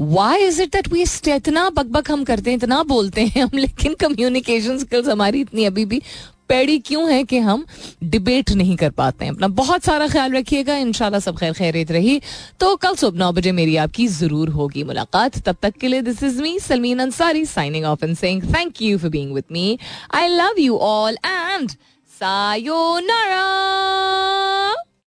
why 0.00 0.38
is 0.38 0.62
it 0.62 0.72
that 0.72 0.92
we 0.92 1.04
इतना 1.28 1.70
बकबक 1.70 2.10
हम 2.10 2.24
करते 2.24 2.50
हैं, 2.50 2.56
इतना 2.56 2.82
बोलते 2.82 3.26
हैं 3.26 3.42
हम, 3.42 3.50
लेकिन 3.58 3.94
कम्युनिकेशन 3.94 4.78
स्किल्स 4.78 5.08
हमारी 5.08 5.40
इतनी 5.40 5.64
अभी 5.64 5.84
भी 5.84 6.02
पैड़ी 6.48 6.78
क्यों 6.78 7.10
है 7.12 7.22
कि 7.24 7.38
हम 7.38 7.64
डिबेट 8.04 8.50
नहीं 8.52 8.76
कर 8.76 8.90
पाते 8.90 9.24
हैं? 9.24 9.32
अपना 9.32 9.48
बहुत 9.48 9.84
सारा 9.84 10.08
ख्याल 10.08 10.32
रखिएगा। 10.32 10.76
इनशाला 10.76 11.18
सब 11.18 11.38
खैर 11.38 11.52
खैरित 11.52 11.90
रही। 11.90 12.20
तो 12.60 12.74
कल 12.76 12.94
सुबह 12.94 13.18
नौ 13.18 13.30
बजे 13.32 13.52
मेरी 13.52 13.76
आपकी 13.76 14.06
ज़रूर 14.08 14.48
होगी 14.48 14.82
मुलाकात। 14.84 15.38
तब 15.38 15.56
तक 15.62 15.76
के 15.80 15.88
लिए 15.88 16.02
this 16.02 16.22
is 16.22 16.42
me 16.42 16.58
Salmeen 16.58 16.98
Ansari 16.98 17.44
signing 17.46 17.84
off 17.84 18.04
and 18.04 18.16
saying 18.16 18.42
thank 18.54 18.82
you 18.82 18.98
for 18.98 19.10
being 19.10 19.32
with 19.34 19.44
me 19.52 19.78
I 20.14 20.28
love 20.28 20.58
you 20.58 20.76
all 20.78 21.16
and 21.26 21.70
sayonara 22.10 23.42